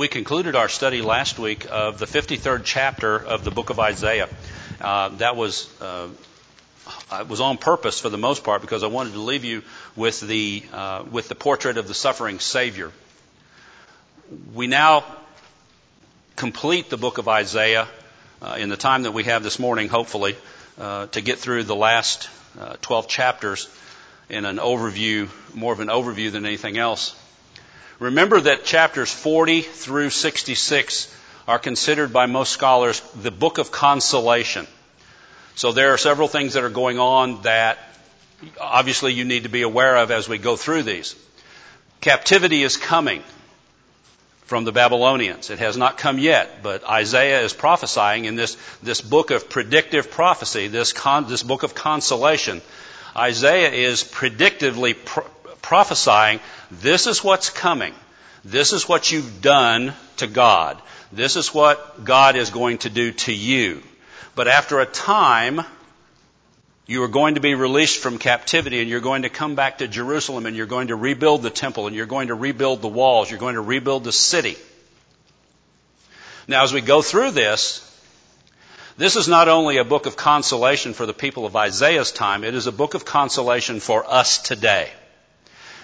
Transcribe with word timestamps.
We 0.00 0.08
concluded 0.08 0.56
our 0.56 0.70
study 0.70 1.02
last 1.02 1.38
week 1.38 1.66
of 1.70 1.98
the 1.98 2.06
53rd 2.06 2.62
chapter 2.64 3.16
of 3.16 3.44
the 3.44 3.50
book 3.50 3.68
of 3.68 3.78
Isaiah. 3.78 4.30
Uh, 4.80 5.10
that 5.18 5.36
was 5.36 5.68
uh, 5.78 6.08
was 7.28 7.42
on 7.42 7.58
purpose 7.58 8.00
for 8.00 8.08
the 8.08 8.16
most 8.16 8.42
part 8.42 8.62
because 8.62 8.82
I 8.82 8.86
wanted 8.86 9.12
to 9.12 9.20
leave 9.20 9.44
you 9.44 9.62
with 9.96 10.18
the 10.22 10.62
uh, 10.72 11.04
with 11.10 11.28
the 11.28 11.34
portrait 11.34 11.76
of 11.76 11.86
the 11.86 11.92
suffering 11.92 12.38
Savior. 12.38 12.92
We 14.54 14.68
now 14.68 15.04
complete 16.34 16.88
the 16.88 16.96
book 16.96 17.18
of 17.18 17.28
Isaiah 17.28 17.86
uh, 18.40 18.56
in 18.58 18.70
the 18.70 18.78
time 18.78 19.02
that 19.02 19.12
we 19.12 19.24
have 19.24 19.42
this 19.42 19.58
morning, 19.58 19.88
hopefully, 19.88 20.34
uh, 20.78 21.08
to 21.08 21.20
get 21.20 21.40
through 21.40 21.64
the 21.64 21.76
last 21.76 22.30
uh, 22.58 22.76
12 22.80 23.06
chapters 23.06 23.68
in 24.30 24.46
an 24.46 24.56
overview, 24.56 25.28
more 25.54 25.74
of 25.74 25.80
an 25.80 25.88
overview 25.88 26.32
than 26.32 26.46
anything 26.46 26.78
else. 26.78 27.14
Remember 28.00 28.40
that 28.40 28.64
chapters 28.64 29.12
40 29.12 29.60
through 29.60 30.08
66 30.08 31.14
are 31.46 31.58
considered 31.58 32.12
by 32.12 32.24
most 32.24 32.50
scholars 32.50 33.00
the 33.14 33.30
book 33.30 33.58
of 33.58 33.70
consolation. 33.70 34.66
So 35.54 35.72
there 35.72 35.92
are 35.92 35.98
several 35.98 36.26
things 36.26 36.54
that 36.54 36.64
are 36.64 36.70
going 36.70 36.98
on 36.98 37.42
that 37.42 37.78
obviously 38.58 39.12
you 39.12 39.24
need 39.24 39.42
to 39.42 39.50
be 39.50 39.60
aware 39.60 39.98
of 39.98 40.10
as 40.10 40.30
we 40.30 40.38
go 40.38 40.56
through 40.56 40.84
these. 40.84 41.14
Captivity 42.00 42.62
is 42.62 42.78
coming 42.78 43.22
from 44.44 44.64
the 44.64 44.72
Babylonians. 44.72 45.50
It 45.50 45.58
has 45.58 45.76
not 45.76 45.98
come 45.98 46.18
yet, 46.18 46.62
but 46.62 46.82
Isaiah 46.88 47.42
is 47.42 47.52
prophesying 47.52 48.24
in 48.24 48.34
this, 48.34 48.56
this 48.82 49.02
book 49.02 49.30
of 49.30 49.50
predictive 49.50 50.10
prophecy, 50.10 50.68
this, 50.68 50.94
con, 50.94 51.28
this 51.28 51.42
book 51.42 51.64
of 51.64 51.74
consolation. 51.74 52.62
Isaiah 53.14 53.70
is 53.70 54.02
predictively 54.02 54.96
pro- 55.04 55.26
prophesying 55.62 56.40
this 56.70 57.06
is 57.06 57.24
what's 57.24 57.50
coming. 57.50 57.94
This 58.44 58.72
is 58.72 58.88
what 58.88 59.10
you've 59.10 59.42
done 59.42 59.92
to 60.18 60.26
God. 60.26 60.80
This 61.12 61.36
is 61.36 61.52
what 61.52 62.04
God 62.04 62.36
is 62.36 62.50
going 62.50 62.78
to 62.78 62.90
do 62.90 63.12
to 63.12 63.32
you. 63.32 63.82
But 64.34 64.48
after 64.48 64.80
a 64.80 64.86
time, 64.86 65.60
you 66.86 67.02
are 67.02 67.08
going 67.08 67.34
to 67.34 67.40
be 67.40 67.54
released 67.54 67.98
from 67.98 68.18
captivity 68.18 68.80
and 68.80 68.88
you're 68.88 69.00
going 69.00 69.22
to 69.22 69.28
come 69.28 69.54
back 69.54 69.78
to 69.78 69.88
Jerusalem 69.88 70.46
and 70.46 70.56
you're 70.56 70.66
going 70.66 70.88
to 70.88 70.96
rebuild 70.96 71.42
the 71.42 71.50
temple 71.50 71.86
and 71.86 71.94
you're 71.94 72.06
going 72.06 72.28
to 72.28 72.34
rebuild 72.34 72.80
the 72.80 72.88
walls. 72.88 73.30
You're 73.30 73.40
going 73.40 73.56
to 73.56 73.60
rebuild 73.60 74.04
the 74.04 74.12
city. 74.12 74.56
Now, 76.48 76.62
as 76.62 76.72
we 76.72 76.80
go 76.80 77.02
through 77.02 77.32
this, 77.32 77.86
this 78.96 79.16
is 79.16 79.28
not 79.28 79.48
only 79.48 79.76
a 79.76 79.84
book 79.84 80.06
of 80.06 80.16
consolation 80.16 80.94
for 80.94 81.06
the 81.06 81.14
people 81.14 81.46
of 81.46 81.56
Isaiah's 81.56 82.12
time, 82.12 82.44
it 82.44 82.54
is 82.54 82.66
a 82.66 82.72
book 82.72 82.94
of 82.94 83.04
consolation 83.04 83.80
for 83.80 84.04
us 84.10 84.38
today 84.38 84.90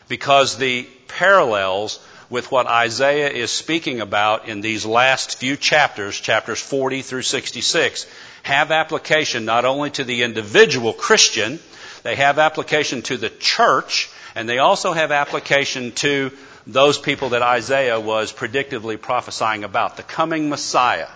because 0.09 0.57
the 0.57 0.89
parallels 1.09 2.01
with 2.29 2.51
what 2.51 2.67
Isaiah 2.67 3.31
is 3.31 3.51
speaking 3.51 4.01
about 4.01 4.49
in 4.49 4.61
these 4.61 4.85
last 4.85 5.39
few 5.39 5.57
chapters, 5.57 6.19
chapters 6.19 6.61
40 6.61 7.03
through 7.03 7.23
66, 7.23 8.07
have 8.43 8.71
application 8.71 9.45
not 9.45 9.65
only 9.65 9.91
to 9.91 10.05
the 10.05 10.23
individual 10.23 10.93
Christian, 10.93 11.61
they 12.03 12.17
have 12.17 12.39
application 12.39 13.03
to 13.03 13.17
the 13.17 13.31
church, 13.31 14.11
and 14.35 14.49
they 14.49 14.59
also 14.59 14.93
have 14.93 15.13
application 15.13 15.93
to 15.93 16.33
those 16.67 16.99
people 16.99 17.31
that 17.31 17.43
Isaiah 17.43 18.01
was 18.01 18.33
predictively 18.33 19.01
prophesying 19.01 19.65
about, 19.65 19.97
the 19.97 20.03
coming 20.03 20.49
Messiah. 20.49 21.09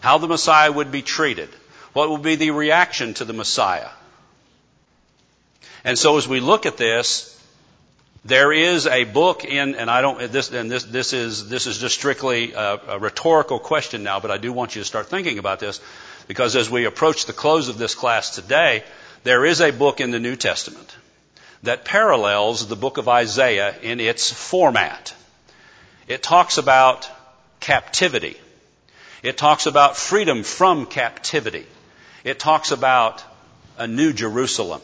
How 0.00 0.18
the 0.18 0.28
Messiah 0.28 0.70
would 0.70 0.92
be 0.92 1.02
treated. 1.02 1.48
What 1.92 2.10
would 2.10 2.22
be 2.22 2.36
the 2.36 2.52
reaction 2.52 3.14
to 3.14 3.24
the 3.24 3.32
Messiah? 3.32 3.88
And 5.84 5.98
so 5.98 6.16
as 6.18 6.26
we 6.28 6.40
look 6.40 6.66
at 6.66 6.76
this, 6.76 7.34
there 8.24 8.52
is 8.52 8.86
a 8.86 9.04
book 9.04 9.44
in, 9.44 9.74
and 9.74 9.90
I 9.90 10.02
don't, 10.02 10.30
this, 10.32 10.50
and 10.50 10.70
this, 10.70 10.84
this 10.84 11.12
is, 11.12 11.48
this 11.48 11.66
is 11.66 11.78
just 11.78 11.94
strictly 11.94 12.52
a, 12.52 12.80
a 12.88 12.98
rhetorical 12.98 13.58
question 13.58 14.02
now, 14.02 14.20
but 14.20 14.30
I 14.30 14.38
do 14.38 14.52
want 14.52 14.74
you 14.74 14.82
to 14.82 14.86
start 14.86 15.06
thinking 15.06 15.38
about 15.38 15.60
this 15.60 15.80
because 16.26 16.56
as 16.56 16.70
we 16.70 16.84
approach 16.84 17.26
the 17.26 17.32
close 17.32 17.68
of 17.68 17.78
this 17.78 17.94
class 17.94 18.34
today, 18.34 18.84
there 19.24 19.44
is 19.44 19.60
a 19.60 19.70
book 19.70 20.00
in 20.00 20.10
the 20.10 20.18
New 20.18 20.36
Testament 20.36 20.96
that 21.62 21.84
parallels 21.84 22.68
the 22.68 22.76
book 22.76 22.98
of 22.98 23.08
Isaiah 23.08 23.74
in 23.82 24.00
its 24.00 24.30
format. 24.30 25.14
It 26.06 26.22
talks 26.22 26.58
about 26.58 27.08
captivity. 27.60 28.36
It 29.22 29.36
talks 29.36 29.66
about 29.66 29.96
freedom 29.96 30.42
from 30.44 30.86
captivity. 30.86 31.66
It 32.24 32.38
talks 32.38 32.70
about 32.70 33.24
a 33.76 33.86
new 33.86 34.12
Jerusalem. 34.12 34.80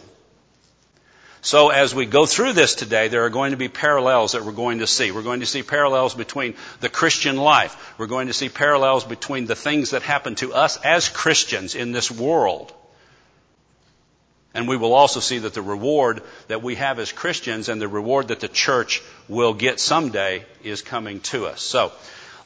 So 1.44 1.69
as 1.69 1.94
we 1.94 2.06
go 2.06 2.25
through 2.25 2.55
this 2.55 2.75
today, 2.75 3.09
there 3.09 3.27
are 3.27 3.31
going 3.31 3.50
to 3.50 3.59
be 3.59 3.69
parallels 3.69 4.32
that 4.32 4.47
we're 4.47 4.53
going 4.53 4.78
to 4.78 4.87
see. 4.87 5.10
We're 5.10 5.21
going 5.21 5.41
to 5.41 5.47
see 5.47 5.62
parallels 5.62 6.15
between 6.15 6.55
the 6.81 6.88
Christian 6.88 7.37
life. 7.37 7.94
We're 7.99 8.06
going 8.06 8.28
to 8.28 8.32
see 8.32 8.49
parallels 8.49 9.05
between 9.05 9.44
the 9.44 9.54
things 9.54 9.91
that 9.91 10.00
happen 10.00 10.37
to 10.37 10.54
us 10.54 10.78
as 10.78 11.10
Christians 11.10 11.75
in 11.75 11.93
this 11.93 12.10
world. 12.10 12.72
And 14.54 14.66
we 14.66 14.78
will 14.78 14.94
also 14.94 15.21
see 15.21 15.37
that 15.37 15.53
the 15.53 15.60
reward 15.60 16.22
that 16.49 16.62
we 16.62 16.77
have 16.77 16.99
as 16.99 17.12
Christians 17.12 17.69
and 17.69 17.78
the 17.78 17.88
reward 17.88 18.28
that 18.28 18.41
the 18.41 18.49
church 18.49 19.03
will 19.28 19.53
get 19.53 19.81
someday 19.81 20.47
is 20.62 20.81
coming 20.81 21.21
to 21.21 21.44
us. 21.44 21.60
So, 21.60 21.93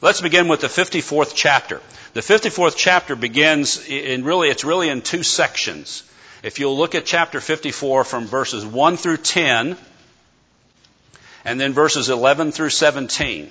let's 0.01 0.19
begin 0.19 0.49
with 0.49 0.59
the 0.59 0.67
54th 0.67 1.31
chapter. 1.33 1.81
The 2.15 2.21
54th 2.21 2.75
chapter 2.75 3.15
begins 3.15 3.87
in 3.87 4.25
really, 4.25 4.49
it's 4.49 4.65
really 4.65 4.89
in 4.89 5.01
two 5.01 5.23
sections. 5.23 6.03
If 6.41 6.59
you'll 6.59 6.77
look 6.77 6.95
at 6.95 7.05
chapter 7.05 7.41
54 7.41 8.05
from 8.05 8.25
verses 8.25 8.65
1 8.65 8.95
through 8.95 9.17
10, 9.17 9.75
and 11.43 11.59
then 11.59 11.73
verses 11.73 12.09
11 12.09 12.53
through 12.53 12.69
17. 12.69 13.49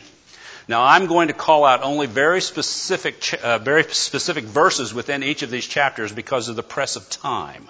Now, 0.69 0.85
I'm 0.85 1.07
going 1.07 1.29
to 1.29 1.35
call 1.35 1.67
out 1.67 1.83
only 1.83 2.07
very 2.07 2.41
specific, 2.41 3.39
uh, 3.43 3.59
very 3.59 3.85
specific 3.85 4.45
verses 4.45 4.95
within 4.95 5.23
each 5.23 5.43
of 5.43 5.51
these 5.51 5.67
chapters 5.67 6.13
because 6.13 6.49
of 6.49 6.57
the 6.57 6.63
press 6.63 6.97
of 6.97 7.09
time. 7.11 7.69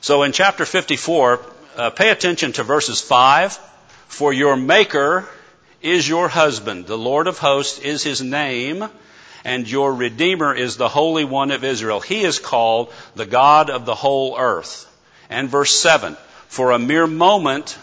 So, 0.00 0.22
in 0.22 0.30
chapter 0.30 0.64
54, 0.64 1.40
uh, 1.76 1.90
pay 1.90 2.10
attention 2.10 2.52
to 2.52 2.62
verses 2.62 3.00
5. 3.00 3.58
For 4.06 4.32
your 4.32 4.56
Maker 4.56 5.28
is 5.82 6.08
your 6.08 6.28
husband, 6.28 6.86
the 6.86 6.98
Lord 6.98 7.26
of 7.26 7.38
hosts 7.38 7.78
is 7.80 8.02
his 8.02 8.22
name 8.22 8.88
and 9.44 9.68
your 9.68 9.94
Redeemer 9.94 10.54
is 10.54 10.76
the 10.76 10.88
Holy 10.88 11.24
One 11.24 11.50
of 11.50 11.64
Israel. 11.64 12.00
He 12.00 12.22
is 12.22 12.38
called 12.38 12.92
the 13.14 13.26
God 13.26 13.70
of 13.70 13.84
the 13.84 13.94
whole 13.94 14.36
earth. 14.38 14.86
And 15.30 15.48
verse 15.48 15.74
7 15.74 16.16
For 16.48 16.72
a 16.72 16.78
mere 16.78 17.06
moment 17.06 17.78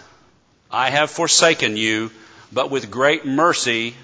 I 0.71 0.89
have 0.89 1.11
forsaken 1.11 1.77
you, 1.77 2.11
but 2.51 2.69
with 2.69 2.91
great 2.91 3.25
mercy 3.25 3.95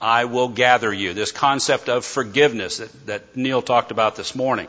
I 0.00 0.26
will 0.26 0.48
gather 0.48 0.92
you. 0.92 1.14
This 1.14 1.32
concept 1.32 1.88
of 1.88 2.04
forgiveness 2.04 2.78
that, 2.78 3.06
that 3.06 3.36
Neil 3.36 3.62
talked 3.62 3.90
about 3.90 4.16
this 4.16 4.34
morning. 4.34 4.68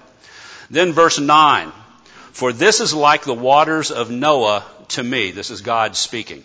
Then 0.70 0.94
verse 0.94 1.20
9 1.20 1.72
For 2.32 2.54
this 2.54 2.82
is 2.82 2.94
like 2.94 3.24
the 3.24 3.34
waters 3.34 3.92
of 3.92 4.10
Noah 4.10 4.66
to 4.90 5.04
me. 5.04 5.32
This 5.32 5.52
is 5.52 5.62
God 5.62 5.96
speaking. 5.96 6.44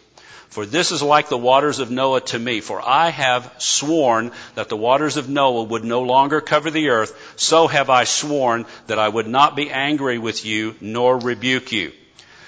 For 0.51 0.67
this 0.67 0.91
is 0.91 1.01
like 1.01 1.29
the 1.29 1.39
waters 1.39 1.79
of 1.79 1.93
Noah 1.93 2.23
to 2.23 2.39
me, 2.39 2.61
for 2.61 2.83
I 2.87 3.11
have 3.11 3.55
sworn 3.59 4.33
that 4.57 4.69
the 4.69 4.77
waters 4.77 5.17
of 5.17 5.29
Noah 5.29 5.63
would 5.63 5.85
no 5.85 6.03
longer 6.03 6.41
cover 6.41 6.73
the 6.73 6.89
earth, 6.89 7.17
so 7.37 7.69
have 7.69 7.89
I 7.89 8.03
sworn 8.03 8.67
that 8.89 8.99
I 8.99 9.09
would 9.09 9.29
not 9.29 9.55
be 9.55 9.71
angry 9.71 10.19
with 10.19 10.45
you 10.45 10.75
nor 10.81 11.17
rebuke 11.17 11.71
you. 11.71 11.93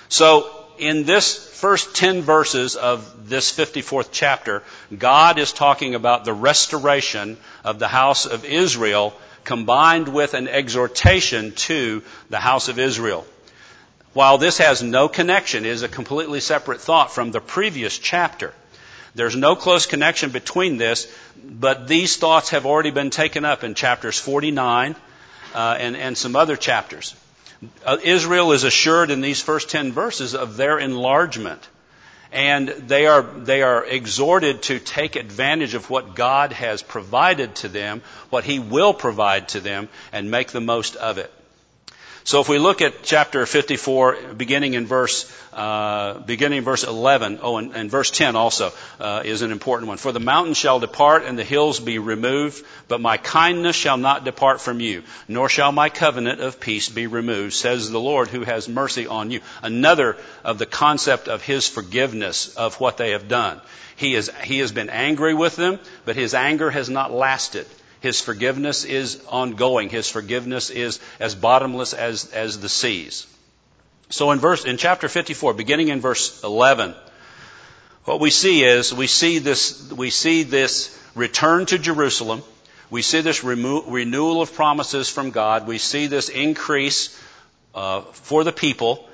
So, 0.09 0.51
in 0.79 1.05
this 1.05 1.37
first 1.61 1.95
10 1.95 2.23
verses 2.23 2.75
of 2.75 3.29
this 3.29 3.57
54th 3.57 4.09
chapter, 4.11 4.65
God 4.99 5.39
is 5.39 5.53
talking 5.53 5.95
about 5.95 6.25
the 6.25 6.33
restoration 6.33 7.37
of 7.63 7.79
the 7.79 7.87
house 7.87 8.27
of 8.27 8.45
Israel 8.45 9.15
combined 9.45 10.09
with 10.09 10.35
an 10.35 10.49
exhortation 10.49 11.53
to 11.53 12.03
the 12.31 12.41
house 12.41 12.69
of 12.69 12.81
Israel. 12.81 13.25
While 14.13 14.39
this 14.39 14.59
has 14.59 14.83
no 14.83 15.09
connection, 15.09 15.65
is 15.65 15.83
a 15.83 15.89
completely 15.89 16.41
separate 16.41 16.81
thought 16.81 17.13
from 17.13 17.31
the 17.31 17.41
previous 17.41 17.99
chapter. 17.99 18.53
There's 19.15 19.37
no 19.37 19.57
close 19.57 19.87
connection 19.87 20.31
between 20.31 20.77
this, 20.77 21.11
but 21.43 21.89
these 21.89 22.17
thoughts 22.17 22.51
have 22.51 22.67
already 22.67 22.91
been 22.91 23.11
taken 23.11 23.45
up 23.45 23.65
in 23.65 23.75
chapters 23.75 24.19
49 24.19 24.97
uh, 25.55 25.77
and, 25.79 25.97
and 25.97 26.17
some 26.17 26.37
other 26.37 26.57
chapters. 26.57 27.15
Uh, 27.85 27.99
Israel 28.03 28.53
is 28.53 28.65
assured 28.65 29.11
in 29.11 29.21
these 29.21 29.41
first 29.41 29.71
10 29.71 29.93
verses 29.93 30.35
of 30.35 30.57
their 30.57 30.79
enlargement. 30.79 31.69
And 32.33 32.69
they 32.69 33.07
are, 33.07 33.23
they 33.23 33.63
are 33.63 33.85
exhorted 33.85 34.63
to 34.63 34.79
take 34.79 35.17
advantage 35.17 35.75
of 35.75 35.91
what 35.91 36.15
God 36.15 36.53
has 36.53 36.83
provided 36.83 37.55
to 37.57 37.69
them, 37.69 38.01
what 38.31 38.45
He 38.45 38.59
will 38.59 38.95
provide 38.95 39.49
to 39.49 39.61
them, 39.61 39.91
and 40.13 40.31
make 40.31 40.51
the 40.51 40.61
most 40.61 40.97
of 40.97 41.19
it. 41.19 41.31
So 42.25 42.41
if 42.41 42.49
we 42.49 42.59
look 42.59 42.83
at 42.83 43.03
chapter 43.03 43.45
54, 43.47 44.35
beginning 44.37 44.75
in 44.75 44.87
verse, 44.87 45.31
uh, 45.53 46.21
beginning 46.21 46.59
in 46.59 46.65
verse 46.65 46.85
11, 46.85 47.41
oh, 47.43 47.57
and, 47.57 47.75
and 47.75 47.91
verse 47.91 48.13
10 48.13 48.37
also 48.37 48.73
uh, 49.01 49.23
is 49.25 49.43
an 49.43 49.51
important 49.51 49.89
one. 49.89 49.99
For 49.99 50.13
the 50.13 50.21
mountains 50.21 50.57
shall 50.57 50.79
depart 50.79 51.25
and 51.25 51.37
the 51.37 51.43
hills 51.43 51.81
be 51.81 51.99
removed, 51.99 52.65
but 52.87 53.01
my 53.01 53.17
kindness 53.17 53.75
shall 53.75 53.97
not 53.97 54.25
depart 54.25 54.61
from 54.61 54.79
you, 54.79 55.03
nor 55.27 55.49
shall 55.49 55.73
my 55.73 55.89
covenant 55.89 56.41
of 56.41 56.61
peace 56.61 56.89
be 56.89 57.09
removed, 57.09 57.55
says 57.55 57.91
the 57.91 58.01
Lord 58.01 58.29
who 58.29 58.43
has 58.45 58.69
mercy 58.69 59.09
on 59.09 59.33
you. 59.33 59.41
Another 59.61 60.17
of 60.45 60.59
the 60.59 60.67
concept 60.67 61.27
of 61.27 61.43
His 61.43 61.67
forgiveness 61.67 62.55
of 62.55 62.79
what 62.79 62.99
they 62.99 63.11
have 63.11 63.27
done. 63.27 63.61
He, 63.97 64.15
is, 64.15 64.31
he 64.45 64.61
has 64.61 64.71
been 64.71 64.91
angry 64.91 65.35
with 65.35 65.57
them, 65.57 65.81
but 66.05 66.15
His 66.15 66.35
anger 66.35 66.71
has 66.71 66.89
not 66.89 67.11
lasted. 67.11 67.67
His 68.03 68.21
forgiveness 68.21 68.85
is 68.85 69.23
ongoing. 69.29 69.89
His 69.89 70.09
forgiveness 70.09 70.71
is 70.71 70.99
as 71.21 71.37
bottomless 71.37 71.95
as, 71.95 72.33
as 72.33 72.59
the 72.59 72.69
seas. 72.69 73.29
So 74.11 74.33
in 74.33 74.41
verse, 74.41 74.65
in 74.65 74.77
chapter 74.77 75.09
54, 75.09 75.55
beginning 75.55 75.89
in 75.89 76.01
verse 76.01 76.43
11, 76.43 76.95
what 78.05 78.19
we 78.19 78.31
see 78.31 78.65
is, 78.65 78.93
we 78.93 79.07
see 79.07 79.39
this, 79.39 79.91
we 79.93 80.11
see 80.11 80.43
this 80.43 80.99
return 81.15 81.65
to 81.67 81.79
Jerusalem. 81.79 82.43
We 82.91 83.03
see 83.03 83.21
this 83.21 83.45
remo- 83.45 83.83
renewal 83.83 84.43
of 84.43 84.53
promises 84.53 85.09
from 85.09 85.31
God. 85.31 85.69
We 85.69 85.79
see 85.79 86.09
this 86.09 86.29
increase 86.29 87.17
uh, 87.73 88.01
for 88.01 88.43
the 88.43 88.53
people. 88.53 89.09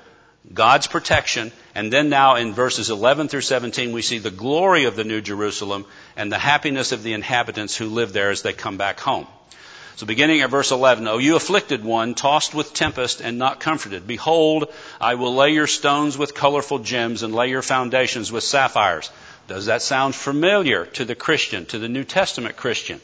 God's 0.53 0.87
protection, 0.87 1.51
and 1.75 1.93
then 1.93 2.09
now 2.09 2.35
in 2.35 2.53
verses 2.53 2.89
11 2.89 3.27
through 3.27 3.41
17, 3.41 3.91
we 3.91 4.01
see 4.01 4.17
the 4.17 4.31
glory 4.31 4.85
of 4.85 4.95
the 4.95 5.03
New 5.03 5.21
Jerusalem 5.21 5.85
and 6.15 6.31
the 6.31 6.39
happiness 6.39 6.91
of 6.91 7.03
the 7.03 7.13
inhabitants 7.13 7.75
who 7.75 7.87
live 7.87 8.13
there 8.13 8.31
as 8.31 8.41
they 8.41 8.53
come 8.53 8.77
back 8.77 8.99
home. 8.99 9.27
So 9.95 10.05
beginning 10.05 10.41
at 10.41 10.49
verse 10.49 10.71
11, 10.71 11.07
O 11.07 11.17
you 11.17 11.35
afflicted 11.35 11.83
one, 11.83 12.15
tossed 12.15 12.55
with 12.55 12.73
tempest 12.73 13.21
and 13.21 13.37
not 13.37 13.59
comforted, 13.59 14.07
behold, 14.07 14.73
I 14.99 15.15
will 15.15 15.35
lay 15.35 15.51
your 15.51 15.67
stones 15.67 16.17
with 16.17 16.33
colorful 16.33 16.79
gems 16.79 17.21
and 17.21 17.35
lay 17.35 17.49
your 17.49 17.61
foundations 17.61 18.31
with 18.31 18.45
sapphires. 18.45 19.11
Does 19.47 19.65
that 19.65 19.81
sound 19.81 20.15
familiar 20.15 20.85
to 20.85 21.05
the 21.05 21.15
Christian, 21.15 21.65
to 21.67 21.79
the 21.79 21.89
New 21.89 22.05
Testament 22.05 22.55
Christian? 22.55 23.01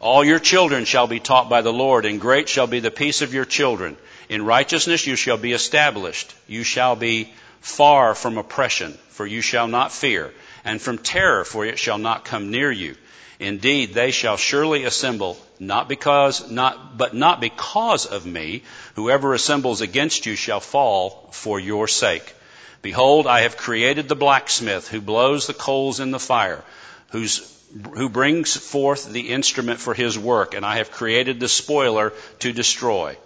All 0.00 0.24
your 0.24 0.38
children 0.38 0.86
shall 0.86 1.06
be 1.06 1.20
taught 1.20 1.48
by 1.48 1.60
the 1.60 1.72
Lord, 1.72 2.04
and 2.04 2.20
great 2.20 2.48
shall 2.48 2.66
be 2.66 2.80
the 2.80 2.90
peace 2.90 3.22
of 3.22 3.32
your 3.32 3.44
children. 3.44 3.96
In 4.30 4.44
righteousness 4.44 5.08
you 5.08 5.16
shall 5.16 5.38
be 5.38 5.52
established. 5.52 6.32
You 6.46 6.62
shall 6.62 6.94
be 6.94 7.32
far 7.60 8.14
from 8.14 8.38
oppression, 8.38 8.96
for 9.08 9.26
you 9.26 9.40
shall 9.40 9.66
not 9.66 9.90
fear, 9.90 10.32
and 10.64 10.80
from 10.80 10.98
terror, 10.98 11.44
for 11.44 11.66
it 11.66 11.80
shall 11.80 11.98
not 11.98 12.24
come 12.24 12.52
near 12.52 12.70
you. 12.70 12.94
Indeed, 13.40 13.92
they 13.92 14.12
shall 14.12 14.36
surely 14.36 14.84
assemble, 14.84 15.36
not 15.58 15.88
because, 15.88 16.48
not, 16.48 16.96
but 16.96 17.12
not 17.12 17.40
because 17.40 18.06
of 18.06 18.24
me. 18.24 18.62
Whoever 18.94 19.34
assembles 19.34 19.80
against 19.80 20.26
you 20.26 20.36
shall 20.36 20.60
fall 20.60 21.30
for 21.32 21.58
your 21.58 21.88
sake. 21.88 22.34
Behold, 22.82 23.26
I 23.26 23.40
have 23.40 23.56
created 23.56 24.08
the 24.08 24.14
blacksmith 24.14 24.86
who 24.86 25.00
blows 25.00 25.48
the 25.48 25.54
coals 25.54 25.98
in 25.98 26.12
the 26.12 26.20
fire, 26.20 26.62
who 27.10 28.08
brings 28.08 28.56
forth 28.56 29.10
the 29.10 29.30
instrument 29.30 29.80
for 29.80 29.92
his 29.92 30.16
work, 30.16 30.54
and 30.54 30.64
I 30.64 30.76
have 30.76 30.92
created 30.92 31.40
the 31.40 31.48
spoiler 31.48 32.12
to 32.38 32.52
destroy. 32.52 33.16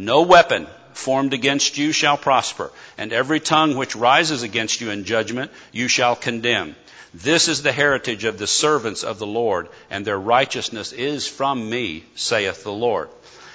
No 0.00 0.22
weapon 0.22 0.66
formed 0.94 1.34
against 1.34 1.76
you 1.76 1.92
shall 1.92 2.16
prosper, 2.16 2.70
and 2.96 3.12
every 3.12 3.38
tongue 3.38 3.76
which 3.76 3.94
rises 3.94 4.42
against 4.42 4.80
you 4.80 4.88
in 4.90 5.04
judgment 5.04 5.50
you 5.72 5.88
shall 5.88 6.16
condemn. 6.16 6.74
This 7.12 7.48
is 7.48 7.62
the 7.62 7.70
heritage 7.70 8.24
of 8.24 8.38
the 8.38 8.46
servants 8.46 9.04
of 9.04 9.18
the 9.18 9.26
Lord, 9.26 9.68
and 9.90 10.02
their 10.02 10.18
righteousness 10.18 10.92
is 10.92 11.28
from 11.28 11.68
me, 11.68 12.04
saith 12.14 12.64
the 12.64 12.72
Lord. 12.72 13.10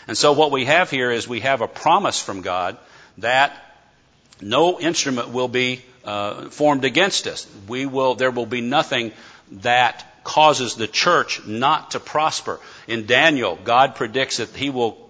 And 0.08 0.16
so 0.16 0.34
what 0.34 0.52
we 0.52 0.66
have 0.66 0.92
here 0.92 1.10
is 1.10 1.28
we 1.28 1.40
have 1.40 1.62
a 1.62 1.68
promise 1.68 2.22
from 2.22 2.42
God 2.42 2.78
that 3.18 3.52
no 4.40 4.80
instrument 4.80 5.30
will 5.30 5.48
be 5.48 5.82
uh, 6.04 6.50
formed 6.50 6.86
against 6.86 7.26
us. 7.26 7.48
We 7.68 7.88
will, 7.88 8.14
there 8.14 8.30
will 8.30 8.46
be 8.46 8.62
nothing 8.62 9.14
that 9.64 10.24
causes 10.24 10.76
the 10.76 10.88
church 10.88 11.44
not 11.48 11.92
to 11.92 12.00
prosper. 12.00 12.60
In 12.88 13.08
Daniel, 13.08 13.58
God 13.64 13.96
predicts 13.96 14.38
that 14.38 14.50
he 14.50 14.70
will 14.70 15.05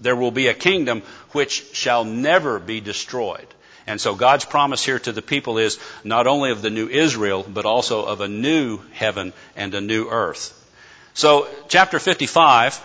there 0.00 0.16
will 0.16 0.30
be 0.30 0.48
a 0.48 0.54
kingdom 0.54 1.02
which 1.32 1.74
shall 1.74 2.04
never 2.04 2.58
be 2.58 2.80
destroyed. 2.80 3.46
And 3.86 4.00
so 4.00 4.14
God's 4.14 4.44
promise 4.44 4.84
here 4.84 4.98
to 4.98 5.12
the 5.12 5.22
people 5.22 5.58
is 5.58 5.78
not 6.04 6.26
only 6.26 6.50
of 6.50 6.62
the 6.62 6.70
new 6.70 6.88
Israel, 6.88 7.44
but 7.46 7.66
also 7.66 8.04
of 8.04 8.20
a 8.20 8.28
new 8.28 8.80
heaven 8.92 9.32
and 9.56 9.74
a 9.74 9.80
new 9.80 10.08
earth. 10.08 10.60
So, 11.12 11.46
chapter 11.68 11.98
55, 11.98 12.80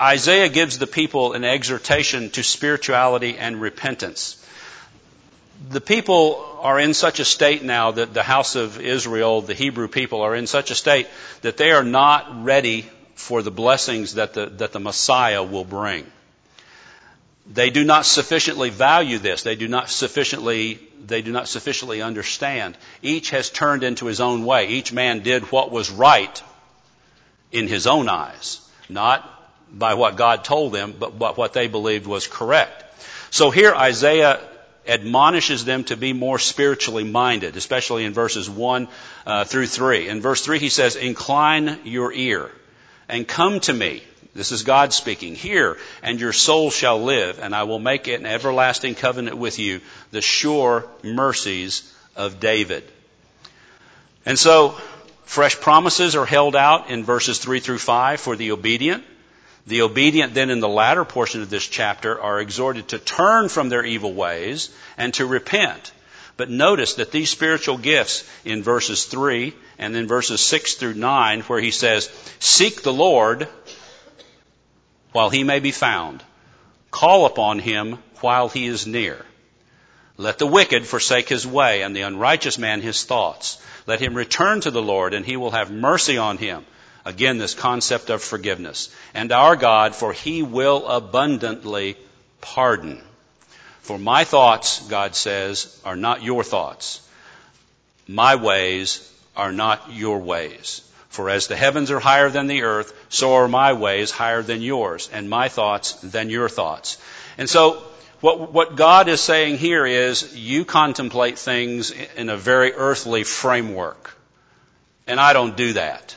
Isaiah 0.00 0.48
gives 0.48 0.78
the 0.78 0.86
people 0.86 1.34
an 1.34 1.44
exhortation 1.44 2.30
to 2.30 2.42
spirituality 2.42 3.36
and 3.38 3.60
repentance. 3.60 4.42
The 5.68 5.80
people 5.80 6.58
are 6.60 6.80
in 6.80 6.94
such 6.94 7.20
a 7.20 7.24
state 7.24 7.62
now 7.62 7.92
that 7.92 8.12
the 8.12 8.22
house 8.22 8.56
of 8.56 8.80
Israel, 8.80 9.42
the 9.42 9.54
Hebrew 9.54 9.88
people, 9.88 10.22
are 10.22 10.34
in 10.34 10.46
such 10.46 10.70
a 10.70 10.74
state 10.74 11.06
that 11.42 11.56
they 11.56 11.70
are 11.70 11.84
not 11.84 12.44
ready 12.44 12.90
for 13.16 13.42
the 13.42 13.50
blessings 13.50 14.14
that 14.14 14.34
the, 14.34 14.46
that 14.46 14.72
the 14.72 14.78
Messiah 14.78 15.42
will 15.42 15.64
bring. 15.64 16.06
They 17.50 17.70
do 17.70 17.82
not 17.82 18.04
sufficiently 18.04 18.70
value 18.70 19.18
this. 19.18 19.42
They 19.42 19.56
do 19.56 19.68
not 19.68 19.88
sufficiently, 19.88 20.78
they 21.04 21.22
do 21.22 21.32
not 21.32 21.48
sufficiently 21.48 22.02
understand. 22.02 22.76
Each 23.02 23.30
has 23.30 23.48
turned 23.48 23.82
into 23.84 24.06
his 24.06 24.20
own 24.20 24.44
way. 24.44 24.68
Each 24.68 24.92
man 24.92 25.20
did 25.20 25.44
what 25.44 25.70
was 25.70 25.90
right 25.90 26.42
in 27.50 27.68
his 27.68 27.86
own 27.86 28.08
eyes, 28.08 28.60
not 28.88 29.24
by 29.72 29.94
what 29.94 30.16
God 30.16 30.44
told 30.44 30.72
them, 30.72 30.94
but 30.98 31.38
what 31.38 31.52
they 31.54 31.68
believed 31.68 32.06
was 32.06 32.26
correct. 32.26 32.84
So 33.30 33.50
here 33.50 33.74
Isaiah 33.74 34.40
admonishes 34.86 35.64
them 35.64 35.84
to 35.84 35.96
be 35.96 36.12
more 36.12 36.38
spiritually 36.38 37.04
minded, 37.04 37.56
especially 37.56 38.04
in 38.04 38.12
verses 38.12 38.48
1 38.48 38.88
uh, 39.24 39.44
through 39.44 39.66
3. 39.68 40.08
In 40.08 40.20
verse 40.20 40.42
3 40.42 40.58
he 40.58 40.68
says, 40.68 40.96
Incline 40.96 41.80
your 41.84 42.12
ear 42.12 42.50
and 43.08 43.26
come 43.26 43.60
to 43.60 43.72
me. 43.72 44.02
This 44.34 44.52
is 44.52 44.64
God 44.64 44.92
speaking. 44.92 45.34
Hear, 45.34 45.78
and 46.02 46.20
your 46.20 46.32
soul 46.32 46.70
shall 46.70 47.02
live, 47.02 47.38
and 47.38 47.54
I 47.54 47.62
will 47.62 47.78
make 47.78 48.06
an 48.06 48.26
everlasting 48.26 48.94
covenant 48.94 49.38
with 49.38 49.58
you, 49.58 49.80
the 50.10 50.20
sure 50.20 50.84
mercies 51.02 51.90
of 52.14 52.38
David. 52.38 52.84
And 54.26 54.38
so, 54.38 54.76
fresh 55.24 55.58
promises 55.58 56.16
are 56.16 56.26
held 56.26 56.54
out 56.54 56.90
in 56.90 57.04
verses 57.04 57.38
3 57.38 57.60
through 57.60 57.78
5 57.78 58.20
for 58.20 58.36
the 58.36 58.52
obedient. 58.52 59.04
The 59.66 59.82
obedient 59.82 60.34
then 60.34 60.50
in 60.50 60.60
the 60.60 60.68
latter 60.68 61.04
portion 61.04 61.42
of 61.42 61.50
this 61.50 61.66
chapter 61.66 62.20
are 62.20 62.40
exhorted 62.40 62.88
to 62.88 62.98
turn 62.98 63.48
from 63.48 63.68
their 63.68 63.84
evil 63.84 64.12
ways 64.12 64.70
and 64.96 65.12
to 65.14 65.26
repent. 65.26 65.92
But 66.36 66.50
notice 66.50 66.94
that 66.94 67.12
these 67.12 67.30
spiritual 67.30 67.78
gifts 67.78 68.24
in 68.44 68.62
verses 68.62 69.04
3 69.06 69.54
and 69.78 69.94
then 69.94 70.06
verses 70.06 70.40
6 70.40 70.74
through 70.74 70.94
9, 70.94 71.40
where 71.42 71.60
he 71.60 71.70
says, 71.70 72.10
Seek 72.38 72.82
the 72.82 72.92
Lord 72.92 73.48
while 75.12 75.30
he 75.30 75.44
may 75.44 75.60
be 75.60 75.70
found. 75.70 76.22
Call 76.90 77.24
upon 77.24 77.58
him 77.58 77.98
while 78.20 78.48
he 78.48 78.66
is 78.66 78.86
near. 78.86 79.24
Let 80.18 80.38
the 80.38 80.46
wicked 80.46 80.86
forsake 80.86 81.28
his 81.28 81.46
way 81.46 81.82
and 81.82 81.94
the 81.94 82.02
unrighteous 82.02 82.58
man 82.58 82.80
his 82.80 83.04
thoughts. 83.04 83.58
Let 83.86 84.00
him 84.00 84.14
return 84.14 84.60
to 84.62 84.70
the 84.70 84.82
Lord 84.82 85.14
and 85.14 85.24
he 85.24 85.36
will 85.36 85.50
have 85.50 85.70
mercy 85.70 86.18
on 86.18 86.38
him. 86.38 86.64
Again, 87.04 87.38
this 87.38 87.54
concept 87.54 88.10
of 88.10 88.22
forgiveness. 88.22 88.88
And 89.14 89.30
our 89.30 89.56
God, 89.56 89.94
for 89.94 90.12
he 90.12 90.42
will 90.42 90.86
abundantly 90.86 91.96
pardon. 92.40 93.02
For 93.86 94.00
my 94.00 94.24
thoughts, 94.24 94.80
God 94.88 95.14
says, 95.14 95.80
are 95.84 95.94
not 95.94 96.20
your 96.20 96.42
thoughts. 96.42 97.08
My 98.08 98.34
ways 98.34 99.08
are 99.36 99.52
not 99.52 99.92
your 99.92 100.18
ways. 100.18 100.82
For 101.08 101.30
as 101.30 101.46
the 101.46 101.54
heavens 101.54 101.92
are 101.92 102.00
higher 102.00 102.28
than 102.28 102.48
the 102.48 102.62
earth, 102.62 102.92
so 103.10 103.34
are 103.34 103.46
my 103.46 103.74
ways 103.74 104.10
higher 104.10 104.42
than 104.42 104.60
yours, 104.60 105.08
and 105.12 105.30
my 105.30 105.48
thoughts 105.48 105.92
than 106.00 106.30
your 106.30 106.48
thoughts. 106.48 106.98
And 107.38 107.48
so, 107.48 107.80
what, 108.20 108.52
what 108.52 108.74
God 108.74 109.06
is 109.06 109.20
saying 109.20 109.56
here 109.56 109.86
is, 109.86 110.36
you 110.36 110.64
contemplate 110.64 111.38
things 111.38 111.92
in 111.92 112.28
a 112.28 112.36
very 112.36 112.72
earthly 112.72 113.22
framework. 113.22 114.18
And 115.06 115.20
I 115.20 115.32
don't 115.32 115.56
do 115.56 115.74
that. 115.74 116.16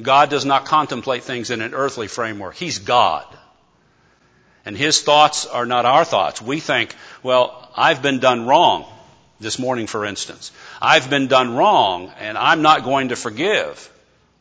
God 0.00 0.30
does 0.30 0.44
not 0.44 0.66
contemplate 0.66 1.24
things 1.24 1.50
in 1.50 1.62
an 1.62 1.74
earthly 1.74 2.06
framework. 2.06 2.54
He's 2.54 2.78
God. 2.78 3.26
And 4.64 4.76
his 4.76 5.00
thoughts 5.02 5.46
are 5.46 5.66
not 5.66 5.86
our 5.86 6.04
thoughts. 6.04 6.42
We 6.42 6.60
think, 6.60 6.94
well, 7.22 7.70
I've 7.76 8.02
been 8.02 8.18
done 8.20 8.46
wrong 8.46 8.84
this 9.40 9.58
morning, 9.58 9.86
for 9.86 10.04
instance. 10.04 10.52
I've 10.80 11.08
been 11.08 11.28
done 11.28 11.54
wrong 11.56 12.12
and 12.18 12.36
I'm 12.36 12.62
not 12.62 12.84
going 12.84 13.08
to 13.08 13.16
forgive. 13.16 13.90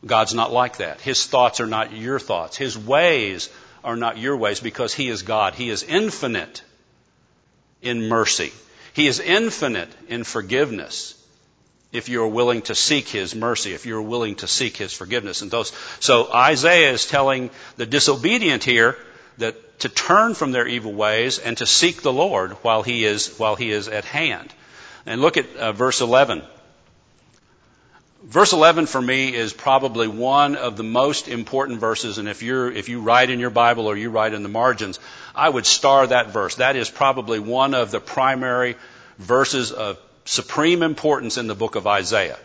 God's 0.06 0.34
not 0.34 0.52
like 0.52 0.78
that. 0.78 1.02
His 1.02 1.26
thoughts 1.26 1.60
are 1.60 1.68
not 1.68 1.94
your 1.94 2.20
thoughts. 2.20 2.58
His 2.58 2.78
ways 2.78 3.50
are 3.84 3.96
not 3.96 4.18
your 4.18 4.38
ways 4.38 4.60
because 4.60 4.94
He 4.94 5.10
is 5.10 5.24
God. 5.24 5.56
He 5.56 5.70
is 5.70 5.84
infinite 5.84 6.62
in 7.82 8.08
mercy. 8.08 8.52
He 8.94 9.08
is 9.08 9.20
infinite 9.20 9.90
in 10.08 10.24
forgiveness 10.24 11.16
if 11.92 12.08
you're 12.08 12.28
willing 12.28 12.62
to 12.64 12.76
seek 12.76 13.08
His 13.08 13.34
mercy, 13.34 13.74
if 13.74 13.86
you're 13.86 14.02
willing 14.02 14.36
to 14.36 14.48
seek 14.48 14.78
His 14.78 14.94
forgiveness. 14.94 15.42
And 15.42 15.50
those, 15.50 15.74
so 16.00 16.32
Isaiah 16.32 16.92
is 16.92 17.06
telling 17.08 17.50
the 17.78 17.86
disobedient 17.86 18.64
here 18.64 18.98
that 19.40 19.80
to 19.80 19.90
turn 19.90 20.34
from 20.36 20.52
their 20.52 20.68
evil 20.68 20.94
ways 20.94 21.40
and 21.40 21.58
to 21.58 21.66
seek 21.66 22.02
the 22.02 22.14
Lord 22.14 22.52
while 22.64 22.84
he 22.84 23.06
is, 23.06 23.38
while 23.40 23.56
he 23.56 23.72
is 23.72 23.88
at 23.88 24.06
hand. 24.06 24.54
And 25.06 25.22
look 25.22 25.38
at 25.38 25.56
uh, 25.56 25.72
verse 25.72 26.02
11. 26.02 26.44
Verse 28.24 28.52
11 28.52 28.86
for 28.86 29.02
me 29.02 29.34
is 29.34 29.54
probably 29.54 30.10
one 30.10 30.58
of 30.58 30.76
the 30.76 30.84
most 30.84 31.30
important 31.30 31.80
verses, 31.80 32.18
and 32.18 32.28
if, 32.28 32.44
you're, 32.44 32.70
if 32.70 32.90
you 32.90 33.00
write 33.00 33.30
in 33.30 33.40
your 33.40 33.50
Bible 33.50 33.88
or 33.88 33.96
you 33.96 34.10
write 34.10 34.34
in 34.34 34.44
the 34.44 34.50
margins, 34.50 35.00
I 35.34 35.48
would 35.48 35.66
star 35.66 36.06
that 36.06 36.32
verse. 36.32 36.56
That 36.56 36.76
is 36.76 36.90
probably 36.90 37.40
one 37.40 37.74
of 37.74 37.92
the 37.92 38.02
primary 38.02 38.76
verses 39.18 39.72
of 39.72 39.98
supreme 40.26 40.84
importance 40.84 41.38
in 41.38 41.48
the 41.48 41.56
book 41.56 41.76
of 41.76 41.88
Isaiah, 41.88 42.38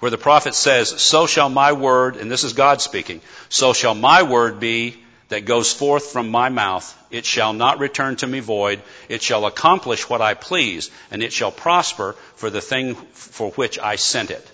where 0.00 0.10
the 0.10 0.18
prophet 0.18 0.54
says, 0.54 0.90
So 1.00 1.26
shall 1.26 1.48
my 1.48 1.72
word, 1.72 2.16
and 2.16 2.30
this 2.30 2.44
is 2.44 2.52
God 2.52 2.82
speaking, 2.82 3.22
so 3.48 3.72
shall 3.72 3.94
my 3.94 4.22
word 4.24 4.60
be 4.60 5.02
that 5.28 5.44
goes 5.44 5.72
forth 5.72 6.12
from 6.12 6.28
my 6.28 6.48
mouth. 6.48 6.96
It 7.10 7.24
shall 7.24 7.52
not 7.52 7.78
return 7.78 8.16
to 8.16 8.26
me 8.26 8.40
void. 8.40 8.82
It 9.08 9.22
shall 9.22 9.46
accomplish 9.46 10.08
what 10.08 10.20
I 10.20 10.34
please, 10.34 10.90
and 11.10 11.22
it 11.22 11.32
shall 11.32 11.52
prosper 11.52 12.14
for 12.36 12.50
the 12.50 12.60
thing 12.60 12.94
for 12.94 13.50
which 13.52 13.78
I 13.78 13.96
sent 13.96 14.30
it. 14.30 14.46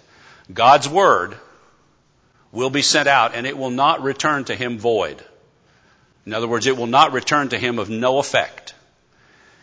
God's 0.53 0.89
word 0.89 1.37
will 2.53 2.71
be 2.71 2.83
sent 2.83 3.09
out, 3.09 3.35
and 3.35 3.47
it 3.47 3.59
will 3.59 3.71
not 3.71 4.03
return 4.03 4.45
to 4.45 4.55
him 4.55 4.79
void. 4.79 5.23
In 6.27 6.35
other 6.35 6.49
words, 6.49 6.67
it 6.67 6.77
will 6.77 6.87
not 6.87 7.13
return 7.13 7.49
to 7.51 7.59
him 7.59 7.79
of 7.79 7.89
no 7.89 8.19
effect. 8.19 8.75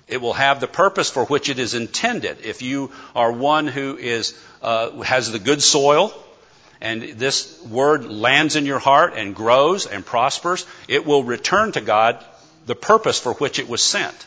It 0.08 0.22
will 0.22 0.34
have 0.34 0.60
the 0.60 0.68
purpose 0.68 1.10
for 1.10 1.26
which 1.26 1.50
it 1.50 1.58
is 1.58 1.74
intended. 1.74 2.42
If 2.44 2.62
you 2.62 2.92
are 3.16 3.32
one 3.32 3.68
who 3.68 3.98
is, 3.98 4.38
uh, 4.62 5.02
has 5.02 5.32
the 5.32 5.40
good 5.40 5.64
soil, 5.64 6.14
and 6.82 7.02
this 7.02 7.62
word 7.64 8.06
lands 8.06 8.56
in 8.56 8.66
your 8.66 8.80
heart 8.80 9.14
and 9.16 9.36
grows 9.36 9.86
and 9.86 10.06
prospers, 10.06 10.66
it 10.88 11.06
will 11.06 11.24
return 11.24 11.72
to 11.74 11.82
God 11.82 12.24
the 12.66 12.76
purpose 12.76 13.20
for 13.20 13.34
which 13.34 13.60
it 13.60 13.70
was 13.70 13.82
sent. 13.82 14.26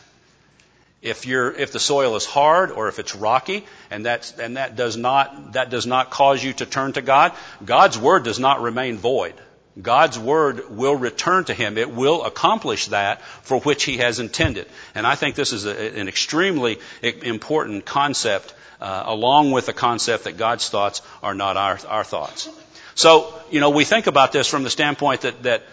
If, 1.01 1.25
if 1.25 1.71
the 1.71 1.79
soil 1.79 2.15
is 2.17 2.25
hard 2.25 2.71
or 2.71 2.89
if 2.89 2.99
it's 2.99 3.15
rocky 3.15 3.65
and, 3.89 4.05
and 4.05 4.57
that, 4.57 4.75
does 4.75 4.97
not, 4.97 5.53
that 5.53 5.69
does 5.69 5.85
not 5.85 6.09
cause 6.09 6.43
you 6.43 6.51
to 6.53 6.65
turn 6.65 6.93
to 6.93 7.01
God, 7.01 7.31
God's 7.63 7.97
word 7.97 8.23
does 8.23 8.39
not 8.39 8.61
remain 8.61 8.97
void. 8.97 9.33
God's 9.81 10.17
word 10.17 10.69
will 10.69 10.95
return 10.95 11.45
to 11.45 11.53
him. 11.53 11.77
It 11.77 11.91
will 11.91 12.23
accomplish 12.25 12.87
that 12.87 13.21
for 13.43 13.59
which 13.59 13.83
he 13.83 13.97
has 13.97 14.19
intended. 14.19 14.67
And 14.95 15.05
I 15.05 15.15
think 15.15 15.35
this 15.35 15.53
is 15.53 15.65
a, 15.65 15.99
an 15.99 16.07
extremely 16.07 16.79
important 17.01 17.85
concept 17.85 18.53
uh, 18.81 19.03
along 19.05 19.51
with 19.51 19.65
the 19.65 19.73
concept 19.73 20.23
that 20.23 20.37
God's 20.37 20.69
thoughts 20.69 21.01
are 21.21 21.35
not 21.35 21.57
our, 21.57 21.79
our 21.87 22.03
thoughts. 22.03 22.49
So, 22.95 23.33
you 23.51 23.59
know, 23.59 23.69
we 23.69 23.85
think 23.85 24.07
about 24.07 24.31
this 24.31 24.47
from 24.47 24.63
the 24.63 24.69
standpoint 24.69 25.21
that, 25.21 25.43
that 25.43 25.63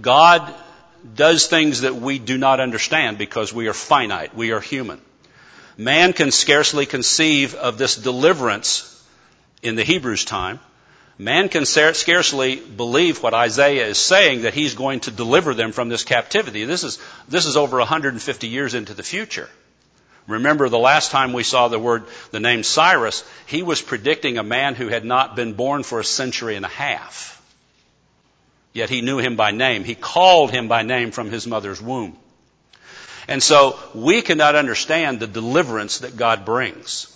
God 0.00 0.54
does 1.14 1.46
things 1.46 1.82
that 1.82 1.94
we 1.94 2.18
do 2.18 2.38
not 2.38 2.60
understand 2.60 3.18
because 3.18 3.52
we 3.52 3.68
are 3.68 3.74
finite, 3.74 4.34
we 4.34 4.52
are 4.52 4.60
human. 4.60 5.00
Man 5.76 6.12
can 6.12 6.30
scarcely 6.30 6.86
conceive 6.86 7.54
of 7.54 7.78
this 7.78 7.94
deliverance 7.94 8.94
in 9.62 9.76
the 9.76 9.84
Hebrews' 9.84 10.24
time. 10.24 10.58
Man 11.18 11.48
can 11.48 11.66
scarcely 11.66 12.56
believe 12.56 13.22
what 13.22 13.34
Isaiah 13.34 13.86
is 13.86 13.98
saying 13.98 14.42
that 14.42 14.54
he's 14.54 14.74
going 14.74 15.00
to 15.00 15.10
deliver 15.10 15.52
them 15.52 15.72
from 15.72 15.88
this 15.88 16.04
captivity. 16.04 16.64
This 16.64 16.84
is, 16.84 17.00
this 17.28 17.44
is 17.44 17.56
over 17.56 17.78
150 17.78 18.46
years 18.46 18.74
into 18.74 18.94
the 18.94 19.02
future. 19.02 19.48
Remember 20.28 20.68
the 20.68 20.78
last 20.78 21.10
time 21.10 21.32
we 21.32 21.42
saw 21.42 21.66
the 21.66 21.78
word, 21.78 22.04
the 22.30 22.38
name 22.38 22.62
Cyrus, 22.62 23.28
he 23.46 23.64
was 23.64 23.82
predicting 23.82 24.38
a 24.38 24.44
man 24.44 24.76
who 24.76 24.88
had 24.88 25.04
not 25.04 25.34
been 25.34 25.54
born 25.54 25.82
for 25.82 25.98
a 25.98 26.04
century 26.04 26.54
and 26.54 26.64
a 26.64 26.68
half. 26.68 27.34
Yet 28.72 28.90
he 28.90 29.00
knew 29.00 29.18
him 29.18 29.34
by 29.34 29.50
name. 29.50 29.82
He 29.82 29.96
called 29.96 30.52
him 30.52 30.68
by 30.68 30.82
name 30.82 31.10
from 31.10 31.30
his 31.30 31.48
mother's 31.48 31.82
womb. 31.82 32.16
And 33.26 33.42
so 33.42 33.76
we 33.92 34.22
cannot 34.22 34.54
understand 34.54 35.18
the 35.18 35.26
deliverance 35.26 35.98
that 35.98 36.16
God 36.16 36.44
brings 36.44 37.12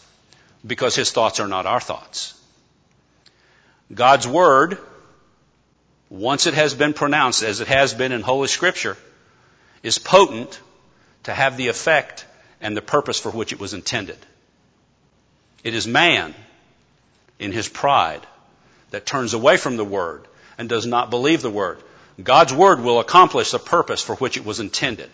because 0.67 0.97
his 0.97 1.13
thoughts 1.13 1.39
are 1.39 1.47
not 1.47 1.67
our 1.67 1.81
thoughts. 1.81 2.35
God's 3.95 4.27
word, 4.27 4.79
once 6.09 6.47
it 6.47 6.55
has 6.55 6.75
been 6.75 6.93
pronounced 6.93 7.43
as 7.43 7.61
it 7.61 7.69
has 7.69 7.95
been 7.95 8.13
in 8.13 8.23
Holy 8.23 8.49
Scripture, 8.49 8.97
is 9.83 9.99
potent 9.99 10.61
to 11.25 11.35
have 11.35 11.57
the 11.57 11.69
effect 11.69 12.25
and 12.61 12.77
the 12.77 12.83
purpose 12.83 13.19
for 13.19 13.31
which 13.31 13.53
it 13.53 13.61
was 13.61 13.75
intended. 13.75 14.19
It 15.65 15.75
is 15.75 15.87
man 15.87 16.35
in 17.39 17.53
his 17.53 17.69
pride 17.69 18.27
that 18.91 19.07
turns 19.07 19.35
away 19.35 19.57
from 19.57 19.77
the 19.77 19.85
word 19.85 20.27
and 20.59 20.69
does 20.69 20.87
not 20.87 21.11
believe 21.11 21.43
the 21.43 21.51
word. 21.51 21.83
God's 22.23 22.53
word 22.53 22.81
will 22.81 23.01
accomplish 23.01 23.51
the 23.51 23.59
purpose 23.59 24.03
for 24.03 24.15
which 24.17 24.37
it 24.37 24.45
was 24.45 24.61
intended. 24.61 25.11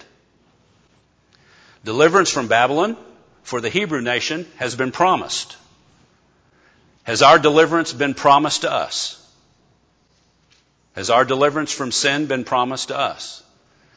Deliverance 1.85 2.31
from 2.31 2.49
Babylon 2.49 2.97
for 3.43 3.61
the 3.61 3.71
Hebrew 3.71 4.03
nation 4.03 4.47
has 4.57 4.75
been 4.75 4.93
promised. 4.93 5.57
Has 7.09 7.23
our 7.23 7.39
deliverance 7.39 7.95
been 7.95 8.13
promised 8.13 8.61
to 8.63 8.71
us? 8.71 9.17
Has 10.95 11.09
our 11.09 11.25
deliverance 11.25 11.73
from 11.73 11.91
sin 11.91 12.27
been 12.27 12.45
promised 12.45 12.89
to 12.89 12.99
us? 12.99 13.43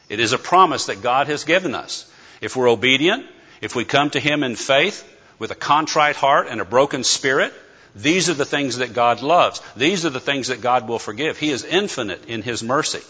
It 0.08 0.18
is 0.18 0.32
a 0.32 0.38
promise 0.38 0.86
that 0.86 1.02
God 1.02 1.26
has 1.26 1.44
given 1.44 1.74
us. 1.74 2.10
If 2.40 2.56
we're 2.56 2.70
obedient, 2.70 3.26
if 3.60 3.76
we 3.76 3.84
come 3.84 4.08
to 4.10 4.18
Him 4.18 4.42
in 4.42 4.56
faith 4.56 5.06
with 5.38 5.50
a 5.50 5.54
contrite 5.54 6.16
heart 6.16 6.46
and 6.48 6.62
a 6.62 6.64
broken 6.64 7.04
spirit, 7.04 7.52
these 7.94 8.30
are 8.30 8.34
the 8.34 8.46
things 8.46 8.78
that 8.78 8.94
God 8.94 9.20
loves. 9.20 9.60
These 9.76 10.06
are 10.06 10.10
the 10.10 10.18
things 10.18 10.48
that 10.48 10.62
God 10.62 10.88
will 10.88 10.98
forgive. 10.98 11.36
He 11.36 11.50
is 11.50 11.64
infinite 11.64 12.24
in 12.30 12.40
His 12.40 12.62
mercy. 12.62 13.02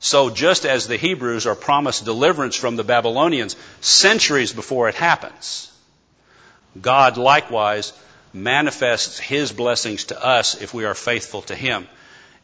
So 0.00 0.28
just 0.28 0.66
as 0.66 0.86
the 0.86 0.98
Hebrews 0.98 1.46
are 1.46 1.54
promised 1.54 2.04
deliverance 2.04 2.56
from 2.56 2.76
the 2.76 2.84
Babylonians 2.84 3.56
centuries 3.80 4.52
before 4.52 4.90
it 4.90 4.96
happens, 4.96 5.72
God 6.78 7.16
likewise 7.16 7.94
manifests 8.32 9.18
His 9.18 9.52
blessings 9.52 10.04
to 10.04 10.24
us 10.24 10.60
if 10.60 10.74
we 10.74 10.84
are 10.84 10.94
faithful 10.94 11.42
to 11.42 11.54
Him 11.54 11.88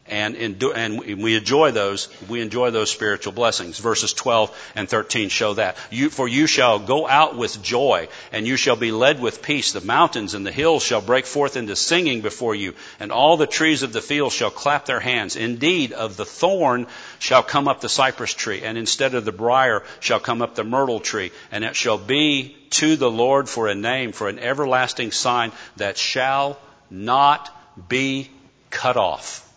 and, 0.05 0.35
and 0.35 0.99
we 0.99 1.35
enjoy 1.35 1.71
those, 1.71 2.09
we 2.27 2.41
enjoy 2.41 2.71
those 2.71 2.91
spiritual 2.91 3.31
blessings. 3.31 3.79
Verses 3.79 4.11
12 4.11 4.71
and 4.75 4.89
13 4.89 5.29
show 5.29 5.53
that. 5.53 5.77
You, 5.91 6.09
for 6.09 6.27
you 6.27 6.45
shall 6.45 6.79
go 6.79 7.07
out 7.07 7.37
with 7.37 7.63
joy, 7.63 8.09
and 8.33 8.45
you 8.45 8.57
shall 8.57 8.75
be 8.75 8.91
led 8.91 9.21
with 9.21 9.41
peace. 9.41 9.71
The 9.71 9.81
mountains 9.81 10.33
and 10.33 10.45
the 10.45 10.51
hills 10.51 10.83
shall 10.83 10.99
break 10.99 11.25
forth 11.25 11.55
into 11.55 11.77
singing 11.77 12.19
before 12.21 12.53
you, 12.53 12.73
and 12.99 13.13
all 13.13 13.37
the 13.37 13.47
trees 13.47 13.81
of 13.81 13.93
the 13.93 14.01
field 14.01 14.33
shall 14.33 14.51
clap 14.51 14.85
their 14.85 14.99
hands. 14.99 15.37
Indeed, 15.37 15.93
of 15.93 16.17
the 16.17 16.25
thorn 16.25 16.87
shall 17.19 17.43
come 17.43 17.69
up 17.69 17.79
the 17.79 17.87
cypress 17.87 18.33
tree, 18.33 18.63
and 18.63 18.77
instead 18.77 19.15
of 19.15 19.23
the 19.23 19.31
brier 19.31 19.83
shall 20.01 20.19
come 20.19 20.41
up 20.41 20.55
the 20.55 20.65
myrtle 20.65 20.99
tree, 20.99 21.31
and 21.49 21.63
it 21.63 21.77
shall 21.77 21.97
be 21.97 22.57
to 22.71 22.97
the 22.97 23.09
Lord 23.09 23.47
for 23.47 23.69
a 23.69 23.75
name, 23.75 24.11
for 24.11 24.27
an 24.27 24.39
everlasting 24.39 25.13
sign 25.13 25.53
that 25.77 25.97
shall 25.97 26.59
not 26.89 27.49
be 27.87 28.29
cut 28.69 28.97
off. 28.97 29.49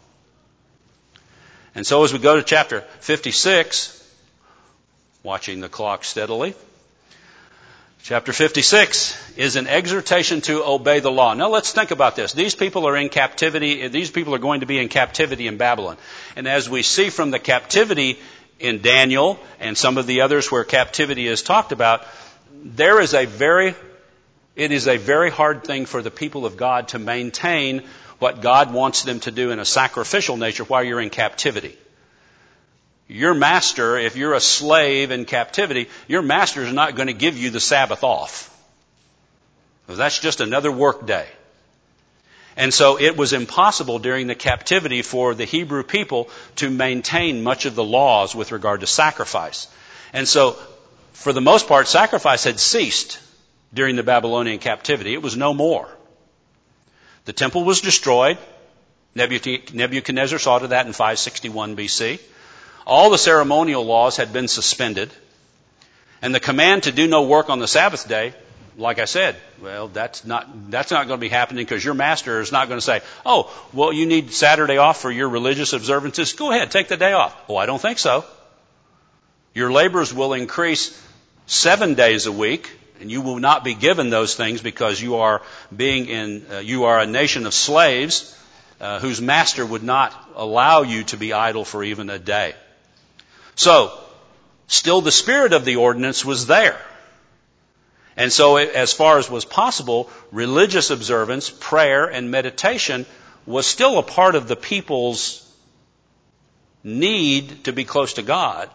And 1.77 1.87
so 1.87 2.03
as 2.05 2.13
we 2.13 2.19
go 2.19 2.37
to 2.37 2.43
chapter 2.43 2.81
56, 3.01 4.03
watching 5.23 5.61
the 5.61 5.69
clock 5.69 6.05
steadily, 6.05 6.55
chapter 8.03 8.33
56 8.33 9.37
is 9.37 9.57
an 9.57 9.67
exhortation 9.67 10.41
to 10.41 10.65
obey 10.65 11.01
the 11.01 11.11
law. 11.11 11.35
Now 11.35 11.51
let's 11.51 11.73
think 11.73 11.91
about 11.91 12.17
this. 12.17 12.33
These 12.33 12.55
people 12.55 12.89
are 12.89 12.97
in 12.97 13.11
captivity, 13.11 13.89
these 13.89 14.11
people 14.11 14.35
are 14.35 14.39
going 14.39 14.61
to 14.61 14.67
be 14.67 14.79
in 14.79 14.89
captivity 14.89 15.49
in 15.49 15.59
Babylon. 15.59 15.99
And 16.35 16.49
as 16.49 16.67
we 16.67 16.83
see 16.83 17.11
from 17.11 17.31
the 17.31 17.39
captivity 17.39 18.19
in 18.59 18.81
Daniel 18.81 19.39
and 19.61 19.77
some 19.77 19.99
of 19.99 20.07
the 20.07 20.23
others 20.23 20.51
where 20.51 20.65
captivity 20.65 21.27
is 21.27 21.43
talked 21.43 21.73
about, 21.73 22.07
there 22.65 23.03
is 23.03 23.13
a 23.13 23.27
very, 23.27 23.75
it 24.57 24.73
is 24.73 24.89
a 24.89 24.97
very 24.97 25.29
hard 25.29 25.63
thing 25.65 25.85
for 25.85 26.01
the 26.01 26.11
people 26.11 26.47
of 26.47 26.57
God 26.57 26.89
to 26.89 26.99
maintain 26.99 27.83
what 28.19 28.41
God 28.41 28.73
wants 28.73 29.03
them 29.03 29.21
to 29.21 29.31
do 29.31 29.51
in 29.51 29.59
a 29.59 29.65
sacrificial 29.65 30.37
nature 30.37 30.65
while 30.65 30.83
you're 30.83 31.01
in 31.01 31.11
captivity. 31.11 31.77
Your 33.09 33.35
master, 33.35 33.99
if 33.99 34.17
you're 34.17 34.35
a 34.35 34.41
slave 34.41 35.11
in 35.11 35.27
captivity, 35.27 35.89
your 36.09 36.23
master 36.23 36.63
is 36.63 36.73
not 36.73 36.97
going 36.97 37.07
to 37.07 37.15
give 37.15 37.39
you 37.39 37.51
the 37.51 37.61
Sabbath 37.61 38.03
off. 38.03 38.53
That's 39.87 40.19
just 40.19 40.41
another 40.41 40.73
work 40.73 41.07
day. 41.07 41.27
And 42.57 42.73
so 42.73 42.99
it 42.99 43.17
was 43.17 43.33
impossible 43.33 43.99
during 43.99 44.27
the 44.27 44.35
captivity 44.35 45.03
for 45.03 45.35
the 45.35 45.45
Hebrew 45.45 45.83
people 45.83 46.31
to 46.57 46.71
maintain 46.71 47.45
much 47.45 47.67
of 47.67 47.75
the 47.75 47.85
laws 47.85 48.35
with 48.35 48.51
regard 48.51 48.81
to 48.81 48.87
sacrifice. 48.87 49.69
And 50.13 50.27
so, 50.27 50.57
for 51.13 51.33
the 51.33 51.43
most 51.43 51.69
part, 51.69 51.87
sacrifice 51.87 52.45
had 52.45 52.59
ceased 52.59 53.21
during 53.75 53.97
the 53.97 54.03
Babylonian 54.03 54.59
captivity. 54.59 55.13
It 55.13 55.23
was 55.23 55.37
no 55.37 55.53
more. 55.53 55.89
The 57.27 57.33
temple 57.33 57.65
was 57.65 57.81
destroyed. 57.81 58.39
Nebuchadnezzar 59.15 60.39
saw 60.39 60.59
to 60.59 60.69
that 60.69 60.87
in 60.87 60.93
561 60.93 61.77
BC. 61.77 62.21
All 62.87 63.11
the 63.11 63.19
ceremonial 63.19 63.85
laws 63.85 64.17
had 64.17 64.33
been 64.33 64.49
suspended. 64.49 65.11
And 66.23 66.35
the 66.35 66.41
command 66.41 66.85
to 66.85 66.93
do 66.93 67.07
no 67.07 67.25
work 67.25 67.51
on 67.51 67.59
the 67.59 67.69
Sabbath 67.69 68.09
day, 68.09 68.33
like 68.79 68.99
I 68.99 69.07
said, 69.07 69.37
well, 69.61 69.89
that's 69.89 70.25
not, 70.25 70.71
that's 70.71 70.91
not 70.91 71.09
going 71.09 71.19
to 71.19 71.21
be 71.21 71.29
happening 71.29 71.65
because 71.65 71.85
your 71.85 71.95
master 71.95 72.41
is 72.41 72.53
not 72.53 72.69
going 72.69 72.79
to 72.79 72.85
say, 72.85 73.01
oh, 73.25 73.53
well, 73.73 73.93
you 73.93 74.07
need 74.07 74.33
Saturday 74.33 74.77
off 74.77 75.01
for 75.01 75.11
your 75.11 75.29
religious 75.29 75.73
observances. 75.73 76.35
Go 76.35 76.53
ahead, 76.53 76.71
take 76.71 76.89
the 76.89 76.97
day 76.97 77.13
off. 77.13 77.35
Oh, 77.49 77.57
I 77.57 77.67
don't 77.67 77.81
think 77.81 77.99
so. 77.99 78.25
Your 79.55 79.73
labors 79.73 80.13
will 80.13 80.35
increase 80.35 81.03
seven 81.47 81.95
days 81.95 82.27
a 82.27 82.33
week, 82.33 82.71
and 83.01 83.11
you 83.11 83.21
will 83.21 83.39
not 83.39 83.65
be 83.65 83.75
given 83.75 84.11
those 84.11 84.35
things 84.35 84.61
because 84.63 85.01
you 85.01 85.17
are 85.17 85.43
being 85.75 86.07
in, 86.07 86.47
uh, 86.51 86.59
you 86.59 86.85
are 86.85 86.99
a 86.99 87.07
nation 87.07 87.47
of 87.47 87.55
slaves 87.55 88.37
uh, 88.81 88.99
whose 88.99 89.21
master 89.21 89.65
would 89.65 89.83
not 89.83 90.13
allow 90.35 90.83
you 90.83 91.05
to 91.05 91.17
be 91.17 91.33
idle 91.33 91.65
for 91.65 91.83
even 91.83 92.11
a 92.11 92.19
day. 92.19 92.55
So, 93.55 93.99
still 94.67 95.01
the 95.01 95.13
spirit 95.13 95.53
of 95.53 95.65
the 95.65 95.77
ordinance 95.77 96.25
was 96.25 96.47
there. 96.47 96.79
And 98.17 98.33
so, 98.33 98.57
as 98.57 98.93
far 98.93 99.19
as 99.19 99.31
was 99.31 99.45
possible, 99.45 100.11
religious 100.33 100.91
observance, 100.91 101.51
prayer, 101.51 102.07
and 102.07 102.31
meditation 102.31 103.07
was 103.45 103.67
still 103.67 103.99
a 103.99 104.03
part 104.03 104.35
of 104.35 104.49
the 104.49 104.57
people's 104.57 105.43
need 106.83 107.65
to 107.65 107.73
be 107.73 107.85
close 107.85 108.15
to 108.15 108.23
God. 108.23 108.71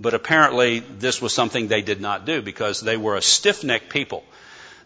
But 0.00 0.14
apparently, 0.14 0.78
this 0.80 1.20
was 1.20 1.34
something 1.34 1.68
they 1.68 1.82
did 1.82 2.00
not 2.00 2.24
do 2.24 2.40
because 2.40 2.80
they 2.80 2.96
were 2.96 3.16
a 3.16 3.22
stiff 3.22 3.62
necked 3.62 3.90
people. 3.90 4.24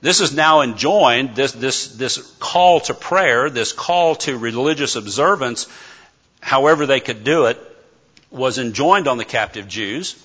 This 0.01 0.21
is 0.21 0.35
now 0.35 0.63
enjoined, 0.63 1.37
this, 1.37 1.53
this, 1.53 1.89
this 1.97 2.19
call 2.41 2.81
to 2.81 2.95
prayer, 2.95 3.49
this 3.49 3.73
call 3.73 4.17
to 4.17 4.37
religious 4.37 4.97
observance, 4.97 5.69
however 6.41 6.87
they 6.87 6.99
could 6.99 7.23
do 7.23 7.47
it, 7.47 7.59
was 8.31 8.59
enjoined 8.59 9.07
on 9.07 9.17
the 9.17 9.25
captive 9.25 9.69
Jews. 9.69 10.17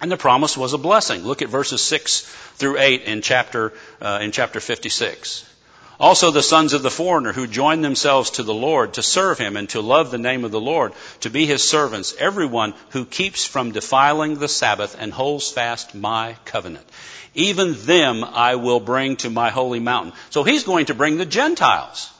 And 0.00 0.10
the 0.10 0.16
promise 0.16 0.56
was 0.56 0.72
a 0.72 0.78
blessing. 0.78 1.22
Look 1.22 1.42
at 1.42 1.48
verses 1.48 1.82
6 1.82 2.22
through 2.56 2.78
8 2.78 3.02
in 3.02 3.20
chapter, 3.20 3.74
uh, 4.00 4.18
in 4.22 4.32
chapter 4.32 4.60
56. 4.60 5.51
Also 6.00 6.30
the 6.30 6.42
sons 6.42 6.72
of 6.72 6.82
the 6.82 6.90
foreigner 6.90 7.32
who 7.32 7.46
join 7.46 7.80
themselves 7.80 8.30
to 8.30 8.42
the 8.42 8.54
Lord 8.54 8.94
to 8.94 9.02
serve 9.02 9.38
him 9.38 9.56
and 9.56 9.68
to 9.70 9.80
love 9.80 10.10
the 10.10 10.18
name 10.18 10.44
of 10.44 10.50
the 10.50 10.60
Lord, 10.60 10.92
to 11.20 11.30
be 11.30 11.46
his 11.46 11.62
servants, 11.62 12.14
everyone 12.18 12.74
who 12.90 13.04
keeps 13.04 13.44
from 13.44 13.72
defiling 13.72 14.38
the 14.38 14.48
Sabbath 14.48 14.96
and 14.98 15.12
holds 15.12 15.50
fast 15.50 15.94
my 15.94 16.36
covenant. 16.44 16.86
Even 17.34 17.74
them 17.86 18.24
I 18.24 18.56
will 18.56 18.80
bring 18.80 19.16
to 19.16 19.30
my 19.30 19.50
holy 19.50 19.80
mountain. 19.80 20.12
So 20.30 20.42
he's 20.42 20.64
going 20.64 20.86
to 20.86 20.94
bring 20.94 21.18
the 21.18 21.26
Gentiles. 21.26 22.10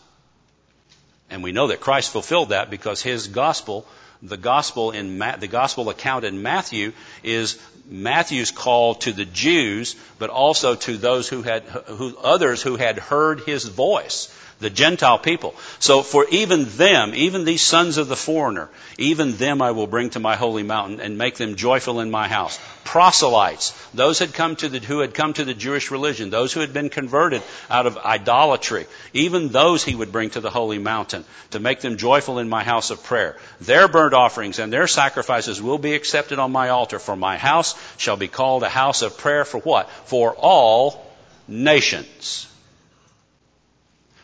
And 1.28 1.42
we 1.42 1.52
know 1.52 1.68
that 1.68 1.80
Christ 1.80 2.12
fulfilled 2.12 2.50
that 2.50 2.70
because 2.70 3.02
his 3.02 3.28
gospel 3.28 3.86
the 4.22 4.36
gospel 4.36 4.92
in 4.92 5.18
Ma- 5.18 5.36
the 5.36 5.48
gospel 5.48 5.90
account 5.90 6.24
in 6.24 6.42
Matthew 6.42 6.92
is 7.22 7.58
Matthew's 7.88 8.50
call 8.50 8.94
to 8.96 9.12
the 9.12 9.24
Jews, 9.24 9.96
but 10.18 10.30
also 10.30 10.76
to 10.76 10.96
those 10.96 11.28
who 11.28 11.42
had 11.42 11.64
who, 11.64 12.16
others 12.16 12.62
who 12.62 12.76
had 12.76 12.98
heard 12.98 13.40
his 13.40 13.64
voice 13.64 14.32
the 14.62 14.70
Gentile 14.70 15.18
people. 15.18 15.54
So 15.78 16.02
for 16.02 16.26
even 16.30 16.64
them, 16.76 17.12
even 17.14 17.44
these 17.44 17.62
sons 17.62 17.98
of 17.98 18.08
the 18.08 18.16
foreigner, 18.16 18.70
even 18.96 19.36
them 19.36 19.60
I 19.60 19.72
will 19.72 19.86
bring 19.86 20.10
to 20.10 20.20
my 20.20 20.36
holy 20.36 20.62
mountain 20.62 21.00
and 21.00 21.18
make 21.18 21.36
them 21.36 21.56
joyful 21.56 22.00
in 22.00 22.10
my 22.10 22.28
house. 22.28 22.58
Proselytes, 22.84 23.72
those 23.92 24.18
had 24.18 24.32
come 24.32 24.56
to 24.56 24.68
the, 24.68 24.78
who 24.78 25.00
had 25.00 25.14
come 25.14 25.32
to 25.34 25.44
the 25.44 25.54
Jewish 25.54 25.90
religion, 25.90 26.30
those 26.30 26.52
who 26.52 26.60
had 26.60 26.72
been 26.72 26.88
converted 26.88 27.42
out 27.68 27.86
of 27.86 27.98
idolatry, 27.98 28.86
even 29.12 29.48
those 29.48 29.84
he 29.84 29.94
would 29.94 30.12
bring 30.12 30.30
to 30.30 30.40
the 30.40 30.50
holy 30.50 30.78
mountain 30.78 31.24
to 31.50 31.60
make 31.60 31.80
them 31.80 31.96
joyful 31.96 32.38
in 32.38 32.48
my 32.48 32.64
house 32.64 32.90
of 32.90 33.02
prayer. 33.02 33.36
Their 33.60 33.88
burnt 33.88 34.14
offerings 34.14 34.58
and 34.58 34.72
their 34.72 34.86
sacrifices 34.86 35.60
will 35.60 35.78
be 35.78 35.94
accepted 35.94 36.38
on 36.38 36.52
my 36.52 36.70
altar, 36.70 36.98
for 36.98 37.16
my 37.16 37.36
house 37.36 37.74
shall 37.98 38.16
be 38.16 38.28
called 38.28 38.62
a 38.62 38.68
house 38.68 39.02
of 39.02 39.18
prayer 39.18 39.44
for 39.44 39.58
what? 39.60 39.90
For 39.90 40.34
all 40.34 41.04
nations. 41.48 42.48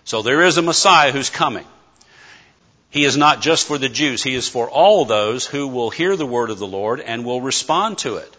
So 0.08 0.22
there 0.22 0.42
is 0.42 0.56
a 0.56 0.62
Messiah 0.62 1.12
who's 1.12 1.28
coming. 1.28 1.66
He 2.88 3.04
is 3.04 3.18
not 3.18 3.42
just 3.42 3.66
for 3.66 3.76
the 3.76 3.90
Jews, 3.90 4.22
he 4.22 4.34
is 4.34 4.48
for 4.48 4.70
all 4.70 5.04
those 5.04 5.44
who 5.44 5.68
will 5.68 5.90
hear 5.90 6.16
the 6.16 6.24
word 6.24 6.48
of 6.48 6.58
the 6.58 6.66
Lord 6.66 7.00
and 7.00 7.26
will 7.26 7.42
respond 7.42 7.98
to 7.98 8.16
it. 8.16 8.34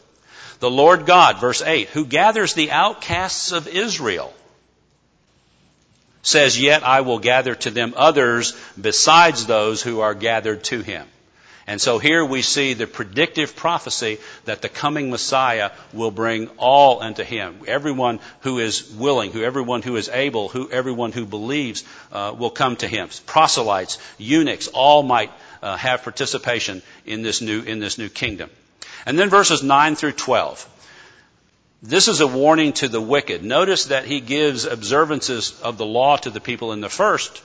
The 0.62 0.72
Lord 0.72 1.06
God, 1.06 1.40
verse 1.40 1.62
8, 1.62 1.90
who 1.90 2.08
gathers 2.08 2.56
the 2.56 2.72
outcasts 2.72 3.52
of 3.52 3.68
Israel, 3.68 4.34
says, 6.24 6.60
Yet 6.60 6.82
I 6.82 7.02
will 7.02 7.20
gather 7.20 7.54
to 7.54 7.70
them 7.70 7.94
others 7.96 8.58
besides 8.82 9.46
those 9.46 9.84
who 9.84 10.00
are 10.00 10.16
gathered 10.16 10.64
to 10.66 10.82
him. 10.82 11.06
And 11.70 11.80
so 11.80 12.00
here 12.00 12.26
we 12.26 12.42
see 12.42 12.74
the 12.74 12.88
predictive 12.88 13.56
prophecy 13.56 14.18
that 14.46 14.64
the 14.64 14.70
coming 14.70 15.12
Messiah 15.12 15.70
will 15.94 16.10
bring 16.10 16.48
all 16.58 17.00
unto 17.04 17.24
him. 17.24 17.60
Everyone 17.68 18.20
who 18.40 18.58
is 18.58 18.90
willing, 18.90 19.32
who 19.32 19.44
everyone 19.44 19.84
who 19.84 19.96
is 19.96 20.10
able, 20.10 20.50
who 20.50 20.68
everyone 20.72 21.12
who 21.12 21.28
believes 21.28 21.84
uh, 22.12 22.34
will 22.36 22.50
come 22.50 22.76
to 22.78 22.88
him. 22.88 23.10
Proselytes, 23.28 24.00
eunuchs, 24.18 24.68
all 24.68 25.04
might 25.04 25.32
uh, 25.62 25.78
have 25.78 26.02
participation 26.02 26.82
in 27.06 27.22
this 27.22 27.40
new 27.40 27.62
in 27.62 27.78
this 27.80 28.00
new 28.00 28.10
kingdom. 28.10 28.50
And 29.06 29.20
then 29.20 29.30
verses 29.30 29.62
9 29.62 29.96
through 29.96 30.14
12. 30.14 30.68
This 31.84 32.08
is 32.08 32.20
a 32.20 32.26
warning 32.26 32.74
to 32.82 32.88
the 32.88 33.00
wicked. 33.00 33.44
Notice 33.44 33.86
that 33.86 34.06
he 34.06 34.22
gives 34.22 34.66
observances 34.66 35.62
of 35.62 35.78
the 35.78 35.86
law 35.86 36.18
to 36.18 36.32
the 36.32 36.42
people 36.42 36.74
in 36.74 36.82
the 36.82 36.90
first 36.90 37.44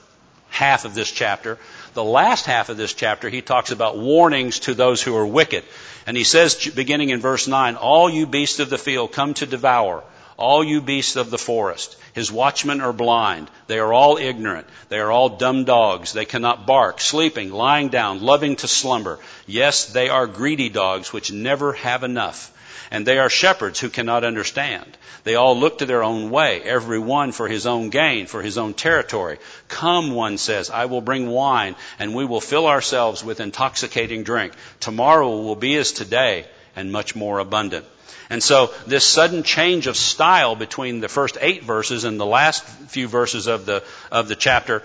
half 0.55 0.85
of 0.85 0.95
this 0.95 1.11
chapter. 1.11 1.59
The 1.95 2.05
last 2.05 2.47
half 2.47 2.69
of 2.69 2.77
this 2.77 2.95
chapter, 2.95 3.29
he 3.29 3.43
talks 3.43 3.73
about 3.73 3.99
warnings 3.99 4.61
to 4.61 4.75
those 4.75 5.03
who 5.03 5.17
are 5.17 5.27
wicked. 5.27 5.65
And 6.07 6.17
he 6.17 6.23
says, 6.23 6.55
beginning 6.69 7.11
in 7.11 7.21
verse 7.21 7.49
9, 7.49 7.75
All 7.75 8.09
you 8.09 8.25
beasts 8.25 8.61
of 8.61 8.71
the 8.71 8.79
field 8.79 9.11
come 9.11 9.35
to 9.35 9.47
devour. 9.47 10.05
All 10.37 10.63
you 10.63 10.81
beasts 10.81 11.17
of 11.17 11.31
the 11.31 11.39
forest. 11.39 11.97
His 12.13 12.31
watchmen 12.31 12.81
are 12.81 12.93
blind. 12.93 13.51
They 13.67 13.81
are 13.81 13.93
all 13.93 14.17
ignorant. 14.17 14.69
They 14.89 15.01
are 15.01 15.11
all 15.11 15.31
dumb 15.31 15.65
dogs. 15.65 16.13
They 16.13 16.25
cannot 16.25 16.67
bark, 16.67 17.01
sleeping, 17.01 17.51
lying 17.51 17.89
down, 17.89 18.23
loving 18.23 18.55
to 18.57 18.69
slumber. 18.69 19.19
Yes, 19.47 19.87
they 19.87 20.09
are 20.09 20.29
greedy 20.29 20.69
dogs 20.69 21.13
which 21.13 21.33
never 21.33 21.73
have 21.73 22.05
enough. 22.05 22.53
And 22.91 23.07
they 23.07 23.19
are 23.19 23.31
shepherds 23.31 23.81
who 23.81 23.89
cannot 23.89 24.25
understand. 24.25 24.97
They 25.25 25.35
all 25.37 25.59
look 25.59 25.79
to 25.79 25.87
their 25.87 26.03
own 26.03 26.31
way, 26.31 26.61
every 26.63 26.99
one 26.99 27.33
for 27.33 27.49
his 27.49 27.67
own 27.67 27.91
gain, 27.91 28.27
for 28.27 28.43
his 28.43 28.59
own 28.59 28.75
territory. 28.75 29.39
Come, 29.69 30.13
one 30.13 30.39
says, 30.39 30.71
I 30.71 30.85
will 30.85 31.01
bring 31.01 31.29
wine, 31.29 31.77
and 31.99 32.15
we 32.15 32.25
will 32.25 32.41
fill 32.41 32.67
ourselves 32.67 33.25
with 33.25 33.41
intoxicating 33.41 34.23
drink. 34.23 34.53
Tomorrow 34.81 35.41
will 35.41 35.57
be 35.57 35.77
as 35.77 35.93
today, 35.93 36.47
and 36.77 36.93
much 36.93 37.17
more 37.17 37.39
abundant. 37.39 37.87
And 38.31 38.43
so 38.43 38.73
this 38.87 39.05
sudden 39.05 39.43
change 39.43 39.87
of 39.87 39.97
style 39.97 40.57
between 40.57 41.01
the 41.01 41.09
first 41.09 41.39
eight 41.41 41.63
verses 41.63 42.05
and 42.05 42.19
the 42.19 42.27
last 42.27 42.65
few 42.89 43.09
verses 43.09 43.47
of 43.47 43.67
the, 43.67 43.83
of 44.11 44.29
the 44.29 44.37
chapter 44.37 44.83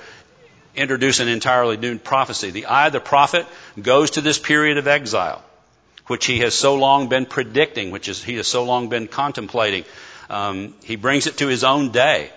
introduce 0.76 1.20
an 1.20 1.28
entirely 1.28 1.78
new 1.78 1.98
prophecy. 1.98 2.52
The 2.52 2.68
eye 2.68 2.88
of 2.88 2.94
the 2.94 3.00
prophet 3.00 3.46
goes 3.82 4.12
to 4.12 4.22
this 4.22 4.40
period 4.40 4.78
of 4.78 4.88
exile 4.88 5.44
which 6.10 6.26
he 6.26 6.40
has 6.40 6.56
so 6.56 6.76
long 6.76 7.08
been 7.08 7.28
predicting, 7.28 7.92
which 7.92 8.10
is, 8.10 8.24
he 8.24 8.36
has 8.36 8.48
so 8.48 8.64
long 8.64 8.90
been 8.90 9.08
contemplating. 9.08 9.86
Um, 10.30 10.74
he 10.84 10.96
brings 10.96 11.28
it 11.28 11.38
to 11.38 11.48
his 11.48 11.64
own 11.64 11.92
day. 11.92 12.32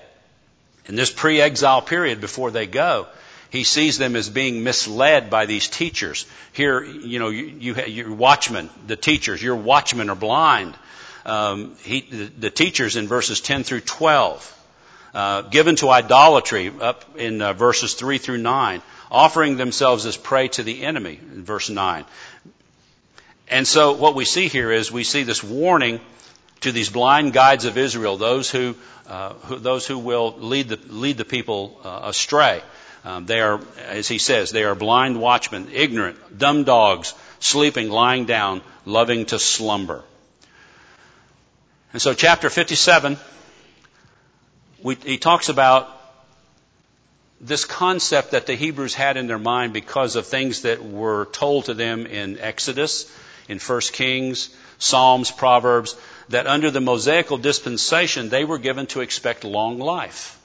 In 0.87 0.95
this 0.95 1.11
pre-exile 1.11 1.81
period 1.81 2.21
before 2.21 2.51
they 2.51 2.67
go, 2.67 3.07
he 3.51 3.65
sees 3.65 3.97
them 3.97 4.15
as 4.15 4.29
being 4.29 4.63
misled 4.63 5.31
by 5.31 5.47
these 5.47 5.69
teachers. 5.69 6.27
Here, 6.53 6.83
you 6.83 7.19
know, 7.19 7.29
you, 7.29 7.75
you 7.75 7.75
your 7.85 8.13
watchmen, 8.13 8.69
the 8.87 8.97
teachers, 8.97 9.43
your 9.43 9.57
watchmen 9.57 10.11
are 10.11 10.17
blind. 10.17 10.75
Um, 11.25 11.77
he, 11.83 12.01
the, 12.01 12.25
the, 12.25 12.51
teachers 12.51 12.97
in 12.97 13.07
verses 13.07 13.41
10 13.41 13.63
through 13.63 13.83
12, 13.83 14.67
uh, 15.15 15.43
given 15.43 15.77
to 15.77 15.89
idolatry 15.89 16.73
up 16.81 17.17
in 17.17 17.41
uh, 17.41 17.53
verses 17.53 17.95
3 17.95 18.19
through 18.19 18.39
9, 18.39 18.83
offering 19.11 19.57
themselves 19.57 20.05
as 20.05 20.17
prey 20.17 20.49
to 20.49 20.63
the 20.63 20.83
enemy 20.83 21.21
in 21.33 21.45
verse 21.45 21.71
9. 21.71 22.05
And 23.53 23.69
so 23.69 23.93
what 23.93 24.15
we 24.15 24.25
see 24.25 24.49
here 24.49 24.73
is 24.73 24.91
we 24.91 25.05
see 25.05 25.25
this 25.25 25.45
warning 25.45 26.01
to 26.63 26.73
these 26.73 26.89
blind 26.89 27.35
guides 27.35 27.67
of 27.67 27.77
Israel, 27.77 28.17
those 28.17 28.51
who, 28.51 28.75
uh, 29.07 29.35
who 29.35 29.59
those 29.59 29.87
who 29.87 29.99
will 29.99 30.35
lead 30.39 30.71
the, 30.71 30.79
lead 30.89 31.19
the 31.19 31.27
people 31.27 31.79
uh, 31.85 32.01
astray. 32.05 32.63
Um, 33.05 33.27
they 33.27 33.43
are, 33.43 33.61
as 33.89 34.09
he 34.09 34.17
says, 34.17 34.53
they 34.53 34.65
are 34.65 34.75
blind 34.75 35.21
watchmen, 35.21 35.69
ignorant, 35.71 36.39
dumb 36.39 36.65
dogs, 36.65 37.13
sleeping, 37.41 37.91
lying 37.91 38.25
down, 38.25 38.63
loving 38.87 39.27
to 39.27 39.39
slumber. 39.39 40.03
And 41.93 42.01
so, 42.01 42.15
chapter 42.15 42.49
57, 42.49 43.19
we, 44.83 44.95
he 44.95 45.19
talks 45.19 45.51
about 45.51 45.91
this 47.39 47.67
concept 47.67 48.31
that 48.31 48.47
the 48.47 48.55
Hebrews 48.55 48.95
had 48.95 49.19
in 49.19 49.27
their 49.27 49.39
mind 49.39 49.75
because 49.75 50.17
of 50.17 50.27
things 50.27 50.63
that 50.63 50.83
were 50.83 51.27
told 51.27 51.67
to 51.67 51.75
them 51.75 52.07
in 52.07 52.39
Exodus 52.39 53.13
in 53.49 53.59
1 53.59 53.81
Kings, 53.93 54.51
Psalms, 54.79 55.31
Proverbs, 55.31 55.97
that 56.29 56.47
under 56.47 56.71
the 56.71 56.81
Mosaical 56.81 57.39
dispensation, 57.39 58.29
they 58.29 58.45
were 58.45 58.59
given 58.59 58.87
to 58.89 59.01
expect 59.01 59.45
long 59.45 59.79
life. 59.79 60.39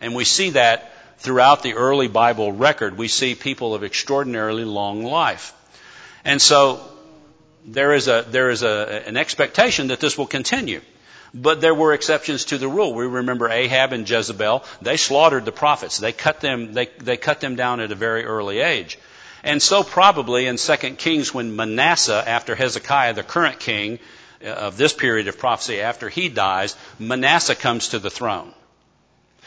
And 0.00 0.14
we 0.14 0.24
see 0.24 0.50
that 0.50 0.92
throughout 1.18 1.62
the 1.62 1.74
early 1.74 2.08
Bible 2.08 2.52
record. 2.52 2.96
We 2.96 3.08
see 3.08 3.34
people 3.34 3.74
of 3.74 3.82
extraordinarily 3.84 4.64
long 4.64 5.04
life. 5.04 5.52
And 6.24 6.40
so 6.40 6.80
there 7.64 7.92
is 7.92 8.08
a, 8.08 8.24
there 8.28 8.50
is 8.50 8.62
a, 8.62 9.02
an 9.06 9.16
expectation 9.16 9.88
that 9.88 10.00
this 10.00 10.16
will 10.16 10.26
continue. 10.26 10.80
But 11.34 11.60
there 11.60 11.74
were 11.74 11.92
exceptions 11.92 12.46
to 12.46 12.58
the 12.58 12.68
rule. 12.68 12.94
We 12.94 13.06
remember 13.06 13.50
Ahab 13.50 13.92
and 13.92 14.08
Jezebel. 14.08 14.64
They 14.80 14.96
slaughtered 14.96 15.44
the 15.44 15.52
prophets. 15.52 15.98
They 15.98 16.12
cut 16.12 16.40
them, 16.40 16.72
they, 16.72 16.86
they 16.98 17.16
cut 17.16 17.40
them 17.40 17.56
down 17.56 17.80
at 17.80 17.92
a 17.92 17.94
very 17.94 18.24
early 18.24 18.60
age. 18.60 18.98
And 19.44 19.62
so 19.62 19.82
probably 19.82 20.46
in 20.46 20.56
2 20.56 20.76
Kings 20.96 21.32
when 21.32 21.54
Manasseh, 21.54 22.22
after 22.26 22.54
Hezekiah, 22.54 23.14
the 23.14 23.22
current 23.22 23.60
king 23.60 23.98
uh, 24.44 24.48
of 24.48 24.76
this 24.76 24.92
period 24.92 25.28
of 25.28 25.38
prophecy, 25.38 25.80
after 25.80 26.08
he 26.08 26.28
dies, 26.28 26.76
Manasseh 26.98 27.54
comes 27.54 27.88
to 27.88 27.98
the 27.98 28.10
throne. 28.10 28.52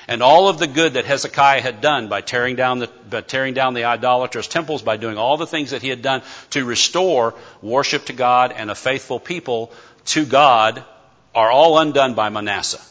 And 0.07 0.23
all 0.23 0.49
of 0.49 0.57
the 0.57 0.67
good 0.67 0.93
that 0.93 1.05
Hezekiah 1.05 1.61
had 1.61 1.81
done 1.81 2.07
by 2.07 2.21
tearing 2.21 2.55
down 2.55 2.79
the, 2.79 2.87
by 2.87 3.21
tearing 3.21 3.53
down 3.53 3.73
the 3.73 3.85
idolatrous 3.85 4.47
temples, 4.47 4.81
by 4.81 4.97
doing 4.97 5.17
all 5.17 5.37
the 5.37 5.47
things 5.47 5.71
that 5.71 5.81
he 5.81 5.89
had 5.89 6.01
done 6.01 6.23
to 6.51 6.65
restore 6.65 7.35
worship 7.61 8.05
to 8.05 8.13
God 8.13 8.51
and 8.51 8.71
a 8.71 8.75
faithful 8.75 9.19
people 9.19 9.71
to 10.05 10.25
God, 10.25 10.83
are 11.35 11.51
all 11.51 11.77
undone 11.77 12.13
by 12.13 12.29
Manasseh. 12.29 12.81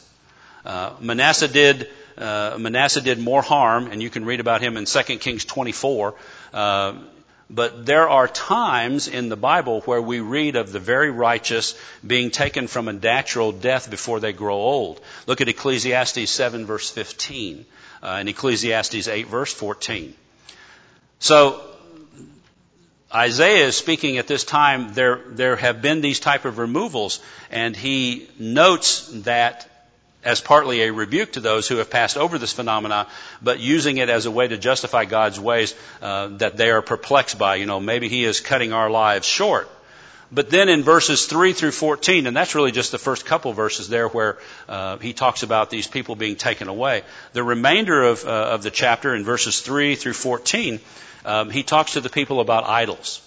Uh, 0.65 0.93
Manasseh 1.01 1.49
did 1.49 1.89
uh, 2.17 2.57
Manasseh 2.59 3.01
did 3.01 3.19
more 3.19 3.41
harm, 3.41 3.87
and 3.87 4.03
you 4.03 4.11
can 4.11 4.25
read 4.27 4.41
about 4.41 4.61
him 4.61 4.77
in 4.77 4.85
2 4.85 5.03
Kings 5.19 5.45
24. 5.45 6.15
Uh, 6.53 6.95
but 7.51 7.85
there 7.85 8.09
are 8.09 8.29
times 8.29 9.09
in 9.09 9.29
the 9.29 9.37
Bible 9.37 9.81
where 9.81 10.01
we 10.01 10.21
read 10.21 10.55
of 10.55 10.71
the 10.71 10.79
very 10.79 11.11
righteous 11.11 11.75
being 12.07 12.31
taken 12.31 12.69
from 12.69 12.87
a 12.87 12.93
natural 12.93 13.51
death 13.51 13.91
before 13.91 14.21
they 14.21 14.33
grow 14.33 14.55
old. 14.55 15.01
Look 15.27 15.41
at 15.41 15.49
Ecclesiastes 15.49 16.31
7 16.31 16.65
verse 16.67 16.89
15 16.91 17.67
uh, 18.03 18.07
and 18.07 18.29
Ecclesiastes 18.29 19.09
8 19.09 19.27
verse 19.27 19.53
14. 19.53 20.15
So 21.19 21.61
Isaiah 23.13 23.67
is 23.67 23.77
speaking 23.77 24.19
at 24.19 24.29
this 24.29 24.45
time, 24.45 24.95
there, 24.95 25.21
there 25.31 25.57
have 25.57 25.83
been 25.83 26.01
these 26.01 26.21
type 26.21 26.45
of 26.45 26.59
removals, 26.59 27.19
and 27.51 27.75
he 27.75 28.29
notes 28.39 29.09
that 29.25 29.69
as 30.25 30.41
partly 30.41 30.83
a 30.83 30.93
rebuke 30.93 31.33
to 31.33 31.41
those 31.41 31.67
who 31.67 31.77
have 31.77 31.91
passed 31.91 32.17
over 32.17 32.39
this 32.39 32.53
phenomena, 32.53 33.07
but 33.43 33.61
using 33.61 33.99
it 33.99 34.11
as 34.11 34.27
a 34.27 34.31
way 34.31 34.47
to 34.49 34.59
justify 34.59 35.05
God's 35.05 35.41
ways 35.41 35.75
uh, 36.03 36.29
that 36.39 36.57
they 36.57 36.71
are 36.71 36.83
perplexed 36.83 37.39
by. 37.39 37.57
You 37.57 37.67
know, 37.67 37.81
maybe 37.81 38.09
He 38.09 38.25
is 38.25 38.41
cutting 38.41 38.73
our 38.73 38.91
lives 38.91 39.27
short. 39.27 39.69
But 40.33 40.49
then 40.49 40.69
in 40.69 40.85
verses 40.85 41.27
3 41.27 41.53
through 41.55 41.73
14, 41.73 42.27
and 42.29 42.37
that's 42.37 42.55
really 42.55 42.71
just 42.71 42.93
the 42.93 42.99
first 42.99 43.27
couple 43.27 43.53
verses 43.53 43.89
there 43.89 44.07
where 44.07 44.39
uh, 44.69 44.97
he 44.99 45.13
talks 45.13 45.43
about 45.43 45.71
these 45.71 45.89
people 45.89 46.15
being 46.15 46.37
taken 46.37 46.69
away. 46.69 47.03
The 47.33 47.43
remainder 47.43 48.05
of, 48.05 48.25
uh, 48.25 48.29
of 48.29 48.63
the 48.63 48.71
chapter 48.71 49.13
in 49.15 49.25
verses 49.25 49.61
3 49.61 49.97
through 49.97 50.13
14, 50.13 50.79
um, 51.25 51.51
he 51.51 51.65
talks 51.65 51.95
to 51.95 52.01
the 52.01 52.09
people 52.09 52.41
about 52.41 52.65
idols. 52.65 53.21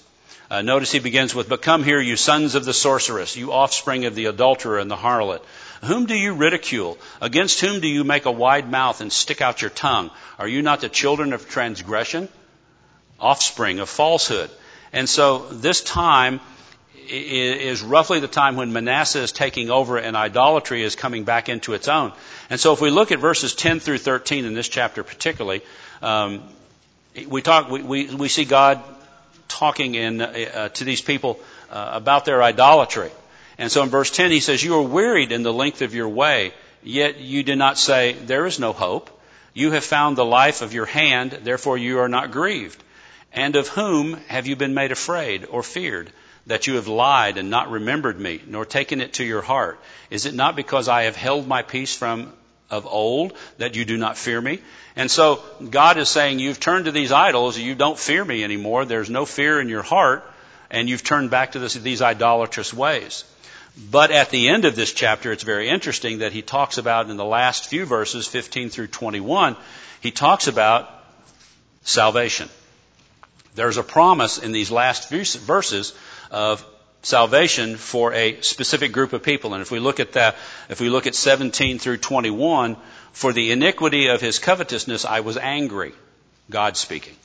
Uh, 0.50 0.62
notice 0.62 0.92
he 0.92 1.00
begins 1.00 1.36
with, 1.36 1.50
But 1.50 1.62
come 1.62 1.84
here, 1.84 2.00
you 2.00 2.16
sons 2.16 2.56
of 2.56 2.64
the 2.64 2.74
sorceress, 2.74 3.36
you 3.36 3.52
offspring 3.52 4.06
of 4.06 4.16
the 4.16 4.26
adulterer 4.26 4.80
and 4.80 4.90
the 4.90 4.96
harlot. 4.96 5.42
Whom 5.84 6.06
do 6.06 6.16
you 6.16 6.34
ridicule? 6.34 6.98
Against 7.20 7.60
whom 7.60 7.82
do 7.82 7.88
you 7.88 8.04
make 8.04 8.26
a 8.26 8.32
wide 8.32 8.72
mouth 8.72 9.02
and 9.02 9.12
stick 9.12 9.42
out 9.42 9.62
your 9.62 9.70
tongue? 9.70 10.12
Are 10.40 10.48
you 10.48 10.62
not 10.62 10.82
the 10.82 10.90
children 10.90 11.34
of 11.34 11.50
transgression? 11.50 12.30
Offspring 13.20 13.80
of 13.80 13.90
falsehood. 13.90 14.50
And 14.94 15.10
so 15.10 15.40
this 15.50 15.82
time 15.82 16.40
is 17.10 17.82
roughly 17.82 18.20
the 18.20 18.28
time 18.28 18.56
when 18.56 18.72
Manasseh 18.72 19.20
is 19.20 19.32
taking 19.32 19.70
over 19.70 19.98
and 19.98 20.16
idolatry 20.16 20.84
is 20.84 20.96
coming 20.96 21.26
back 21.26 21.50
into 21.50 21.74
its 21.74 21.88
own. 21.88 22.14
And 22.50 22.60
so 22.60 22.74
if 22.74 22.80
we 22.80 22.90
look 22.90 23.12
at 23.12 23.20
verses 23.20 23.54
10 23.54 23.80
through 23.80 23.98
13 23.98 24.46
in 24.46 24.54
this 24.54 24.70
chapter 24.70 25.04
particularly, 25.04 25.62
um, 26.02 26.44
we 27.28 27.42
talk, 27.42 27.70
we, 27.70 27.82
we, 27.82 28.16
we, 28.16 28.28
see 28.30 28.46
God 28.46 28.82
talking 29.48 29.96
in, 29.96 30.22
uh, 30.22 30.70
to 30.70 30.84
these 30.84 31.02
people 31.02 31.40
uh, 31.70 31.92
about 31.94 32.26
their 32.26 32.42
idolatry. 32.42 33.12
And 33.58 33.72
so 33.72 33.84
in 33.84 33.90
verse 33.90 34.12
10 34.12 34.32
he 34.32 34.40
says, 34.40 34.64
You 34.64 34.76
are 34.78 34.82
wearied 34.82 35.32
in 35.32 35.44
the 35.44 35.54
length 35.54 35.82
of 35.82 35.94
your 35.94 36.10
way, 36.10 36.54
yet 36.82 37.20
you 37.20 37.44
do 37.44 37.56
not 37.56 37.78
say, 37.78 38.14
There 38.14 38.46
is 38.46 38.60
no 38.60 38.74
hope. 38.74 39.10
You 39.54 39.72
have 39.72 39.84
found 39.84 40.18
the 40.18 40.26
life 40.26 40.62
of 40.62 40.74
your 40.74 40.88
hand, 40.88 41.40
therefore 41.44 41.78
you 41.78 42.00
are 42.00 42.10
not 42.10 42.32
grieved. 42.32 42.84
And 43.32 43.56
of 43.56 43.68
whom 43.68 44.16
have 44.28 44.48
you 44.48 44.56
been 44.56 44.74
made 44.74 44.92
afraid 44.92 45.46
or 45.46 45.64
feared? 45.64 46.12
That 46.48 46.68
you 46.68 46.76
have 46.76 46.88
lied 46.88 47.38
and 47.38 47.50
not 47.50 47.72
remembered 47.72 48.20
me, 48.20 48.42
nor 48.46 48.66
taken 48.66 49.00
it 49.00 49.14
to 49.14 49.24
your 49.24 49.42
heart. 49.42 49.80
Is 50.10 50.26
it 50.26 50.34
not 50.34 50.56
because 50.56 50.90
I 50.90 51.04
have 51.04 51.16
held 51.16 51.48
my 51.48 51.62
peace 51.62 51.96
from 51.96 52.34
of 52.70 52.86
old 52.88 53.34
that 53.60 53.76
you 53.76 53.86
do 53.86 53.98
not 53.98 54.18
fear 54.18 54.42
me? 54.42 54.60
And 54.96 55.10
so 55.10 55.42
God 55.70 55.98
is 55.98 56.10
saying, 56.10 56.40
You've 56.40 56.60
turned 56.60 56.86
to 56.86 56.92
these 56.92 57.12
idols, 57.12 57.58
you 57.58 57.76
don't 57.76 57.98
fear 57.98 58.26
me 58.26 58.44
anymore, 58.44 58.86
there's 58.86 59.10
no 59.10 59.26
fear 59.26 59.62
in 59.62 59.70
your 59.70 59.84
heart, 59.84 60.30
and 60.74 60.90
you've 60.90 61.04
turned 61.04 61.30
back 61.30 61.54
to 61.54 61.60
this, 61.60 61.76
these 61.76 62.02
idolatrous 62.02 62.74
ways. 62.74 63.24
But 63.90 64.12
at 64.12 64.32
the 64.32 64.50
end 64.50 64.66
of 64.66 64.76
this 64.76 64.92
chapter, 64.92 65.32
it's 65.32 65.44
very 65.44 65.70
interesting 65.70 66.20
that 66.20 66.34
he 66.34 66.42
talks 66.42 66.78
about 66.78 67.10
in 67.10 67.16
the 67.16 67.24
last 67.26 67.68
few 67.68 67.86
verses, 67.86 68.28
15 68.28 68.70
through 68.70 68.88
21, 68.88 69.56
he 70.02 70.12
talks 70.12 70.48
about 70.48 70.90
salvation. 71.84 72.50
There's 73.56 73.78
a 73.78 73.84
promise 73.84 74.40
in 74.40 74.52
these 74.52 74.72
last 74.72 75.10
few 75.10 75.24
verses 75.24 75.94
of 76.32 76.66
salvation 77.04 77.78
for 77.78 78.14
a 78.14 78.42
specific 78.42 78.92
group 78.92 79.14
of 79.14 79.22
people. 79.22 79.54
And 79.54 79.62
if 79.62 79.70
we 79.70 79.80
look 79.80 80.00
at 80.00 80.14
that, 80.14 80.36
if 80.70 80.80
we 80.80 80.90
look 80.90 81.06
at 81.06 81.16
17 81.16 81.78
through 81.78 81.98
21, 81.98 82.78
for 83.12 83.32
the 83.32 83.52
iniquity 83.52 84.08
of 84.08 84.22
his 84.22 84.40
covetousness 84.40 85.06
I 85.06 85.20
was 85.20 85.38
angry, 85.38 85.94
God 86.50 86.78
speaking, 86.78 87.16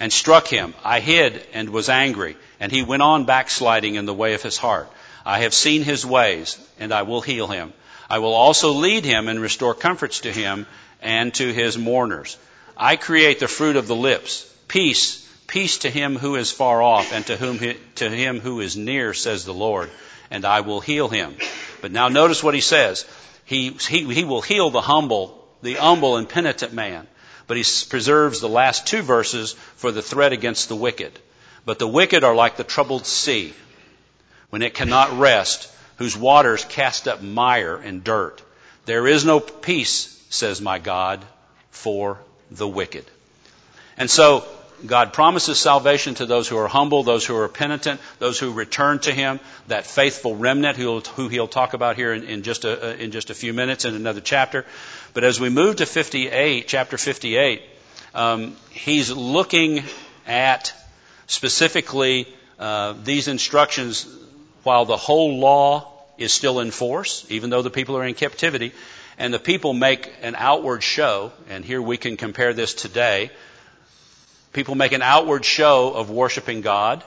and 0.00 0.12
struck 0.12 0.46
him. 0.46 0.74
I 0.84 1.00
hid 1.00 1.46
and 1.52 1.70
was 1.70 1.88
angry, 1.88 2.36
and 2.60 2.72
he 2.72 2.82
went 2.82 3.02
on 3.02 3.24
backsliding 3.24 3.94
in 3.94 4.06
the 4.06 4.14
way 4.14 4.34
of 4.34 4.42
his 4.42 4.56
heart. 4.56 4.90
I 5.24 5.40
have 5.40 5.54
seen 5.54 5.82
his 5.82 6.04
ways, 6.04 6.58
and 6.78 6.92
I 6.92 7.02
will 7.02 7.20
heal 7.20 7.46
him. 7.46 7.72
I 8.10 8.18
will 8.18 8.34
also 8.34 8.72
lead 8.72 9.04
him 9.04 9.28
and 9.28 9.40
restore 9.40 9.74
comforts 9.74 10.20
to 10.20 10.32
him 10.32 10.66
and 11.00 11.32
to 11.34 11.52
his 11.52 11.78
mourners. 11.78 12.36
I 12.76 12.96
create 12.96 13.38
the 13.38 13.48
fruit 13.48 13.76
of 13.76 13.86
the 13.86 13.96
lips. 13.96 14.46
Peace, 14.68 15.26
peace 15.46 15.78
to 15.78 15.90
him 15.90 16.16
who 16.16 16.36
is 16.36 16.50
far 16.50 16.82
off 16.82 17.12
and 17.12 17.26
to 17.26 17.36
whom 17.36 17.58
he, 17.58 17.76
to 17.96 18.08
him 18.08 18.40
who 18.40 18.60
is 18.60 18.76
near, 18.76 19.14
says 19.14 19.44
the 19.44 19.54
Lord, 19.54 19.90
and 20.30 20.44
I 20.44 20.60
will 20.60 20.80
heal 20.80 21.08
him. 21.08 21.36
But 21.80 21.92
now 21.92 22.08
notice 22.08 22.42
what 22.42 22.54
he 22.54 22.60
says. 22.60 23.06
He, 23.44 23.70
he, 23.70 24.12
he 24.12 24.24
will 24.24 24.40
heal 24.40 24.70
the 24.70 24.80
humble, 24.80 25.46
the 25.62 25.74
humble 25.74 26.16
and 26.16 26.28
penitent 26.28 26.72
man. 26.72 27.06
But 27.46 27.56
he 27.56 27.64
preserves 27.88 28.40
the 28.40 28.48
last 28.48 28.86
two 28.86 29.02
verses 29.02 29.52
for 29.76 29.92
the 29.92 30.02
threat 30.02 30.32
against 30.32 30.68
the 30.68 30.76
wicked. 30.76 31.18
But 31.64 31.78
the 31.78 31.88
wicked 31.88 32.24
are 32.24 32.34
like 32.34 32.56
the 32.56 32.64
troubled 32.64 33.06
sea 33.06 33.54
when 34.50 34.62
it 34.62 34.74
cannot 34.74 35.18
rest, 35.18 35.70
whose 35.96 36.16
waters 36.16 36.64
cast 36.64 37.08
up 37.08 37.22
mire 37.22 37.76
and 37.76 38.04
dirt. 38.04 38.42
There 38.84 39.06
is 39.06 39.24
no 39.24 39.40
peace, 39.40 40.22
says 40.30 40.60
my 40.60 40.78
God, 40.78 41.24
for 41.70 42.18
the 42.50 42.68
wicked. 42.68 43.04
And 43.96 44.10
so, 44.10 44.44
God 44.86 45.12
promises 45.12 45.58
salvation 45.58 46.14
to 46.16 46.26
those 46.26 46.48
who 46.48 46.56
are 46.58 46.68
humble, 46.68 47.02
those 47.02 47.24
who 47.24 47.36
are 47.36 47.48
penitent, 47.48 48.00
those 48.18 48.38
who 48.38 48.52
return 48.52 48.98
to 49.00 49.12
Him, 49.12 49.40
that 49.68 49.86
faithful 49.86 50.34
remnant 50.36 50.76
who, 50.76 51.00
who 51.00 51.28
He'll 51.28 51.48
talk 51.48 51.74
about 51.74 51.96
here 51.96 52.12
in, 52.12 52.24
in, 52.24 52.42
just 52.42 52.64
a, 52.64 53.00
in 53.02 53.10
just 53.10 53.30
a 53.30 53.34
few 53.34 53.52
minutes 53.52 53.84
in 53.84 53.94
another 53.94 54.20
chapter. 54.20 54.64
But 55.14 55.24
as 55.24 55.38
we 55.38 55.50
move 55.50 55.76
to 55.76 55.86
58, 55.86 56.66
chapter 56.66 56.98
58, 56.98 57.62
um, 58.14 58.56
He's 58.70 59.10
looking 59.10 59.84
at 60.26 60.72
specifically 61.26 62.26
uh, 62.58 62.94
these 63.04 63.28
instructions 63.28 64.06
while 64.62 64.84
the 64.84 64.96
whole 64.96 65.38
law 65.38 65.92
is 66.18 66.32
still 66.32 66.60
in 66.60 66.70
force, 66.70 67.26
even 67.28 67.50
though 67.50 67.62
the 67.62 67.70
people 67.70 67.96
are 67.96 68.04
in 68.04 68.14
captivity, 68.14 68.72
and 69.18 69.32
the 69.32 69.38
people 69.38 69.72
make 69.72 70.12
an 70.22 70.34
outward 70.36 70.82
show, 70.82 71.32
and 71.48 71.64
here 71.64 71.82
we 71.82 71.96
can 71.96 72.16
compare 72.16 72.52
this 72.52 72.74
today. 72.74 73.30
People 74.52 74.74
make 74.74 74.92
an 74.92 75.02
outward 75.02 75.44
show 75.44 75.94
of 75.94 76.10
worshiping 76.10 76.60
God, 76.60 77.02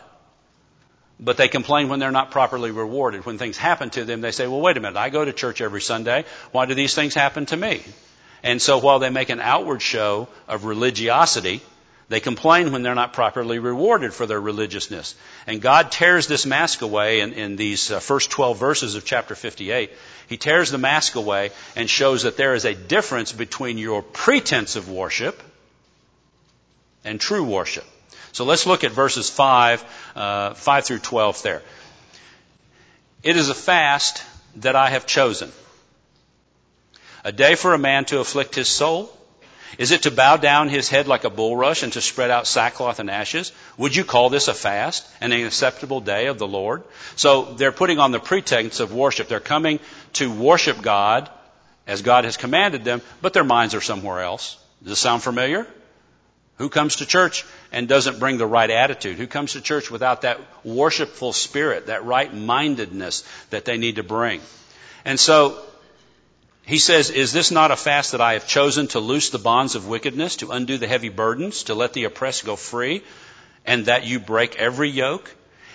but 1.19 1.37
they 1.37 1.47
complain 1.47 1.89
when 1.89 1.99
they're 1.99 2.11
not 2.11 2.31
properly 2.31 2.71
rewarded. 2.71 3.25
When 3.25 3.37
things 3.37 3.57
happen 3.57 3.89
to 3.91 4.03
them, 4.03 4.21
they 4.21 4.31
say, 4.31 4.47
well, 4.47 4.61
wait 4.61 4.77
a 4.77 4.79
minute, 4.79 4.97
I 4.97 5.09
go 5.09 5.23
to 5.23 5.31
church 5.31 5.61
every 5.61 5.81
Sunday. 5.81 6.25
Why 6.51 6.65
do 6.65 6.73
these 6.73 6.95
things 6.95 7.13
happen 7.13 7.45
to 7.47 7.57
me? 7.57 7.83
And 8.43 8.61
so 8.61 8.79
while 8.79 8.99
they 8.99 9.09
make 9.09 9.29
an 9.29 9.39
outward 9.39 9.81
show 9.81 10.27
of 10.47 10.65
religiosity, 10.65 11.61
they 12.09 12.19
complain 12.19 12.71
when 12.71 12.83
they're 12.83 12.95
not 12.95 13.13
properly 13.13 13.59
rewarded 13.59 14.13
for 14.13 14.25
their 14.25 14.41
religiousness. 14.41 15.15
And 15.47 15.61
God 15.61 15.91
tears 15.91 16.27
this 16.27 16.45
mask 16.45 16.81
away 16.81 17.21
in, 17.21 17.33
in 17.33 17.55
these 17.55 17.91
uh, 17.91 17.99
first 17.99 18.29
12 18.29 18.59
verses 18.59 18.95
of 18.95 19.05
chapter 19.05 19.33
58. 19.33 19.91
He 20.27 20.37
tears 20.37 20.69
the 20.69 20.77
mask 20.77 21.15
away 21.15 21.51
and 21.75 21.89
shows 21.89 22.23
that 22.23 22.37
there 22.37 22.53
is 22.53 22.65
a 22.65 22.75
difference 22.75 23.31
between 23.31 23.77
your 23.77 24.03
pretense 24.03 24.75
of 24.75 24.89
worship 24.89 25.41
and 27.05 27.19
true 27.19 27.43
worship. 27.43 27.85
So 28.33 28.43
let's 28.43 28.65
look 28.65 28.83
at 28.83 28.91
verses 28.91 29.29
5, 29.29 29.83
uh, 30.15 30.53
5 30.53 30.85
through 30.85 30.99
12 30.99 31.41
there. 31.41 31.61
It 33.23 33.37
is 33.37 33.49
a 33.49 33.55
fast 33.55 34.23
that 34.57 34.75
I 34.75 34.89
have 34.89 35.05
chosen. 35.05 35.51
A 37.23 37.31
day 37.31 37.55
for 37.55 37.73
a 37.73 37.77
man 37.77 38.05
to 38.05 38.19
afflict 38.19 38.55
his 38.55 38.67
soul 38.67 39.15
is 39.77 39.91
it 39.91 40.03
to 40.03 40.11
bow 40.11 40.37
down 40.37 40.69
his 40.69 40.87
head 40.87 41.07
like 41.07 41.25
a 41.25 41.29
bulrush 41.29 41.83
and 41.83 41.91
to 41.93 42.01
spread 42.01 42.31
out 42.31 42.47
sackcloth 42.47 42.99
and 42.99 43.09
ashes? 43.09 43.51
Would 43.77 43.95
you 43.95 44.05
call 44.05 44.29
this 44.29 44.47
a 44.47 44.53
fast 44.53 45.05
and 45.19 45.33
an 45.33 45.45
acceptable 45.45 45.99
day 45.99 46.27
of 46.27 46.39
the 46.39 46.47
Lord? 46.47 46.83
So 47.15 47.53
they're 47.55 47.73
putting 47.73 47.99
on 47.99 48.11
the 48.11 48.19
pretense 48.19 48.79
of 48.79 48.93
worship. 48.93 49.27
They're 49.27 49.39
coming 49.39 49.79
to 50.13 50.31
worship 50.31 50.81
God 50.81 51.29
as 51.87 52.01
God 52.01 52.23
has 52.23 52.37
commanded 52.37 52.83
them, 52.83 53.01
but 53.21 53.33
their 53.33 53.43
minds 53.43 53.75
are 53.75 53.81
somewhere 53.81 54.21
else. 54.21 54.57
Does 54.81 54.91
this 54.91 54.99
sound 54.99 55.23
familiar? 55.23 55.67
Who 56.57 56.69
comes 56.69 56.97
to 56.97 57.05
church 57.05 57.45
and 57.73 57.87
doesn't 57.87 58.19
bring 58.19 58.37
the 58.37 58.47
right 58.47 58.69
attitude? 58.69 59.17
Who 59.17 59.27
comes 59.27 59.53
to 59.53 59.61
church 59.61 59.91
without 59.91 60.21
that 60.21 60.39
worshipful 60.63 61.33
spirit, 61.33 61.87
that 61.87 62.05
right 62.05 62.33
mindedness 62.33 63.23
that 63.49 63.65
they 63.65 63.77
need 63.77 63.97
to 63.97 64.03
bring? 64.03 64.41
And 65.03 65.19
so, 65.19 65.61
he 66.65 66.77
says, 66.77 67.09
Is 67.09 67.33
this 67.33 67.51
not 67.51 67.71
a 67.71 67.75
fast 67.75 68.13
that 68.13 68.21
I 68.21 68.33
have 68.33 68.47
chosen 68.47 68.87
to 68.87 69.01
loose 69.01 69.29
the 69.29 69.37
bonds 69.37 69.75
of 69.75 69.87
wickedness, 69.87 70.37
to 70.37 70.51
undo 70.51 70.77
the 70.77 70.87
heavy 70.87 71.09
burdens, 71.09 71.63
to 71.63 71.75
let 71.75 71.91
the 71.91 72.05
oppressed 72.05 72.45
go 72.45 72.55
free, 72.55 73.03
and 73.65 73.87
that 73.87 74.05
you 74.05 74.19
break 74.19 74.55
every 74.55 74.89
yoke? 74.89 75.29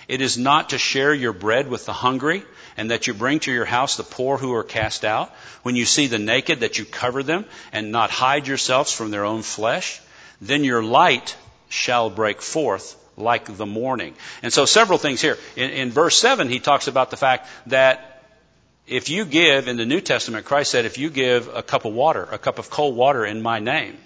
It 0.07 0.19
is 0.19 0.35
not 0.35 0.71
to 0.71 0.79
share 0.79 1.13
your 1.13 1.31
bread 1.31 1.69
with 1.69 1.85
the 1.85 1.93
hungry, 1.93 2.43
and 2.75 2.89
that 2.89 3.05
you 3.05 3.13
bring 3.13 3.39
to 3.41 3.51
your 3.51 3.65
house 3.65 3.97
the 3.97 4.03
poor 4.03 4.39
who 4.39 4.53
are 4.55 4.63
cast 4.63 5.05
out. 5.05 5.31
When 5.61 5.75
you 5.75 5.85
see 5.85 6.07
the 6.07 6.17
naked, 6.17 6.61
that 6.61 6.79
you 6.79 6.85
cover 6.85 7.21
them, 7.21 7.45
and 7.71 7.91
not 7.91 8.09
hide 8.09 8.47
yourselves 8.47 8.91
from 8.91 9.11
their 9.11 9.25
own 9.25 9.43
flesh 9.43 10.01
then 10.41 10.63
your 10.63 10.83
light 10.83 11.35
shall 11.69 12.09
break 12.09 12.41
forth 12.41 12.97
like 13.15 13.55
the 13.55 13.65
morning. 13.65 14.15
And 14.41 14.51
so 14.51 14.65
several 14.65 14.97
things 14.97 15.21
here. 15.21 15.37
In, 15.55 15.69
in, 15.69 15.91
verse 15.91 16.17
7, 16.17 16.49
he 16.49 16.59
talks 16.59 16.87
about 16.87 17.11
the 17.11 17.17
fact 17.17 17.47
that 17.67 18.23
if 18.87 19.09
you 19.09 19.25
give, 19.25 19.67
in 19.67 19.77
the 19.77 19.85
New 19.85 20.01
Testament, 20.01 20.45
Christ 20.45 20.71
said, 20.71 20.85
if 20.85 20.97
you 20.97 21.09
give 21.09 21.47
a 21.53 21.61
cup 21.61 21.85
of 21.85 21.93
water, 21.93 22.27
a 22.31 22.37
cup 22.37 22.59
of 22.59 22.69
cold 22.69 22.95
water 22.95 23.25
in 23.25 23.41
my 23.41 23.59
name, 23.59 23.97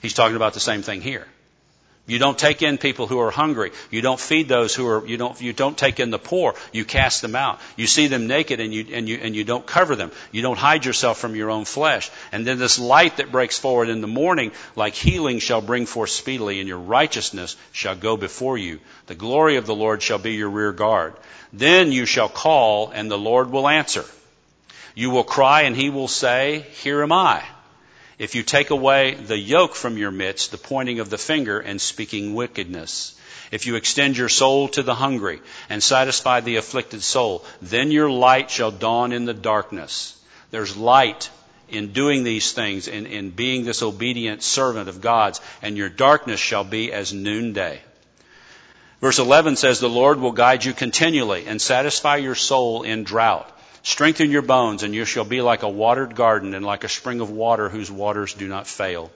he's 0.00 0.14
talking 0.14 0.36
about 0.36 0.54
the 0.54 0.60
same 0.60 0.82
thing 0.82 1.00
here. 1.00 1.26
You 2.06 2.18
don't 2.18 2.38
take 2.38 2.60
in 2.60 2.76
people 2.76 3.06
who 3.06 3.18
are 3.20 3.30
hungry. 3.30 3.72
You 3.90 4.02
don't 4.02 4.20
feed 4.20 4.46
those 4.46 4.74
who 4.74 4.86
are, 4.86 5.06
you 5.06 5.16
don't, 5.16 5.40
you 5.40 5.54
don't 5.54 5.76
take 5.76 6.00
in 6.00 6.10
the 6.10 6.18
poor. 6.18 6.54
You 6.70 6.84
cast 6.84 7.22
them 7.22 7.34
out. 7.34 7.60
You 7.76 7.86
see 7.86 8.08
them 8.08 8.26
naked 8.26 8.60
and 8.60 8.74
you, 8.74 8.86
and 8.92 9.08
you, 9.08 9.18
and 9.22 9.34
you 9.34 9.42
don't 9.42 9.64
cover 9.64 9.96
them. 9.96 10.10
You 10.30 10.42
don't 10.42 10.58
hide 10.58 10.84
yourself 10.84 11.16
from 11.18 11.34
your 11.34 11.50
own 11.50 11.64
flesh. 11.64 12.10
And 12.30 12.46
then 12.46 12.58
this 12.58 12.78
light 12.78 13.16
that 13.16 13.32
breaks 13.32 13.58
forward 13.58 13.88
in 13.88 14.02
the 14.02 14.06
morning, 14.06 14.52
like 14.76 14.92
healing 14.94 15.38
shall 15.38 15.62
bring 15.62 15.86
forth 15.86 16.10
speedily 16.10 16.60
and 16.60 16.68
your 16.68 16.78
righteousness 16.78 17.56
shall 17.72 17.96
go 17.96 18.18
before 18.18 18.58
you. 18.58 18.80
The 19.06 19.14
glory 19.14 19.56
of 19.56 19.64
the 19.64 19.74
Lord 19.74 20.02
shall 20.02 20.18
be 20.18 20.34
your 20.34 20.50
rear 20.50 20.72
guard. 20.72 21.14
Then 21.54 21.90
you 21.90 22.04
shall 22.04 22.28
call 22.28 22.90
and 22.90 23.10
the 23.10 23.16
Lord 23.16 23.50
will 23.50 23.66
answer. 23.66 24.04
You 24.94 25.08
will 25.08 25.24
cry 25.24 25.62
and 25.62 25.74
he 25.74 25.88
will 25.88 26.08
say, 26.08 26.66
here 26.82 27.02
am 27.02 27.12
I. 27.12 27.42
If 28.18 28.34
you 28.34 28.42
take 28.42 28.70
away 28.70 29.14
the 29.14 29.38
yoke 29.38 29.74
from 29.74 29.98
your 29.98 30.10
midst, 30.10 30.50
the 30.50 30.58
pointing 30.58 31.00
of 31.00 31.10
the 31.10 31.18
finger 31.18 31.58
and 31.58 31.80
speaking 31.80 32.34
wickedness. 32.34 33.14
If 33.50 33.66
you 33.66 33.74
extend 33.74 34.16
your 34.16 34.28
soul 34.28 34.68
to 34.68 34.82
the 34.82 34.94
hungry 34.94 35.40
and 35.68 35.82
satisfy 35.82 36.40
the 36.40 36.56
afflicted 36.56 37.02
soul, 37.02 37.44
then 37.60 37.90
your 37.90 38.10
light 38.10 38.50
shall 38.50 38.70
dawn 38.70 39.12
in 39.12 39.24
the 39.24 39.34
darkness. 39.34 40.16
There's 40.50 40.76
light 40.76 41.28
in 41.68 41.92
doing 41.92 42.22
these 42.22 42.52
things, 42.52 42.88
in, 42.88 43.06
in 43.06 43.30
being 43.30 43.64
this 43.64 43.82
obedient 43.82 44.42
servant 44.42 44.88
of 44.88 45.00
God's, 45.00 45.40
and 45.60 45.76
your 45.76 45.88
darkness 45.88 46.38
shall 46.38 46.64
be 46.64 46.92
as 46.92 47.12
noonday. 47.12 47.80
Verse 49.00 49.18
11 49.18 49.56
says, 49.56 49.80
The 49.80 49.88
Lord 49.88 50.20
will 50.20 50.32
guide 50.32 50.64
you 50.64 50.72
continually 50.72 51.46
and 51.46 51.60
satisfy 51.60 52.16
your 52.16 52.34
soul 52.34 52.84
in 52.84 53.04
drought 53.04 53.53
Strengthen 53.84 54.30
your 54.30 54.42
bones, 54.42 54.82
and 54.82 54.94
you 54.94 55.04
shall 55.04 55.24
be 55.24 55.42
like 55.42 55.62
a 55.62 55.68
watered 55.68 56.16
garden 56.16 56.54
and 56.54 56.64
like 56.64 56.84
a 56.84 56.88
spring 56.88 57.20
of 57.20 57.30
water 57.30 57.68
whose 57.68 57.90
waters 57.90 58.32
do 58.32 58.48
not 58.48 58.66
fail. 58.66 59.12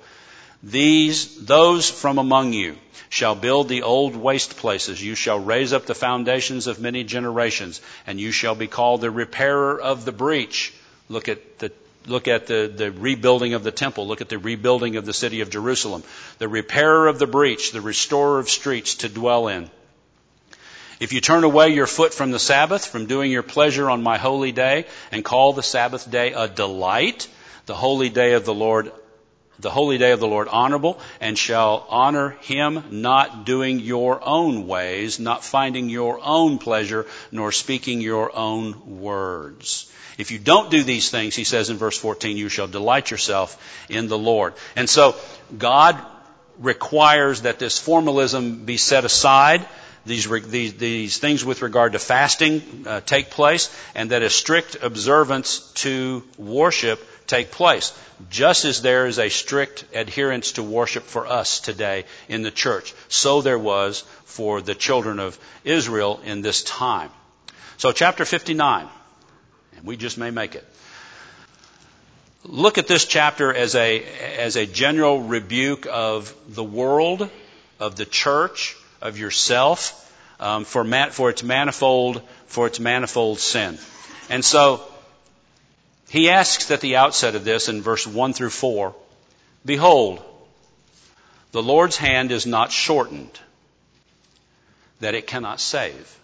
These, 0.62 1.46
those 1.46 1.88
from 1.88 2.18
among 2.18 2.52
you 2.52 2.76
shall 3.09 3.35
build 3.35 3.68
the 3.68 3.83
old 3.83 4.14
waste 4.14 4.59
places. 4.59 5.02
You 5.02 5.14
shall 5.14 5.38
raise 5.40 5.72
up 5.72 5.87
the 5.87 5.94
foundations 5.94 6.66
of 6.66 6.81
many 6.81 7.02
generations, 7.02 7.81
and 8.07 8.20
you 8.20 8.31
shall 8.31 8.54
be 8.54 8.66
called 8.66 9.00
the 9.00 9.11
repairer 9.11 9.81
of 9.81 10.04
the 10.04 10.12
breach. 10.12 10.74
Look 11.09 11.31
at 11.31 11.59
the 11.59 11.72
look 12.07 12.28
at 12.28 12.46
the, 12.46 12.70
the 12.74 12.90
rebuilding 12.90 13.54
of 13.54 13.64
the 13.64 13.70
temple. 13.70 14.07
Look 14.07 14.20
at 14.20 14.28
the 14.28 14.38
rebuilding 14.38 14.96
of 14.96 15.07
the 15.07 15.14
city 15.14 15.40
of 15.40 15.48
Jerusalem. 15.48 16.02
The 16.38 16.48
repairer 16.48 17.07
of 17.07 17.18
the 17.18 17.26
breach, 17.26 17.72
the 17.72 17.81
restorer 17.81 18.38
of 18.38 18.50
streets 18.50 18.96
to 18.96 19.09
dwell 19.09 19.48
in. 19.48 19.70
If 21.00 21.12
you 21.12 21.20
turn 21.20 21.44
away 21.44 21.68
your 21.68 21.87
foot 21.87 22.12
from 22.12 22.32
the 22.32 22.40
Sabbath, 22.40 22.87
from 22.87 23.06
doing 23.06 23.30
your 23.30 23.44
pleasure 23.44 23.88
on 23.88 24.02
my 24.02 24.18
holy 24.18 24.50
day, 24.50 24.87
and 25.12 25.24
call 25.24 25.52
the 25.52 25.62
Sabbath 25.62 26.11
day 26.11 26.32
a 26.32 26.48
delight, 26.48 27.28
the 27.66 27.74
holy 27.74 28.08
day 28.08 28.32
of 28.32 28.44
the 28.44 28.54
Lord, 28.54 28.90
the 29.61 29.70
holy 29.70 29.98
day 29.98 30.11
of 30.11 30.18
the 30.18 30.26
Lord 30.26 30.48
honorable, 30.48 30.98
and 31.20 31.38
shall 31.38 31.87
honor 31.88 32.30
him, 32.40 32.82
not 32.90 33.46
doing 33.46 33.78
your 33.78 34.20
own 34.26 34.66
ways, 34.66 35.20
not 35.20 35.44
finding 35.44 35.88
your 35.88 36.18
own 36.20 36.58
pleasure, 36.58 37.06
nor 37.30 37.52
speaking 37.52 38.00
your 38.00 38.34
own 38.37 39.00
words. 39.00 39.92
If 40.16 40.32
you 40.32 40.40
don't 40.40 40.68
do 40.68 40.82
these 40.82 41.11
things, 41.11 41.37
he 41.37 41.44
says 41.44 41.70
in 41.70 41.76
verse 41.76 41.96
14, 41.96 42.37
you 42.37 42.48
shall 42.48 42.66
delight 42.66 43.12
yourself 43.12 43.56
in 43.88 44.08
the 44.08 44.18
Lord. 44.18 44.54
And 44.74 44.90
so, 44.90 45.14
God 45.56 45.96
requires 46.58 47.42
that 47.42 47.61
this 47.61 47.78
formalism 47.78 48.64
be 48.64 48.78
set 48.78 49.04
aside 49.04 49.64
these, 50.08 50.28
these, 50.48 50.74
these 50.74 51.18
things 51.18 51.44
with 51.44 51.62
regard 51.62 51.92
to 51.92 51.98
fasting 51.98 52.84
uh, 52.86 53.00
take 53.00 53.30
place 53.30 53.74
and 53.94 54.10
that 54.10 54.22
a 54.22 54.30
strict 54.30 54.82
observance 54.82 55.72
to 55.74 56.24
worship 56.36 57.00
take 57.26 57.50
place. 57.50 57.96
Just 58.30 58.64
as 58.64 58.82
there 58.82 59.06
is 59.06 59.18
a 59.18 59.28
strict 59.28 59.84
adherence 59.94 60.52
to 60.52 60.62
worship 60.62 61.04
for 61.04 61.26
us 61.26 61.60
today 61.60 62.04
in 62.28 62.42
the 62.42 62.50
church, 62.50 62.94
so 63.08 63.42
there 63.42 63.58
was 63.58 64.00
for 64.24 64.60
the 64.60 64.74
children 64.74 65.20
of 65.20 65.38
Israel 65.62 66.20
in 66.24 66.42
this 66.42 66.64
time. 66.64 67.10
So 67.76 67.92
chapter 67.92 68.24
59, 68.24 68.88
and 69.76 69.86
we 69.86 69.96
just 69.96 70.18
may 70.18 70.30
make 70.30 70.56
it. 70.56 70.64
Look 72.44 72.78
at 72.78 72.86
this 72.86 73.04
chapter 73.04 73.52
as 73.52 73.74
a, 73.74 74.02
as 74.38 74.56
a 74.56 74.66
general 74.66 75.20
rebuke 75.20 75.86
of 75.88 76.34
the 76.48 76.64
world, 76.64 77.28
of 77.78 77.96
the 77.96 78.06
church, 78.06 78.76
of 79.00 79.18
yourself 79.18 80.04
um, 80.40 80.64
for, 80.64 80.84
for 81.11 81.30
its 81.30 81.42
manifold 81.42 82.22
for 82.46 82.66
its 82.66 82.80
manifold 82.80 83.38
sin. 83.38 83.78
And 84.30 84.44
so 84.44 84.82
he 86.08 86.30
asks 86.30 86.70
at 86.70 86.80
the 86.80 86.96
outset 86.96 87.34
of 87.34 87.44
this 87.44 87.68
in 87.68 87.82
verse 87.82 88.06
1 88.06 88.32
through 88.32 88.50
4, 88.50 88.94
Behold, 89.64 90.22
the 91.52 91.62
Lord's 91.62 91.96
hand 91.96 92.32
is 92.32 92.46
not 92.46 92.72
shortened 92.72 93.38
that 95.00 95.14
it 95.14 95.26
cannot 95.26 95.61
save, 95.61 96.18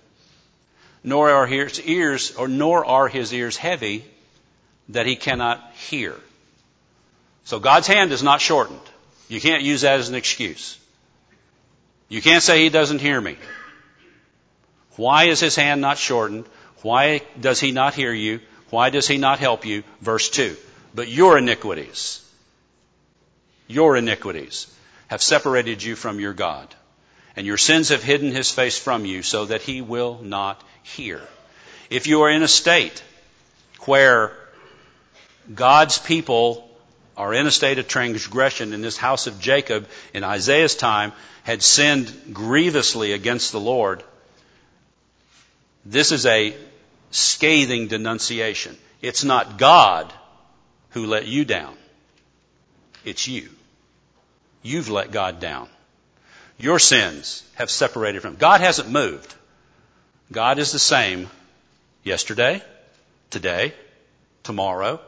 nor 1.03 1.31
are 1.31 1.47
his 1.47 1.81
ears 1.81 2.35
or 2.37 2.49
nor 2.49 2.85
are 2.85 3.09
his 3.09 3.33
ears 3.33 3.57
heavy 3.57 4.05
that 4.91 5.07
he 5.07 5.17
cannot 5.17 5.73
hear. 5.89 6.15
So 7.45 7.59
God's 7.59 7.87
hand 7.87 8.13
is 8.13 8.23
not 8.23 8.41
shortened. 8.41 8.81
You 9.29 9.41
can't 9.41 9.63
use 9.63 9.83
that 9.83 10.01
as 10.01 10.09
an 10.09 10.15
excuse. 10.15 10.79
You 12.09 12.23
can't 12.23 12.43
say 12.43 12.63
he 12.63 12.71
doesn't 12.71 13.01
hear 13.01 13.21
me. 13.21 13.37
Why 14.97 15.25
is 15.25 15.41
his 15.41 15.57
hand 15.57 15.81
not 15.81 15.99
shortened? 15.99 16.47
Why 16.83 17.23
does 17.41 17.61
he 17.61 17.73
not 17.73 17.95
hear 17.95 18.13
you? 18.13 18.41
Why 18.71 18.91
does 18.91 19.09
he 19.09 19.19
not 19.19 19.39
help 19.39 19.65
you? 19.65 19.83
Verse 20.01 20.29
2. 20.31 20.57
But 20.95 21.09
your 21.09 21.39
iniquities, 21.39 22.21
your 23.67 23.97
iniquities 23.97 24.73
have 25.09 25.23
separated 25.23 25.83
you 25.83 25.97
from 25.97 26.21
your 26.21 26.33
God, 26.33 26.73
and 27.37 27.47
your 27.47 27.57
sins 27.57 27.89
have 27.89 28.03
hidden 28.03 28.31
his 28.31 28.51
face 28.51 28.79
from 28.79 29.05
you 29.05 29.23
so 29.23 29.47
that 29.47 29.63
he 29.63 29.81
will 29.81 30.21
not 30.23 30.63
hear. 30.83 31.21
If 31.91 32.07
you 32.07 32.23
are 32.23 32.31
in 32.31 32.43
a 32.43 32.49
state 32.49 33.03
where 33.81 34.33
God's 35.53 35.99
people 35.99 36.71
are 37.17 37.33
in 37.33 37.47
a 37.47 37.51
state 37.51 37.79
of 37.79 37.89
transgression 37.89 38.73
in 38.73 38.81
this 38.81 38.97
house 38.97 39.27
of 39.27 39.41
Jacob 39.41 39.89
in 40.13 40.25
Isaiah's 40.25 40.75
time 40.75 41.13
had 41.45 41.63
sinned 41.63 42.13
grievously 42.33 43.13
against 43.13 43.53
the 43.53 43.61
Lord, 43.61 44.03
this 45.85 46.13
is 46.13 46.27
a 46.27 46.57
scathing 47.11 47.89
denunciation. 47.89 48.77
It's 49.03 49.23
not 49.23 49.59
God 49.59 50.13
who 50.91 51.07
let 51.07 51.27
you 51.27 51.45
down. 51.45 51.77
It's 53.05 53.29
you. 53.29 53.51
You've 54.63 54.89
let 54.89 55.13
God 55.13 55.41
down. 55.41 55.69
Your 56.59 56.79
sins 56.79 57.43
have 57.55 57.71
separated 57.71 58.23
from 58.23 58.37
God 58.37 58.61
hasn't 58.61 58.89
moved. 58.89 59.35
God 60.33 60.59
is 60.59 60.73
the 60.73 60.79
same 60.79 61.29
yesterday, 62.03 62.63
today, 63.31 63.75
tomorrow. 64.43 65.01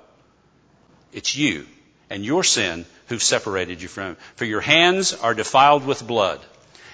It's 1.12 1.35
you 1.35 1.66
and 2.11 2.25
your 2.25 2.45
sin 2.45 2.85
who've 3.09 3.23
separated 3.23 3.83
you 3.83 3.88
from 3.88 4.05
him. 4.05 4.16
For 4.37 4.45
your 4.45 4.61
hands 4.61 5.12
are 5.12 5.35
defiled 5.35 5.85
with 5.87 6.07
blood 6.07 6.40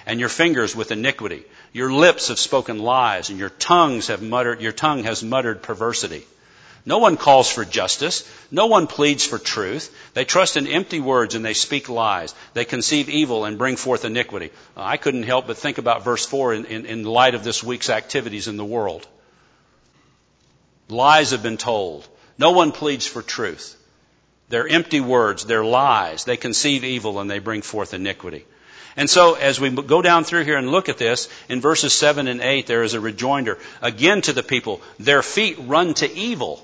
and 0.05 0.19
your 0.19 0.29
fingers 0.29 0.75
with 0.75 0.91
iniquity. 0.91 1.43
Your 1.71 1.91
lips 1.91 2.27
have 2.27 2.39
spoken 2.39 2.79
lies, 2.79 3.29
and 3.29 3.39
your 3.39 3.49
tongues 3.49 4.07
have 4.07 4.21
muttered, 4.21 4.61
your 4.61 4.71
tongue 4.71 5.03
has 5.03 5.23
muttered 5.23 5.63
perversity. 5.63 6.25
No 6.85 6.97
one 6.97 7.15
calls 7.15 7.49
for 7.49 7.63
justice. 7.63 8.29
No 8.51 8.65
one 8.65 8.87
pleads 8.87 9.25
for 9.25 9.39
truth. 9.39 9.95
They 10.13 10.25
trust 10.25 10.57
in 10.57 10.67
empty 10.67 10.99
words 10.99 11.33
and 11.33 11.45
they 11.45 11.53
speak 11.53 11.87
lies. 11.87 12.35
They 12.53 12.65
conceive 12.65 13.09
evil 13.09 13.45
and 13.45 13.57
bring 13.57 13.77
forth 13.77 14.03
iniquity. 14.03 14.51
Uh, 14.75 14.81
I 14.83 14.97
couldn't 14.97 15.23
help 15.23 15.47
but 15.47 15.57
think 15.57 15.77
about 15.77 16.03
verse 16.03 16.25
4 16.25 16.53
in, 16.55 16.65
in, 16.65 16.85
in 16.85 17.03
light 17.05 17.35
of 17.35 17.43
this 17.45 17.63
week's 17.63 17.89
activities 17.89 18.49
in 18.49 18.57
the 18.57 18.65
world. 18.65 19.07
Lies 20.89 21.31
have 21.31 21.41
been 21.41 21.57
told. 21.57 22.05
No 22.37 22.51
one 22.51 22.73
pleads 22.73 23.07
for 23.07 23.21
truth. 23.21 23.77
They're 24.53 24.67
empty 24.67 25.01
words. 25.01 25.45
They're 25.45 25.65
lies. 25.65 26.25
They 26.25 26.37
conceive 26.37 26.83
evil 26.83 27.19
and 27.19 27.27
they 27.27 27.39
bring 27.39 27.63
forth 27.63 27.95
iniquity. 27.95 28.45
And 28.95 29.09
so 29.09 29.33
as 29.33 29.59
we 29.59 29.71
go 29.71 30.03
down 30.03 30.25
through 30.25 30.43
here 30.43 30.57
and 30.57 30.69
look 30.69 30.89
at 30.89 30.99
this, 30.99 31.27
in 31.49 31.59
verses 31.59 31.91
7 31.91 32.27
and 32.27 32.39
8, 32.39 32.67
there 32.67 32.83
is 32.83 32.93
a 32.93 32.99
rejoinder 32.99 33.57
again 33.81 34.21
to 34.21 34.31
the 34.31 34.43
people. 34.43 34.79
Their 34.99 35.23
feet 35.23 35.57
run 35.61 35.95
to 35.95 36.13
evil. 36.13 36.63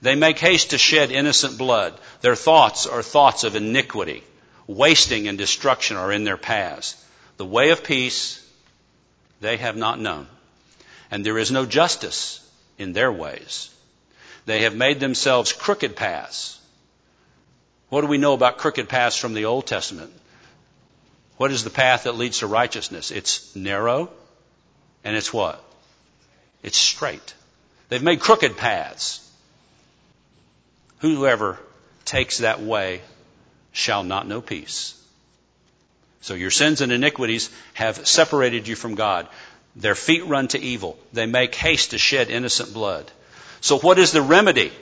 They 0.00 0.14
make 0.14 0.38
haste 0.38 0.70
to 0.70 0.78
shed 0.78 1.10
innocent 1.10 1.58
blood. 1.58 1.98
Their 2.20 2.36
thoughts 2.36 2.86
are 2.86 3.02
thoughts 3.02 3.42
of 3.42 3.56
iniquity. 3.56 4.22
Wasting 4.68 5.26
and 5.26 5.36
destruction 5.36 5.96
are 5.96 6.12
in 6.12 6.22
their 6.22 6.36
paths. 6.36 6.94
The 7.36 7.44
way 7.44 7.70
of 7.70 7.82
peace 7.82 8.48
they 9.40 9.56
have 9.56 9.76
not 9.76 9.98
known. 9.98 10.28
And 11.10 11.26
there 11.26 11.36
is 11.36 11.50
no 11.50 11.66
justice 11.66 12.48
in 12.78 12.92
their 12.92 13.10
ways. 13.10 13.70
They 14.44 14.62
have 14.62 14.76
made 14.76 15.00
themselves 15.00 15.52
crooked 15.52 15.96
paths. 15.96 16.55
What 17.88 18.00
do 18.00 18.06
we 18.08 18.18
know 18.18 18.32
about 18.32 18.58
crooked 18.58 18.88
paths 18.88 19.16
from 19.16 19.34
the 19.34 19.44
Old 19.44 19.66
Testament? 19.66 20.12
What 21.36 21.52
is 21.52 21.64
the 21.64 21.70
path 21.70 22.04
that 22.04 22.16
leads 22.16 22.38
to 22.38 22.46
righteousness? 22.46 23.10
It's 23.10 23.54
narrow 23.54 24.10
and 25.04 25.16
it's 25.16 25.32
what? 25.32 25.62
It's 26.62 26.78
straight. 26.78 27.34
They've 27.88 28.02
made 28.02 28.20
crooked 28.20 28.56
paths. 28.56 29.22
Whoever 31.00 31.58
takes 32.04 32.38
that 32.38 32.60
way 32.60 33.02
shall 33.72 34.02
not 34.02 34.26
know 34.26 34.40
peace. 34.40 34.94
So 36.22 36.34
your 36.34 36.50
sins 36.50 36.80
and 36.80 36.90
iniquities 36.90 37.50
have 37.74 38.08
separated 38.08 38.66
you 38.66 38.74
from 38.74 38.94
God. 38.94 39.28
Their 39.76 39.94
feet 39.94 40.26
run 40.26 40.48
to 40.48 40.60
evil. 40.60 40.98
They 41.12 41.26
make 41.26 41.54
haste 41.54 41.90
to 41.90 41.98
shed 41.98 42.30
innocent 42.30 42.72
blood. 42.72 43.10
So 43.60 43.78
what 43.78 43.98
is 43.98 44.10
the 44.10 44.22
remedy? 44.22 44.72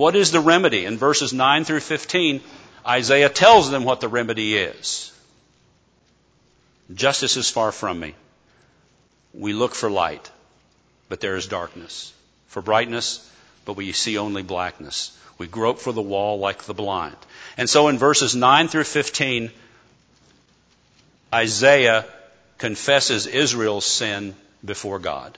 What 0.00 0.16
is 0.16 0.30
the 0.30 0.40
remedy? 0.40 0.86
In 0.86 0.96
verses 0.96 1.34
9 1.34 1.64
through 1.64 1.80
15, 1.80 2.40
Isaiah 2.86 3.28
tells 3.28 3.70
them 3.70 3.84
what 3.84 4.00
the 4.00 4.08
remedy 4.08 4.56
is. 4.56 5.12
Justice 6.94 7.36
is 7.36 7.50
far 7.50 7.70
from 7.70 8.00
me. 8.00 8.14
We 9.34 9.52
look 9.52 9.74
for 9.74 9.90
light, 9.90 10.30
but 11.10 11.20
there 11.20 11.36
is 11.36 11.48
darkness. 11.48 12.14
For 12.46 12.62
brightness, 12.62 13.30
but 13.66 13.74
we 13.74 13.92
see 13.92 14.16
only 14.16 14.42
blackness. 14.42 15.14
We 15.36 15.46
grope 15.46 15.80
for 15.80 15.92
the 15.92 16.00
wall 16.00 16.38
like 16.38 16.62
the 16.62 16.72
blind. 16.72 17.18
And 17.58 17.68
so 17.68 17.88
in 17.88 17.98
verses 17.98 18.34
9 18.34 18.68
through 18.68 18.84
15, 18.84 19.50
Isaiah 21.34 22.06
confesses 22.56 23.26
Israel's 23.26 23.84
sin 23.84 24.34
before 24.64 24.98
God. 24.98 25.36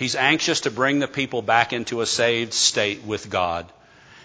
He's 0.00 0.16
anxious 0.16 0.60
to 0.60 0.70
bring 0.70 0.98
the 0.98 1.06
people 1.06 1.42
back 1.42 1.74
into 1.74 2.00
a 2.00 2.06
saved 2.06 2.54
state 2.54 3.04
with 3.04 3.28
God. 3.28 3.70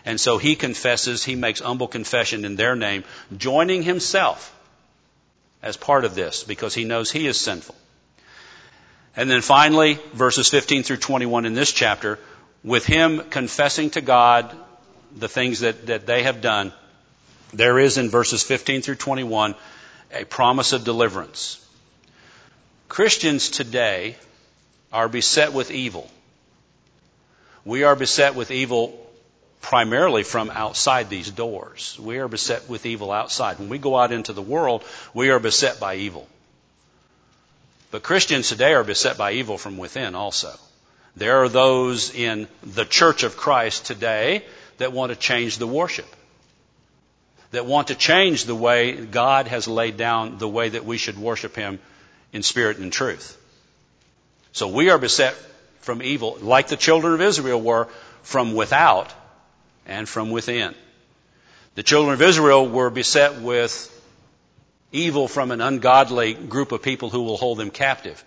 And 0.06 0.22
so 0.22 0.38
he 0.38 0.56
confesses, 0.56 1.22
he 1.22 1.36
makes 1.36 1.60
humble 1.60 1.90
confession 1.90 2.46
in 2.46 2.56
their 2.56 2.78
name, 2.78 3.04
joining 3.36 3.84
himself 3.84 4.56
as 5.62 5.76
part 5.76 6.06
of 6.06 6.16
this 6.16 6.46
because 6.46 6.74
he 6.74 6.86
knows 6.86 7.12
he 7.12 7.28
is 7.28 7.38
sinful. 7.38 7.76
And 9.18 9.30
then 9.30 9.42
finally, 9.42 10.00
verses 10.14 10.48
15 10.48 10.84
through 10.84 10.98
21 10.98 11.46
in 11.46 11.56
this 11.56 11.74
chapter, 11.74 12.20
with 12.64 12.86
him 12.86 13.24
confessing 13.30 13.90
to 13.92 14.02
God 14.02 14.56
the 15.14 15.28
things 15.28 15.60
that, 15.60 15.88
that 15.88 16.06
they 16.06 16.24
have 16.24 16.40
done, 16.40 16.72
there 17.54 17.80
is 17.80 17.98
in 17.98 18.10
verses 18.10 18.44
15 18.44 18.82
through 18.82 18.96
21 18.96 19.56
a 20.14 20.24
promise 20.24 20.72
of 20.72 20.86
deliverance. 20.86 21.60
Christians 22.88 23.50
today 23.50 24.16
are 24.96 25.10
beset 25.10 25.54
with 25.54 25.72
evil. 25.72 26.10
We 27.66 27.84
are 27.84 27.96
beset 27.96 28.36
with 28.36 28.52
evil 28.52 29.00
primarily 29.62 30.24
from 30.24 30.50
outside 30.50 31.10
these 31.10 31.30
doors. 31.30 31.98
We 32.00 32.20
are 32.20 32.28
beset 32.28 32.70
with 32.70 32.86
evil 32.86 33.12
outside. 33.12 33.60
When 33.60 33.70
we 33.70 33.78
go 33.78 33.98
out 33.98 34.12
into 34.12 34.34
the 34.34 34.42
world, 34.42 34.84
we 35.14 35.30
are 35.32 35.40
beset 35.40 35.80
by 35.80 35.96
evil. 35.96 36.28
But 37.92 38.04
Christians 38.04 38.50
today 38.50 38.74
are 38.74 38.84
beset 38.84 39.18
by 39.18 39.34
evil 39.34 39.58
from 39.58 39.78
within 39.78 40.16
also. 40.16 40.54
There 41.16 41.44
are 41.44 41.50
those 41.50 42.14
in 42.14 42.48
the 42.64 42.86
church 42.86 43.24
of 43.24 43.38
Christ 43.38 43.86
today 43.86 44.46
that 44.78 44.94
want 44.94 45.12
to 45.12 45.18
change 45.18 45.58
the 45.58 45.68
worship 45.68 46.08
that 47.52 47.66
want 47.66 47.88
to 47.88 47.96
change 47.96 48.46
the 48.46 48.56
way 48.56 48.94
God 48.94 49.48
has 49.48 49.68
laid 49.68 49.98
down 49.98 50.38
the 50.38 50.48
way 50.48 50.70
that 50.70 50.86
we 50.86 50.98
should 50.98 51.18
worship 51.18 51.56
Him 51.56 51.80
in 52.34 52.44
spirit 52.44 52.78
and 52.78 52.92
truth. 52.92 53.38
So 54.56 54.70
we 54.70 54.90
are 54.90 54.98
beset 54.98 55.36
from 55.82 56.02
evil, 56.02 56.38
like 56.40 56.70
the 56.70 56.78
children 56.78 57.14
of 57.14 57.20
Israel 57.20 57.62
were, 57.62 57.90
from 58.24 58.54
without 58.56 59.14
and 59.86 60.08
from 60.08 60.32
within. 60.32 60.74
The 61.76 61.84
children 61.84 62.14
of 62.14 62.22
Israel 62.22 62.66
were 62.66 62.90
beset 62.90 63.42
with 63.42 63.92
evil 64.94 65.28
from 65.28 65.52
an 65.52 65.60
ungodly 65.60 66.34
group 66.34 66.72
of 66.72 66.82
people 66.82 67.10
who 67.10 67.24
will 67.24 67.36
hold 67.36 67.58
them 67.58 67.70
captive. 67.70 68.24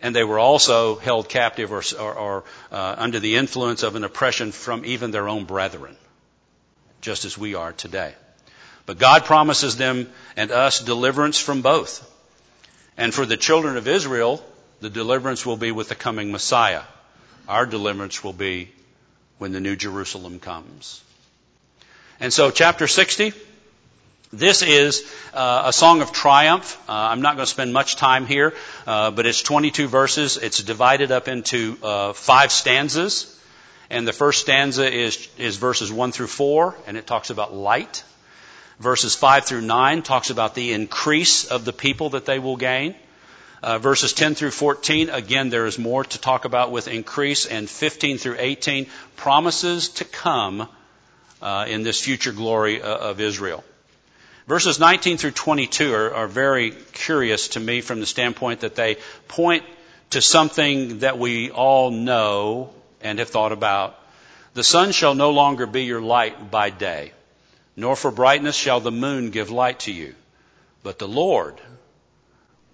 And 0.00 0.14
they 0.14 0.22
were 0.22 0.38
also 0.38 0.94
held 0.98 1.28
captive 1.28 1.72
or, 1.72 1.82
or, 1.98 2.14
or 2.14 2.44
uh, 2.70 2.94
under 2.96 3.18
the 3.18 3.34
influence 3.34 3.82
of 3.82 3.96
an 3.96 4.04
oppression 4.04 4.52
from 4.52 4.84
even 4.84 5.10
their 5.10 5.28
own 5.28 5.46
brethren, 5.46 5.96
just 7.00 7.24
as 7.24 7.36
we 7.36 7.56
are 7.56 7.72
today. 7.72 8.14
But 8.86 8.98
God 8.98 9.24
promises 9.24 9.76
them 9.76 10.08
and 10.36 10.52
us 10.52 10.78
deliverance 10.78 11.40
from 11.40 11.60
both. 11.60 12.08
And 12.96 13.12
for 13.12 13.26
the 13.26 13.36
children 13.36 13.76
of 13.76 13.88
Israel, 13.88 14.40
the 14.84 14.90
deliverance 14.90 15.46
will 15.46 15.56
be 15.56 15.72
with 15.72 15.88
the 15.88 15.94
coming 15.94 16.30
Messiah. 16.30 16.82
Our 17.48 17.64
deliverance 17.64 18.22
will 18.22 18.34
be 18.34 18.68
when 19.38 19.52
the 19.52 19.60
New 19.60 19.76
Jerusalem 19.76 20.40
comes. 20.40 21.00
And 22.20 22.30
so, 22.30 22.50
chapter 22.50 22.86
60, 22.86 23.32
this 24.30 24.60
is 24.60 25.10
uh, 25.32 25.62
a 25.64 25.72
song 25.72 26.02
of 26.02 26.12
triumph. 26.12 26.78
Uh, 26.86 26.92
I'm 26.92 27.22
not 27.22 27.36
going 27.36 27.46
to 27.46 27.50
spend 27.50 27.72
much 27.72 27.96
time 27.96 28.26
here, 28.26 28.52
uh, 28.86 29.10
but 29.10 29.24
it's 29.24 29.40
22 29.40 29.88
verses. 29.88 30.36
It's 30.36 30.62
divided 30.62 31.10
up 31.10 31.28
into 31.28 31.78
uh, 31.82 32.12
five 32.12 32.52
stanzas. 32.52 33.40
And 33.88 34.06
the 34.06 34.12
first 34.12 34.42
stanza 34.42 34.86
is, 34.92 35.30
is 35.38 35.56
verses 35.56 35.90
1 35.90 36.12
through 36.12 36.26
4, 36.26 36.76
and 36.86 36.98
it 36.98 37.06
talks 37.06 37.30
about 37.30 37.54
light. 37.54 38.04
Verses 38.80 39.14
5 39.14 39.46
through 39.46 39.62
9 39.62 40.02
talks 40.02 40.28
about 40.28 40.54
the 40.54 40.74
increase 40.74 41.46
of 41.46 41.64
the 41.64 41.72
people 41.72 42.10
that 42.10 42.26
they 42.26 42.38
will 42.38 42.58
gain. 42.58 42.94
Uh, 43.64 43.78
verses 43.78 44.12
10 44.12 44.34
through 44.34 44.50
14, 44.50 45.08
again, 45.08 45.48
there 45.48 45.64
is 45.64 45.78
more 45.78 46.04
to 46.04 46.20
talk 46.20 46.44
about 46.44 46.70
with 46.70 46.86
increase. 46.86 47.46
And 47.46 47.68
15 47.68 48.18
through 48.18 48.36
18, 48.38 48.86
promises 49.16 49.88
to 50.00 50.04
come 50.04 50.68
uh, 51.40 51.64
in 51.66 51.82
this 51.82 52.00
future 52.00 52.32
glory 52.32 52.82
uh, 52.82 52.94
of 52.94 53.20
Israel. 53.20 53.64
Verses 54.46 54.78
19 54.78 55.16
through 55.16 55.30
22 55.30 55.94
are, 55.94 56.14
are 56.14 56.28
very 56.28 56.72
curious 56.92 57.48
to 57.48 57.60
me 57.60 57.80
from 57.80 58.00
the 58.00 58.06
standpoint 58.06 58.60
that 58.60 58.74
they 58.74 58.98
point 59.28 59.64
to 60.10 60.20
something 60.20 60.98
that 60.98 61.18
we 61.18 61.50
all 61.50 61.90
know 61.90 62.70
and 63.00 63.18
have 63.18 63.30
thought 63.30 63.52
about. 63.52 63.98
The 64.52 64.62
sun 64.62 64.92
shall 64.92 65.14
no 65.14 65.30
longer 65.30 65.66
be 65.66 65.84
your 65.84 66.02
light 66.02 66.50
by 66.50 66.68
day 66.68 67.12
nor 67.76 67.96
for 67.96 68.10
brightness 68.10 68.54
shall 68.54 68.80
the 68.80 68.92
moon 68.92 69.30
give 69.30 69.50
light 69.50 69.80
to 69.80 69.92
you. 69.92 70.14
But 70.82 70.98
the 70.98 71.08
Lord 71.08 71.60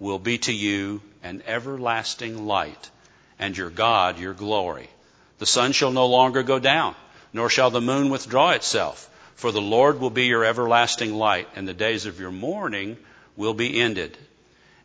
will 0.01 0.17
be 0.17 0.39
to 0.39 0.51
you 0.51 0.99
an 1.21 1.43
everlasting 1.45 2.47
light, 2.47 2.89
and 3.37 3.55
your 3.55 3.69
God 3.69 4.17
your 4.17 4.33
glory. 4.33 4.89
The 5.37 5.45
sun 5.45 5.73
shall 5.73 5.91
no 5.91 6.07
longer 6.07 6.41
go 6.41 6.57
down, 6.57 6.95
nor 7.31 7.51
shall 7.51 7.69
the 7.69 7.81
moon 7.81 8.09
withdraw 8.09 8.49
itself. 8.49 9.07
For 9.35 9.51
the 9.51 9.61
Lord 9.61 9.99
will 9.99 10.09
be 10.09 10.25
your 10.25 10.43
everlasting 10.43 11.13
light, 11.13 11.47
and 11.55 11.67
the 11.67 11.75
days 11.75 12.07
of 12.07 12.19
your 12.19 12.31
mourning 12.31 12.97
will 13.37 13.53
be 13.53 13.79
ended. 13.79 14.17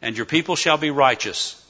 And 0.03 0.15
your 0.15 0.27
people 0.27 0.55
shall 0.55 0.77
be 0.77 0.91
righteous. 0.91 1.63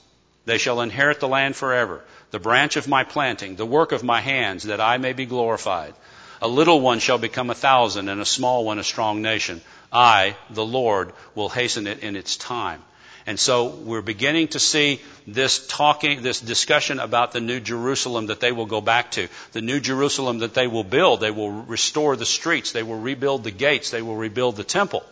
They 0.44 0.58
shall 0.58 0.80
inherit 0.80 1.20
the 1.20 1.28
land 1.28 1.54
forever, 1.54 2.02
the 2.32 2.40
branch 2.40 2.74
of 2.74 2.88
my 2.88 3.04
planting, 3.04 3.54
the 3.54 3.64
work 3.64 3.92
of 3.92 4.02
my 4.02 4.20
hands, 4.20 4.64
that 4.64 4.80
I 4.80 4.98
may 4.98 5.12
be 5.12 5.24
glorified. 5.24 5.94
A 6.42 6.48
little 6.48 6.80
one 6.80 6.98
shall 6.98 7.18
become 7.18 7.50
a 7.50 7.54
thousand, 7.54 8.08
and 8.08 8.20
a 8.20 8.26
small 8.26 8.64
one 8.64 8.80
a 8.80 8.84
strong 8.84 9.22
nation. 9.22 9.60
I, 9.92 10.36
the 10.50 10.66
Lord, 10.66 11.12
will 11.36 11.48
hasten 11.48 11.86
it 11.86 12.00
in 12.00 12.16
its 12.16 12.36
time. 12.36 12.82
And 13.26 13.40
so 13.40 13.66
we're 13.66 14.02
beginning 14.02 14.48
to 14.48 14.60
see 14.60 15.00
this 15.26 15.66
talking, 15.66 16.22
this 16.22 16.40
discussion 16.40 17.00
about 17.00 17.32
the 17.32 17.40
new 17.40 17.58
Jerusalem 17.58 18.26
that 18.26 18.38
they 18.38 18.52
will 18.52 18.66
go 18.66 18.80
back 18.80 19.10
to. 19.12 19.26
The 19.50 19.60
new 19.60 19.80
Jerusalem 19.80 20.38
that 20.38 20.54
they 20.54 20.68
will 20.68 20.84
build. 20.84 21.20
They 21.20 21.32
will 21.32 21.50
restore 21.50 22.14
the 22.14 22.24
streets. 22.24 22.70
They 22.70 22.84
will 22.84 23.00
rebuild 23.00 23.42
the 23.42 23.50
gates. 23.50 23.90
They 23.90 24.02
will 24.02 24.14
rebuild 24.14 24.54
the 24.54 24.64
temple. 24.64 25.04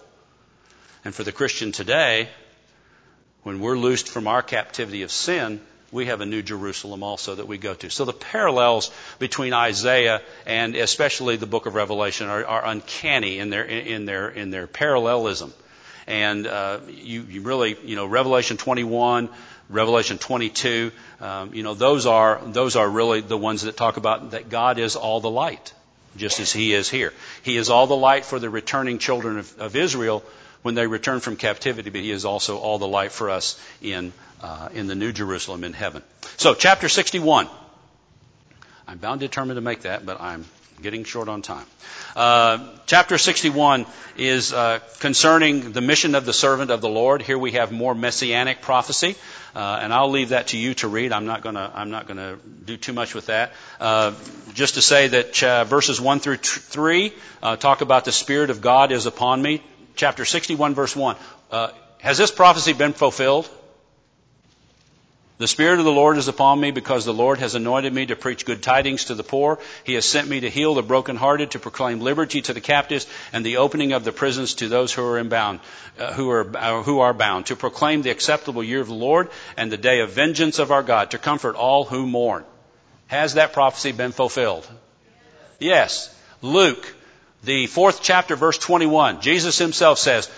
And 1.05 1.13
for 1.13 1.25
the 1.25 1.33
Christian 1.33 1.73
today, 1.73 2.29
when 3.43 3.59
we're 3.59 3.77
loosed 3.77 4.09
from 4.09 4.29
our 4.29 4.43
captivity 4.43 5.03
of 5.03 5.11
sin, 5.11 5.61
we 5.91 6.07
have 6.07 6.21
a 6.21 6.27
new 6.27 6.43
Jerusalem 6.43 7.03
also 7.03 7.35
that 7.35 7.49
we 7.49 7.59
go 7.59 7.75
to. 7.75 7.91
So 7.91 8.05
the 8.05 8.13
parallels 8.13 8.93
between 9.19 9.53
Isaiah 9.53 10.23
and 10.47 10.77
especially 10.77 11.37
the 11.37 11.47
book 11.47 11.67
of 11.67 11.75
Revelation 11.75 12.29
are, 12.29 12.45
are 12.45 12.65
uncanny 12.65 13.39
in 13.41 13.51
their, 13.51 13.65
in 13.65 14.05
their, 14.05 14.29
in 14.29 14.51
their 14.51 14.67
parallelism. 14.67 15.53
And 16.07 16.47
uh, 16.47 16.81
you, 16.89 17.23
you 17.23 17.41
really, 17.43 17.77
you 17.85 17.97
know, 17.97 18.07
Revelation 18.07 18.57
21, 18.57 19.29
Revelation 19.71 20.19
22, 20.19 20.93
um, 21.21 21.55
you 21.55 21.63
know, 21.63 21.75
those 21.75 22.07
are 22.07 22.41
those 22.45 22.77
are 22.77 22.89
really 22.89 23.21
the 23.21 23.39
ones 23.39 23.63
that 23.63 23.77
talk 23.77 23.97
about 23.97 24.33
that 24.33 24.51
God 24.51 24.79
is 24.79 24.97
all 24.97 25.21
the 25.21 25.31
light. 25.31 25.73
just 26.17 26.41
as 26.41 26.53
he 26.53 26.73
is 26.73 26.89
here. 26.89 27.13
He 27.43 27.57
is 27.57 27.71
all 27.71 27.87
the 27.87 27.97
light 27.97 28.25
for 28.25 28.39
the 28.39 28.51
returning 28.51 28.99
children 28.99 29.39
of, 29.39 29.59
of 29.59 29.77
Israel 29.77 30.23
when 30.63 30.75
they 30.75 30.87
return 30.87 31.21
from 31.21 31.37
captivity, 31.37 31.91
but 31.91 32.01
he 32.01 32.11
is 32.11 32.25
also 32.25 32.59
all 32.59 32.79
the 32.79 32.89
light 32.89 33.13
for 33.13 33.31
us 33.31 33.61
in, 33.83 34.13
uh, 34.41 34.69
in 34.73 34.87
the 34.87 34.95
New 34.95 35.13
Jerusalem 35.13 35.65
in 35.65 35.73
heaven. 35.73 36.03
So, 36.37 36.55
chapter 36.55 36.89
61. 36.89 37.49
I'm 38.87 38.99
bound 38.99 39.21
determined 39.21 39.57
to 39.57 39.63
make 39.63 39.83
that, 39.83 40.05
but 40.05 40.21
I'm 40.21 40.45
getting 40.83 41.05
short 41.05 41.29
on 41.29 41.43
time. 41.43 41.67
Uh, 42.17 42.69
chapter 42.87 43.19
61 43.19 43.87
is 44.17 44.53
uh, 44.53 44.79
concerning 45.01 45.73
the 45.73 45.81
mission 45.81 46.15
of 46.15 46.25
the 46.25 46.33
servant 46.33 46.71
of 46.71 46.81
the 46.81 46.89
Lord. 46.89 47.23
Here 47.23 47.39
we 47.39 47.53
have 47.53 47.73
more 47.73 47.95
messianic 47.95 48.63
prophecy, 48.63 49.17
uh, 49.55 49.81
and 49.83 49.93
I'll 49.93 50.11
leave 50.11 50.31
that 50.31 50.49
to 50.49 50.59
you 50.59 50.75
to 50.75 50.89
read. 50.89 51.13
I'm 51.13 51.27
not 51.27 51.43
going 51.43 51.57
to 51.57 51.71
I'm 51.75 51.91
not 51.91 52.07
going 52.07 52.19
to 52.19 52.39
do 52.65 52.77
too 52.77 52.93
much 52.93 53.15
with 53.15 53.27
that. 53.27 53.53
Uh, 53.81 54.13
just 54.55 54.75
to 54.75 54.83
say 54.83 55.09
that 55.09 55.43
uh, 55.43 55.65
verses 55.65 56.01
1 56.01 56.21
through 56.21 56.37
3 56.37 57.13
uh, 57.43 57.57
talk 57.57 57.81
about 57.81 58.05
the 58.05 58.13
Spirit 58.13 58.51
of 58.51 58.61
God 58.61 58.93
is 58.93 59.07
upon 59.07 59.43
me. 59.43 59.63
Chapter 59.97 60.25
61, 60.25 60.75
verse 60.75 60.97
1. 60.97 61.17
has 62.01 62.19
this 62.19 62.31
prophecy 62.31 62.73
been 62.73 62.93
fulfilled? 62.93 63.49
The 65.45 65.49
Spirit 65.49 65.79
of 65.79 65.85
the 65.85 65.93
Lord 65.93 66.17
is 66.17 66.27
upon 66.27 66.59
me 66.59 66.71
because 66.71 67.05
the 67.05 67.13
Lord 67.13 67.39
has 67.41 67.55
anointed 67.55 67.93
me 67.93 68.07
to 68.07 68.17
preach 68.17 68.47
good 68.47 68.63
tidings 68.63 69.05
to 69.05 69.15
the 69.15 69.23
poor. 69.23 69.59
He 69.85 69.93
has 69.93 70.07
sent 70.07 70.27
me 70.27 70.41
to 70.41 70.49
heal 70.49 70.73
the 70.73 70.83
brokenhearted, 70.83 71.51
to 71.51 71.59
proclaim 71.59 72.01
liberty 72.01 72.41
to 72.41 72.55
the 72.55 72.63
captives, 72.63 73.07
and 73.31 73.45
the 73.45 73.59
opening 73.59 73.93
of 73.93 74.05
the 74.05 74.11
prisons 74.11 74.55
to 74.55 74.69
those 74.69 74.91
who 74.91 75.05
are 75.05 75.23
bound, 75.25 75.61
uh, 75.99 76.15
who 76.15 76.31
are 76.31 76.51
uh, 76.57 76.83
who 76.83 77.01
are 77.01 77.13
bound, 77.13 77.45
to 77.47 77.57
proclaim 77.57 78.01
the 78.01 78.09
acceptable 78.09 78.65
year 78.65 78.81
of 78.81 78.87
the 78.87 78.95
Lord 78.95 79.29
and 79.55 79.71
the 79.71 79.77
day 79.77 80.01
of 80.01 80.13
vengeance 80.13 80.59
of 80.59 80.71
our 80.71 80.83
God, 80.83 81.11
to 81.11 81.19
comfort 81.19 81.57
all 81.57 81.85
who 81.85 82.07
mourn. 82.07 82.43
Has 83.09 83.35
that 83.35 83.53
prophecy 83.53 83.93
been 83.93 84.13
fulfilled? 84.13 84.67
Yes. 85.59 86.09
Luke, 86.41 86.91
the 87.43 87.67
fourth 87.67 88.01
chapter, 88.03 88.35
verse 88.35 88.57
21, 88.57 89.21
Jesus 89.21 89.59
himself 89.59 89.99
says, 89.99 90.31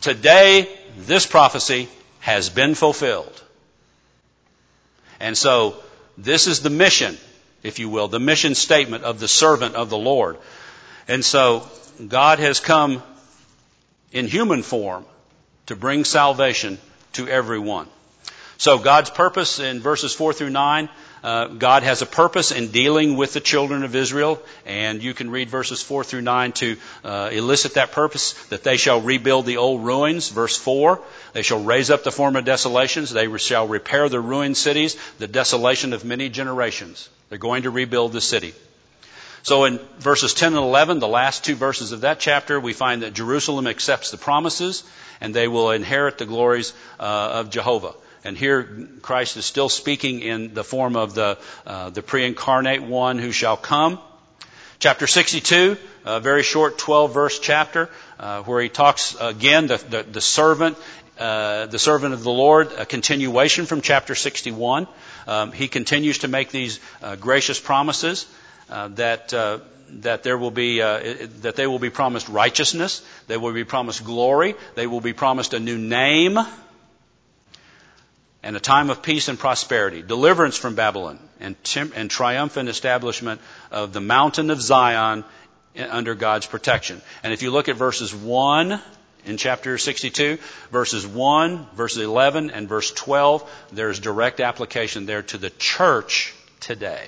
Today 0.00 0.68
this 0.96 1.26
prophecy 1.26 1.88
has 2.18 2.50
been 2.50 2.74
fulfilled. 2.74 3.44
And 5.20 5.36
so 5.36 5.76
this 6.16 6.46
is 6.46 6.60
the 6.60 6.70
mission, 6.70 7.16
if 7.62 7.78
you 7.78 7.88
will, 7.88 8.08
the 8.08 8.20
mission 8.20 8.54
statement 8.54 9.04
of 9.04 9.20
the 9.20 9.28
servant 9.28 9.74
of 9.74 9.90
the 9.90 9.98
Lord. 9.98 10.38
And 11.06 11.24
so 11.24 11.68
God 12.06 12.38
has 12.38 12.60
come 12.60 13.02
in 14.12 14.26
human 14.26 14.62
form 14.62 15.04
to 15.66 15.76
bring 15.76 16.04
salvation 16.04 16.78
to 17.14 17.28
everyone. 17.28 17.88
So 18.58 18.78
God's 18.78 19.10
purpose 19.10 19.58
in 19.58 19.80
verses 19.80 20.14
4 20.14 20.32
through 20.32 20.50
9 20.50 20.88
uh, 21.22 21.46
God 21.48 21.82
has 21.82 22.02
a 22.02 22.06
purpose 22.06 22.52
in 22.52 22.68
dealing 22.68 23.16
with 23.16 23.32
the 23.32 23.40
children 23.40 23.82
of 23.82 23.94
Israel, 23.94 24.40
and 24.64 25.02
you 25.02 25.14
can 25.14 25.30
read 25.30 25.50
verses 25.50 25.82
4 25.82 26.04
through 26.04 26.20
9 26.20 26.52
to 26.52 26.76
uh, 27.04 27.30
elicit 27.32 27.74
that 27.74 27.92
purpose, 27.92 28.34
that 28.46 28.62
they 28.62 28.76
shall 28.76 29.00
rebuild 29.00 29.46
the 29.46 29.56
old 29.56 29.84
ruins. 29.84 30.28
Verse 30.28 30.56
4, 30.56 31.00
they 31.32 31.42
shall 31.42 31.62
raise 31.62 31.90
up 31.90 32.04
the 32.04 32.12
former 32.12 32.40
desolations, 32.40 33.10
they 33.10 33.36
shall 33.38 33.66
repair 33.66 34.08
the 34.08 34.20
ruined 34.20 34.56
cities, 34.56 34.96
the 35.18 35.26
desolation 35.26 35.92
of 35.92 36.04
many 36.04 36.28
generations. 36.28 37.08
They're 37.28 37.38
going 37.38 37.64
to 37.64 37.70
rebuild 37.70 38.12
the 38.12 38.20
city. 38.20 38.54
So 39.42 39.64
in 39.64 39.78
verses 39.98 40.34
10 40.34 40.54
and 40.54 40.62
11, 40.62 40.98
the 40.98 41.08
last 41.08 41.44
two 41.44 41.54
verses 41.54 41.92
of 41.92 42.02
that 42.02 42.20
chapter, 42.20 42.60
we 42.60 42.72
find 42.72 43.02
that 43.02 43.14
Jerusalem 43.14 43.66
accepts 43.66 44.10
the 44.10 44.18
promises, 44.18 44.84
and 45.20 45.34
they 45.34 45.48
will 45.48 45.70
inherit 45.70 46.18
the 46.18 46.26
glories 46.26 46.74
uh, 47.00 47.02
of 47.34 47.50
Jehovah. 47.50 47.94
And 48.24 48.36
here 48.36 48.88
Christ 49.02 49.36
is 49.36 49.46
still 49.46 49.68
speaking 49.68 50.20
in 50.20 50.54
the 50.54 50.64
form 50.64 50.96
of 50.96 51.14
the, 51.14 51.38
uh, 51.66 51.90
the 51.90 52.02
pre-incarnate 52.02 52.82
one 52.82 53.18
who 53.18 53.32
shall 53.32 53.56
come. 53.56 53.98
Chapter 54.80 55.06
62, 55.06 55.76
a 56.04 56.20
very 56.20 56.42
short 56.42 56.78
12 56.78 57.12
verse 57.12 57.38
chapter, 57.38 57.90
uh, 58.20 58.42
where 58.42 58.62
he 58.62 58.68
talks 58.68 59.16
again, 59.20 59.66
the, 59.66 59.76
the, 59.78 60.02
the 60.04 60.20
servant, 60.20 60.76
uh, 61.18 61.66
the 61.66 61.78
servant 61.78 62.14
of 62.14 62.22
the 62.22 62.30
Lord, 62.30 62.70
a 62.72 62.86
continuation 62.86 63.66
from 63.66 63.80
chapter 63.80 64.14
61. 64.14 64.86
Um, 65.26 65.50
he 65.50 65.66
continues 65.66 66.18
to 66.18 66.28
make 66.28 66.50
these 66.50 66.78
uh, 67.02 67.16
gracious 67.16 67.58
promises 67.58 68.26
uh, 68.70 68.88
that 68.88 69.34
uh, 69.34 69.58
that 69.90 70.22
there 70.22 70.38
will 70.38 70.50
be 70.50 70.80
uh, 70.80 71.26
that 71.40 71.56
they 71.56 71.66
will 71.66 71.78
be 71.78 71.90
promised 71.90 72.28
righteousness, 72.28 73.02
they 73.26 73.36
will 73.36 73.52
be 73.52 73.64
promised 73.64 74.04
glory, 74.04 74.54
they 74.74 74.86
will 74.86 75.00
be 75.00 75.12
promised 75.12 75.54
a 75.54 75.60
new 75.60 75.78
name, 75.78 76.38
and 78.48 78.56
a 78.56 78.60
time 78.60 78.88
of 78.88 79.02
peace 79.02 79.28
and 79.28 79.38
prosperity, 79.38 80.00
deliverance 80.00 80.56
from 80.56 80.74
Babylon, 80.74 81.18
and, 81.38 81.54
and 81.94 82.10
triumphant 82.10 82.70
establishment 82.70 83.42
of 83.70 83.92
the 83.92 84.00
mountain 84.00 84.48
of 84.48 84.58
Zion 84.62 85.22
under 85.76 86.14
God's 86.14 86.46
protection. 86.46 87.02
And 87.22 87.34
if 87.34 87.42
you 87.42 87.50
look 87.50 87.68
at 87.68 87.76
verses 87.76 88.14
1 88.14 88.80
in 89.26 89.36
chapter 89.36 89.76
62, 89.76 90.38
verses 90.72 91.06
1, 91.06 91.66
verses 91.74 92.02
11, 92.02 92.50
and 92.50 92.66
verse 92.66 92.90
12, 92.90 93.68
there's 93.72 94.00
direct 94.00 94.40
application 94.40 95.04
there 95.04 95.24
to 95.24 95.36
the 95.36 95.50
church 95.50 96.32
today. 96.58 97.06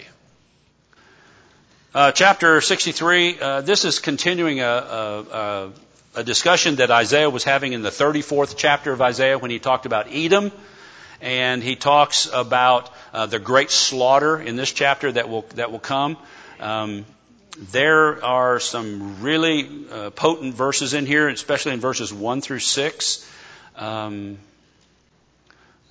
Uh, 1.95 2.13
chapter 2.13 2.61
63, 2.61 3.41
uh, 3.41 3.61
this 3.63 3.87
is 3.87 3.99
continuing 3.99 4.61
a, 4.61 4.67
a, 4.67 5.71
a 6.17 6.23
discussion 6.23 6.77
that 6.77 6.91
Isaiah 6.91 7.31
was 7.31 7.45
having 7.45 7.73
in 7.73 7.81
the 7.81 7.89
34th 7.89 8.57
chapter 8.59 8.93
of 8.93 9.01
Isaiah 9.01 9.39
when 9.39 9.51
he 9.51 9.59
talked 9.59 9.87
about 9.87 10.09
Edom 10.13 10.53
and 11.21 11.63
he 11.63 11.77
talks 11.77 12.29
about 12.33 12.91
uh, 13.13 13.27
the 13.27 13.39
great 13.39 13.71
slaughter 13.71 14.41
in 14.41 14.57
this 14.57 14.73
chapter 14.73 15.13
that 15.13 15.29
will 15.29 15.43
that 15.55 15.71
will 15.71 15.79
come. 15.79 16.17
Um, 16.59 17.05
there 17.73 18.25
are 18.25 18.61
some 18.61 19.21
really 19.23 19.87
uh, 19.91 20.11
potent 20.11 20.55
verses 20.55 20.95
in 20.95 21.07
here, 21.07 21.29
especially 21.29 21.73
in 21.73 21.81
verses 21.81 22.13
one 22.13 22.41
through 22.41 22.61
six. 22.61 23.27
Um, 23.77 24.39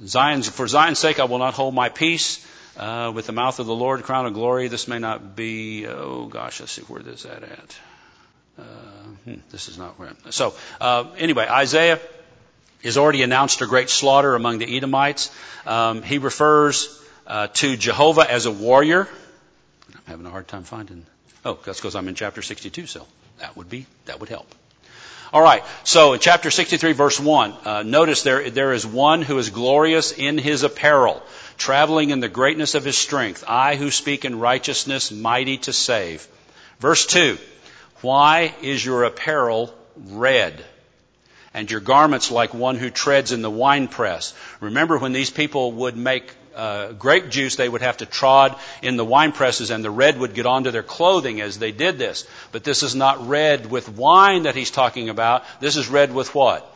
Zion's, 0.06 0.48
for 0.48 0.68
Zion's 0.68 1.00
sake, 1.00 1.20
I 1.20 1.26
will 1.26 1.40
not 1.40 1.54
hold 1.54 1.74
my 1.74 1.90
peace. 1.90 2.46
Uh, 2.78 3.12
with 3.14 3.26
the 3.26 3.34
mouth 3.34 3.60
of 3.60 3.66
the 3.66 3.76
Lord, 3.76 4.04
crown 4.04 4.26
of 4.26 4.34
glory. 4.34 4.70
This 4.70 4.88
may 4.88 5.00
not 5.00 5.36
be. 5.36 5.86
Oh 5.86 6.28
gosh, 6.28 6.62
let's 6.62 6.72
see 6.72 6.84
where 6.84 7.02
this 7.02 7.26
is 7.26 7.26
at. 7.26 7.80
Uh, 8.58 8.62
hmm, 9.26 9.34
this 9.52 9.68
is 9.68 9.78
not 9.78 10.00
where. 10.00 10.14
So 10.30 10.54
uh, 10.80 11.08
anyway, 11.18 11.46
Isaiah 11.46 12.00
has 12.84 12.98
already 12.98 13.24
announced 13.24 13.62
a 13.62 13.68
great 13.68 13.90
slaughter 13.90 14.36
among 14.36 14.60
the 14.60 14.78
Edomites. 14.78 15.32
Um, 15.66 16.02
he 16.02 16.18
refers 16.18 17.02
uh, 17.28 17.48
to 17.48 17.76
Jehovah 17.76 18.30
as 18.30 18.46
a 18.46 18.52
warrior. 18.52 19.08
I'm 19.94 20.02
having 20.06 20.26
a 20.26 20.30
hard 20.30 20.48
time 20.48 20.64
finding. 20.64 21.06
Oh, 21.46 21.60
that's 21.66 21.80
because 21.80 21.96
I'm 21.96 22.08
in 22.08 22.16
chapter 22.16 22.42
62, 22.42 22.86
so 22.86 23.06
that 23.40 23.56
would 23.56 23.70
be 23.70 23.86
that 24.06 24.20
would 24.20 24.30
help. 24.30 24.54
All 25.32 25.42
right. 25.42 25.64
So 25.84 26.14
in 26.14 26.20
chapter 26.20 26.50
63, 26.50 26.94
verse 26.94 27.20
1, 27.20 27.54
uh, 27.64 27.84
notice 27.84 28.24
there 28.24 28.50
there 28.50 28.74
is 28.74 28.86
one 28.86 29.22
who 29.22 29.38
is 29.38 29.52
glorious 29.52 30.12
in 30.12 30.38
his 30.38 30.64
apparel, 30.64 31.22
traveling 31.58 32.10
in 32.10 32.20
the 32.20 32.30
greatness 32.30 32.74
of 32.74 32.84
his 32.84 32.98
strength. 32.98 33.44
I 33.48 33.76
who 33.76 33.92
speak 33.92 34.26
in 34.26 34.40
righteousness, 34.40 35.12
mighty 35.12 35.58
to 35.60 35.74
save. 35.74 36.28
Verse 36.80 37.06
2. 37.06 37.38
Why 38.02 38.56
is 38.62 38.84
your 38.84 39.04
apparel 39.04 39.74
red? 40.08 40.64
And 41.54 41.70
your 41.70 41.80
garments 41.80 42.32
like 42.32 42.54
one 42.54 42.76
who 42.76 42.90
treads 42.90 43.32
in 43.32 43.42
the 43.42 43.50
winepress. 43.50 44.34
Remember 44.60 44.98
when 44.98 45.14
these 45.14 45.30
people 45.30 45.72
would 45.72 45.98
make 45.98 46.32
uh, 46.56 46.92
grape 46.92 47.30
juice, 47.30 47.56
they 47.56 47.70
would 47.70 47.82
have 47.82 47.98
to 47.98 48.06
trod 48.06 48.56
in 48.82 48.98
the 48.98 49.06
wine 49.06 49.32
presses 49.32 49.72
and 49.72 49.84
the 49.84 49.92
red 49.92 50.20
would 50.20 50.34
get 50.34 50.46
onto 50.46 50.72
their 50.72 50.84
clothing 50.84 51.42
as 51.42 51.58
they 51.58 51.72
did 51.72 51.98
this. 51.98 52.28
But 52.52 52.64
this 52.64 52.84
is 52.84 52.96
not 52.96 53.28
red 53.28 53.70
with 53.72 53.90
wine 53.90 54.44
that 54.44 54.56
he's 54.56 54.72
talking 54.72 55.10
about. 55.10 55.44
This 55.60 55.78
is 55.78 55.88
red 55.88 56.14
with 56.14 56.36
what? 56.36 56.70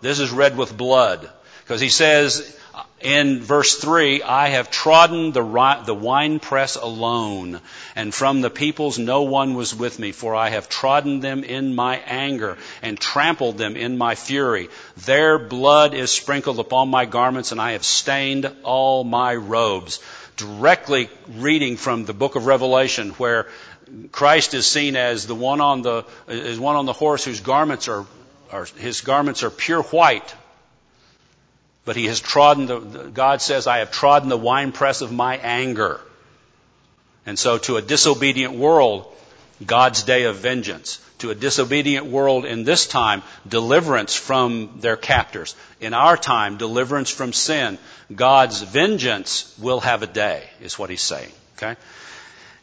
This 0.00 0.18
is 0.18 0.30
red 0.30 0.56
with 0.56 0.76
blood. 0.76 1.30
Because 1.66 1.80
he 1.80 1.88
says, 1.88 2.56
in 3.00 3.40
verse 3.40 3.74
3, 3.74 4.22
I 4.22 4.50
have 4.50 4.70
trodden 4.70 5.32
the, 5.32 5.82
the 5.84 5.94
winepress 5.94 6.76
alone, 6.76 7.60
and 7.96 8.14
from 8.14 8.40
the 8.40 8.50
peoples 8.50 9.00
no 9.00 9.22
one 9.22 9.54
was 9.54 9.74
with 9.74 9.98
me, 9.98 10.12
for 10.12 10.36
I 10.36 10.50
have 10.50 10.68
trodden 10.68 11.18
them 11.18 11.42
in 11.42 11.74
my 11.74 11.96
anger 12.06 12.56
and 12.82 13.00
trampled 13.00 13.58
them 13.58 13.74
in 13.74 13.98
my 13.98 14.14
fury. 14.14 14.68
Their 15.06 15.40
blood 15.40 15.92
is 15.92 16.12
sprinkled 16.12 16.60
upon 16.60 16.88
my 16.88 17.04
garments, 17.04 17.50
and 17.50 17.60
I 17.60 17.72
have 17.72 17.84
stained 17.84 18.48
all 18.62 19.02
my 19.02 19.34
robes. 19.34 19.98
Directly 20.36 21.10
reading 21.26 21.76
from 21.76 22.04
the 22.04 22.14
book 22.14 22.36
of 22.36 22.46
Revelation, 22.46 23.10
where 23.10 23.48
Christ 24.12 24.54
is 24.54 24.68
seen 24.68 24.94
as 24.94 25.26
the 25.26 25.34
one 25.34 25.60
on 25.60 25.82
the, 25.82 26.04
as 26.28 26.60
one 26.60 26.76
on 26.76 26.86
the 26.86 26.92
horse 26.92 27.24
whose 27.24 27.40
garments 27.40 27.88
are, 27.88 28.06
are 28.52 28.66
his 28.78 29.00
garments 29.00 29.42
are 29.42 29.50
pure 29.50 29.82
white, 29.82 30.32
but 31.86 31.96
he 31.96 32.06
has 32.06 32.20
trodden 32.20 32.66
the, 32.66 32.80
God 33.14 33.40
says, 33.40 33.66
I 33.66 33.78
have 33.78 33.90
trodden 33.90 34.28
the 34.28 34.36
winepress 34.36 35.00
of 35.00 35.12
my 35.12 35.36
anger. 35.38 36.00
And 37.24 37.38
so 37.38 37.56
to 37.58 37.76
a 37.76 37.82
disobedient 37.82 38.54
world, 38.54 39.06
God's 39.64 40.02
day 40.02 40.24
of 40.24 40.36
vengeance. 40.36 41.00
To 41.20 41.30
a 41.30 41.34
disobedient 41.34 42.06
world 42.06 42.44
in 42.44 42.64
this 42.64 42.86
time, 42.86 43.22
deliverance 43.48 44.14
from 44.14 44.80
their 44.80 44.96
captors. 44.96 45.54
In 45.80 45.94
our 45.94 46.16
time, 46.16 46.58
deliverance 46.58 47.08
from 47.08 47.32
sin. 47.32 47.78
God's 48.14 48.60
vengeance 48.60 49.54
will 49.58 49.80
have 49.80 50.02
a 50.02 50.06
day, 50.06 50.42
is 50.60 50.78
what 50.78 50.90
he's 50.90 51.00
saying. 51.00 51.32
Okay? 51.56 51.76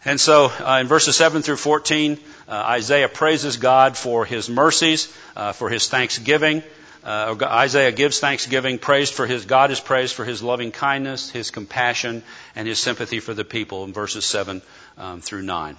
And 0.06 0.20
so 0.20 0.48
uh, 0.48 0.80
in 0.82 0.88
verses 0.88 1.16
7 1.16 1.42
through 1.42 1.56
14, 1.56 2.20
uh, 2.48 2.52
Isaiah 2.52 3.10
praises 3.10 3.58
God 3.58 3.98
for 3.98 4.26
his 4.26 4.50
mercies, 4.50 5.12
uh, 5.36 5.54
for 5.54 5.70
his 5.70 5.88
thanksgiving. 5.88 6.62
Uh, 7.06 7.36
Isaiah 7.42 7.92
gives 7.92 8.20
thanksgiving, 8.20 8.80
praised 8.80 9.14
for 9.14 9.26
his, 9.26 9.46
God 9.46 9.72
is 9.72 9.80
praised 9.80 10.16
for 10.16 10.24
his 10.24 10.42
loving 10.42 10.72
kindness, 10.72 11.30
his 11.30 11.52
compassion, 11.52 12.24
and 12.56 12.68
his 12.68 12.80
sympathy 12.80 13.20
for 13.20 13.34
the 13.34 13.44
people 13.44 13.84
in 13.84 13.92
verses 13.92 14.26
7 14.26 14.62
um, 14.98 15.20
through 15.20 15.42
9. 15.42 15.76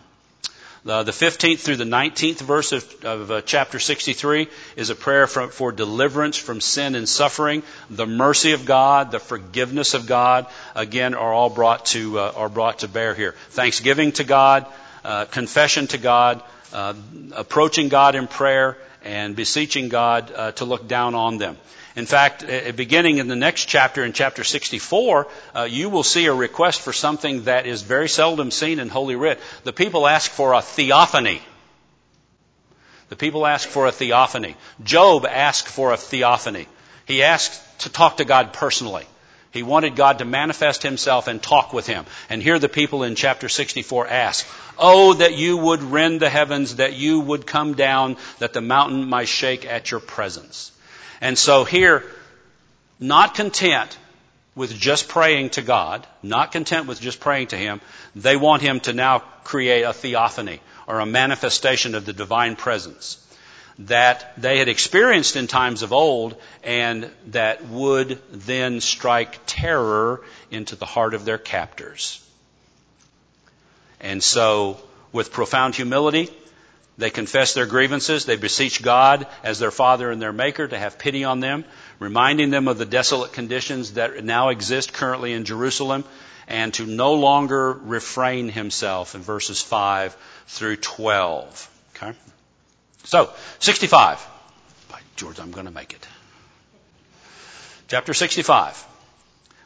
Uh, 0.86 1.02
the 1.02 1.12
15th 1.12 1.60
through 1.60 1.76
the 1.76 1.84
19th 1.84 2.42
verse 2.42 2.72
of, 2.72 3.04
of 3.06 3.30
uh, 3.30 3.40
chapter 3.40 3.78
63 3.78 4.48
is 4.76 4.90
a 4.90 4.94
prayer 4.94 5.26
for, 5.26 5.48
for, 5.48 5.72
deliverance 5.72 6.36
from 6.36 6.60
sin 6.60 6.94
and 6.94 7.08
suffering. 7.08 7.62
The 7.88 8.06
mercy 8.06 8.52
of 8.52 8.66
God, 8.66 9.10
the 9.10 9.18
forgiveness 9.18 9.94
of 9.94 10.06
God, 10.06 10.46
again, 10.74 11.14
are 11.14 11.32
all 11.32 11.48
brought 11.48 11.86
to, 11.86 12.18
uh, 12.18 12.32
are 12.36 12.50
brought 12.50 12.80
to 12.80 12.88
bear 12.88 13.14
here. 13.14 13.34
Thanksgiving 13.48 14.12
to 14.12 14.24
God, 14.24 14.66
uh, 15.06 15.24
confession 15.24 15.86
to 15.86 15.96
God, 15.96 16.42
uh, 16.74 16.92
approaching 17.32 17.88
God 17.88 18.14
in 18.14 18.26
prayer, 18.26 18.76
and 19.04 19.36
beseeching 19.36 19.88
God 19.88 20.32
uh, 20.34 20.52
to 20.52 20.64
look 20.64 20.88
down 20.88 21.14
on 21.14 21.38
them. 21.38 21.56
In 21.96 22.06
fact, 22.06 22.44
beginning 22.74 23.18
in 23.18 23.28
the 23.28 23.36
next 23.36 23.66
chapter, 23.66 24.04
in 24.04 24.12
chapter 24.12 24.42
64, 24.42 25.28
uh, 25.54 25.62
you 25.62 25.90
will 25.90 26.02
see 26.02 26.26
a 26.26 26.34
request 26.34 26.80
for 26.80 26.92
something 26.92 27.44
that 27.44 27.66
is 27.66 27.82
very 27.82 28.08
seldom 28.08 28.50
seen 28.50 28.80
in 28.80 28.88
Holy 28.88 29.14
Writ. 29.14 29.38
The 29.62 29.72
people 29.72 30.08
ask 30.08 30.28
for 30.28 30.54
a 30.54 30.60
theophany. 30.60 31.40
The 33.10 33.16
people 33.16 33.46
ask 33.46 33.68
for 33.68 33.86
a 33.86 33.92
theophany. 33.92 34.56
Job 34.82 35.24
asked 35.24 35.68
for 35.68 35.92
a 35.92 35.96
theophany. 35.96 36.66
He 37.06 37.22
asked 37.22 37.60
to 37.80 37.90
talk 37.90 38.16
to 38.16 38.24
God 38.24 38.52
personally. 38.52 39.06
He 39.54 39.62
wanted 39.62 39.94
God 39.94 40.18
to 40.18 40.24
manifest 40.24 40.82
himself 40.82 41.28
and 41.28 41.40
talk 41.40 41.72
with 41.72 41.86
him. 41.86 42.06
And 42.28 42.42
here 42.42 42.58
the 42.58 42.68
people 42.68 43.04
in 43.04 43.14
chapter 43.14 43.48
64 43.48 44.08
ask, 44.08 44.44
Oh, 44.76 45.14
that 45.14 45.38
you 45.38 45.56
would 45.56 45.80
rend 45.80 46.18
the 46.18 46.28
heavens, 46.28 46.76
that 46.76 46.94
you 46.94 47.20
would 47.20 47.46
come 47.46 47.74
down, 47.74 48.16
that 48.40 48.52
the 48.52 48.60
mountain 48.60 49.08
might 49.08 49.28
shake 49.28 49.64
at 49.64 49.92
your 49.92 50.00
presence. 50.00 50.72
And 51.20 51.38
so 51.38 51.62
here, 51.62 52.02
not 52.98 53.36
content 53.36 53.96
with 54.56 54.76
just 54.76 55.06
praying 55.06 55.50
to 55.50 55.62
God, 55.62 56.04
not 56.20 56.50
content 56.50 56.88
with 56.88 57.00
just 57.00 57.20
praying 57.20 57.46
to 57.48 57.56
Him, 57.56 57.80
they 58.16 58.34
want 58.34 58.60
Him 58.60 58.80
to 58.80 58.92
now 58.92 59.20
create 59.44 59.82
a 59.82 59.92
theophany 59.92 60.58
or 60.88 60.98
a 60.98 61.06
manifestation 61.06 61.94
of 61.94 62.04
the 62.04 62.12
divine 62.12 62.56
presence 62.56 63.23
that 63.80 64.34
they 64.40 64.58
had 64.58 64.68
experienced 64.68 65.36
in 65.36 65.46
times 65.46 65.82
of 65.82 65.92
old 65.92 66.36
and 66.62 67.10
that 67.28 67.66
would 67.66 68.20
then 68.30 68.80
strike 68.80 69.40
terror 69.46 70.22
into 70.50 70.76
the 70.76 70.86
heart 70.86 71.14
of 71.14 71.24
their 71.24 71.38
captors. 71.38 72.20
And 74.00 74.22
so, 74.22 74.80
with 75.12 75.32
profound 75.32 75.74
humility, 75.74 76.28
they 76.98 77.10
confess 77.10 77.54
their 77.54 77.66
grievances. 77.66 78.24
They 78.24 78.36
beseech 78.36 78.82
God 78.82 79.26
as 79.42 79.58
their 79.58 79.70
Father 79.70 80.10
and 80.10 80.22
their 80.22 80.32
Maker 80.32 80.68
to 80.68 80.78
have 80.78 80.98
pity 80.98 81.24
on 81.24 81.40
them, 81.40 81.64
reminding 81.98 82.50
them 82.50 82.68
of 82.68 82.78
the 82.78 82.84
desolate 82.84 83.32
conditions 83.32 83.94
that 83.94 84.22
now 84.24 84.50
exist 84.50 84.92
currently 84.92 85.32
in 85.32 85.44
Jerusalem, 85.44 86.04
and 86.46 86.72
to 86.74 86.86
no 86.86 87.14
longer 87.14 87.72
refrain 87.72 88.48
himself 88.48 89.14
in 89.14 89.22
verses 89.22 89.60
5 89.60 90.16
through 90.46 90.76
12. 90.76 91.70
Okay? 91.96 92.12
So, 93.04 93.30
65. 93.60 94.26
By 94.90 95.00
George, 95.16 95.38
I'm 95.38 95.50
going 95.50 95.66
to 95.66 95.72
make 95.72 95.92
it. 95.92 96.06
Chapter 97.88 98.14
65. 98.14 98.86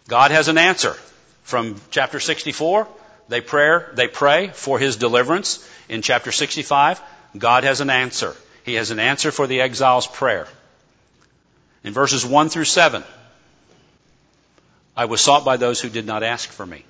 God 0.08 0.30
has 0.30 0.48
an 0.48 0.58
answer. 0.58 0.96
From 1.44 1.80
chapter 1.90 2.20
64, 2.20 2.86
they 3.28 3.40
pray, 3.40 3.80
they 3.94 4.08
pray 4.08 4.48
for 4.48 4.78
his 4.78 4.96
deliverance. 4.96 5.66
In 5.88 6.02
chapter 6.02 6.32
65, 6.32 7.00
God 7.36 7.64
has 7.64 7.80
an 7.80 7.90
answer. 7.90 8.36
He 8.64 8.74
has 8.74 8.90
an 8.90 8.98
answer 8.98 9.30
for 9.30 9.46
the 9.46 9.60
exile's 9.60 10.06
prayer. 10.06 10.46
In 11.84 11.94
verses 11.94 12.26
1 12.26 12.48
through 12.48 12.64
7, 12.64 13.02
I 14.96 15.04
was 15.04 15.20
sought 15.20 15.44
by 15.44 15.56
those 15.56 15.80
who 15.80 15.88
did 15.88 16.06
not 16.06 16.22
ask 16.22 16.50
for 16.50 16.66
me. 16.66 16.84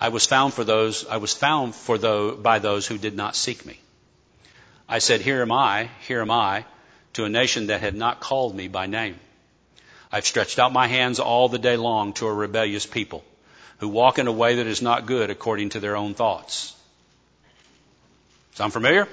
I 0.00 0.08
was 0.08 0.26
found 0.26 0.52
for 0.52 0.64
those, 0.64 1.06
I 1.06 1.16
was 1.18 1.32
found 1.32 1.74
for 1.74 1.96
those, 1.96 2.38
by 2.38 2.58
those 2.58 2.86
who 2.86 2.98
did 2.98 3.16
not 3.16 3.36
seek 3.36 3.64
me. 3.64 3.78
I 4.88 4.98
said, 4.98 5.20
Here 5.20 5.42
am 5.42 5.52
I, 5.52 5.90
here 6.06 6.20
am 6.20 6.30
I, 6.30 6.64
to 7.14 7.24
a 7.24 7.28
nation 7.28 7.68
that 7.68 7.80
had 7.80 7.94
not 7.94 8.20
called 8.20 8.54
me 8.54 8.68
by 8.68 8.86
name. 8.86 9.18
I've 10.12 10.26
stretched 10.26 10.58
out 10.58 10.72
my 10.72 10.86
hands 10.86 11.18
all 11.18 11.48
the 11.48 11.58
day 11.58 11.76
long 11.76 12.12
to 12.14 12.26
a 12.26 12.32
rebellious 12.32 12.86
people 12.86 13.24
who 13.78 13.88
walk 13.88 14.18
in 14.18 14.26
a 14.26 14.32
way 14.32 14.56
that 14.56 14.66
is 14.66 14.80
not 14.80 15.06
good 15.06 15.30
according 15.30 15.70
to 15.70 15.80
their 15.80 15.96
own 15.96 16.14
thoughts. 16.14 16.74
Sound 18.54 18.72
familiar? 18.72 19.08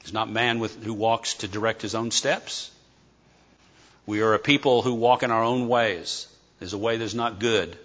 It's 0.00 0.12
not 0.12 0.30
man 0.30 0.58
with, 0.58 0.82
who 0.84 0.94
walks 0.94 1.34
to 1.34 1.48
direct 1.48 1.82
his 1.82 1.94
own 1.94 2.10
steps. 2.10 2.70
We 4.06 4.22
are 4.22 4.32
a 4.32 4.38
people 4.38 4.80
who 4.80 4.94
walk 4.94 5.22
in 5.22 5.30
our 5.30 5.42
own 5.42 5.68
ways. 5.68 6.26
There's 6.60 6.72
a 6.72 6.78
way 6.78 6.96
that's 6.96 7.12
not 7.12 7.40
good. 7.40 7.76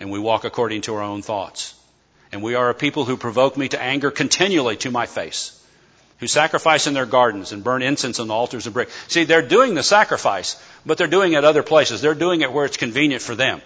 And 0.00 0.10
we 0.10 0.18
walk 0.18 0.44
according 0.44 0.80
to 0.82 0.94
our 0.96 1.02
own 1.02 1.22
thoughts. 1.22 1.74
And 2.32 2.42
we 2.42 2.54
are 2.54 2.70
a 2.70 2.74
people 2.74 3.04
who 3.04 3.16
provoke 3.16 3.56
me 3.56 3.68
to 3.68 3.80
anger 3.80 4.10
continually 4.10 4.76
to 4.78 4.90
my 4.90 5.06
face. 5.06 5.52
Who 6.18 6.26
sacrifice 6.26 6.86
in 6.86 6.94
their 6.94 7.06
gardens 7.06 7.52
and 7.52 7.62
burn 7.62 7.82
incense 7.82 8.20
on 8.20 8.28
the 8.28 8.34
altars 8.34 8.66
of 8.66 8.72
brick. 8.72 8.88
See, 9.08 9.24
they're 9.24 9.42
doing 9.42 9.74
the 9.74 9.82
sacrifice, 9.82 10.60
but 10.86 10.96
they're 10.96 11.06
doing 11.06 11.34
it 11.34 11.44
other 11.44 11.62
places. 11.62 12.00
They're 12.00 12.14
doing 12.14 12.40
it 12.40 12.52
where 12.52 12.64
it's 12.64 12.78
convenient 12.78 13.22
for 13.22 13.34
them. 13.34 13.60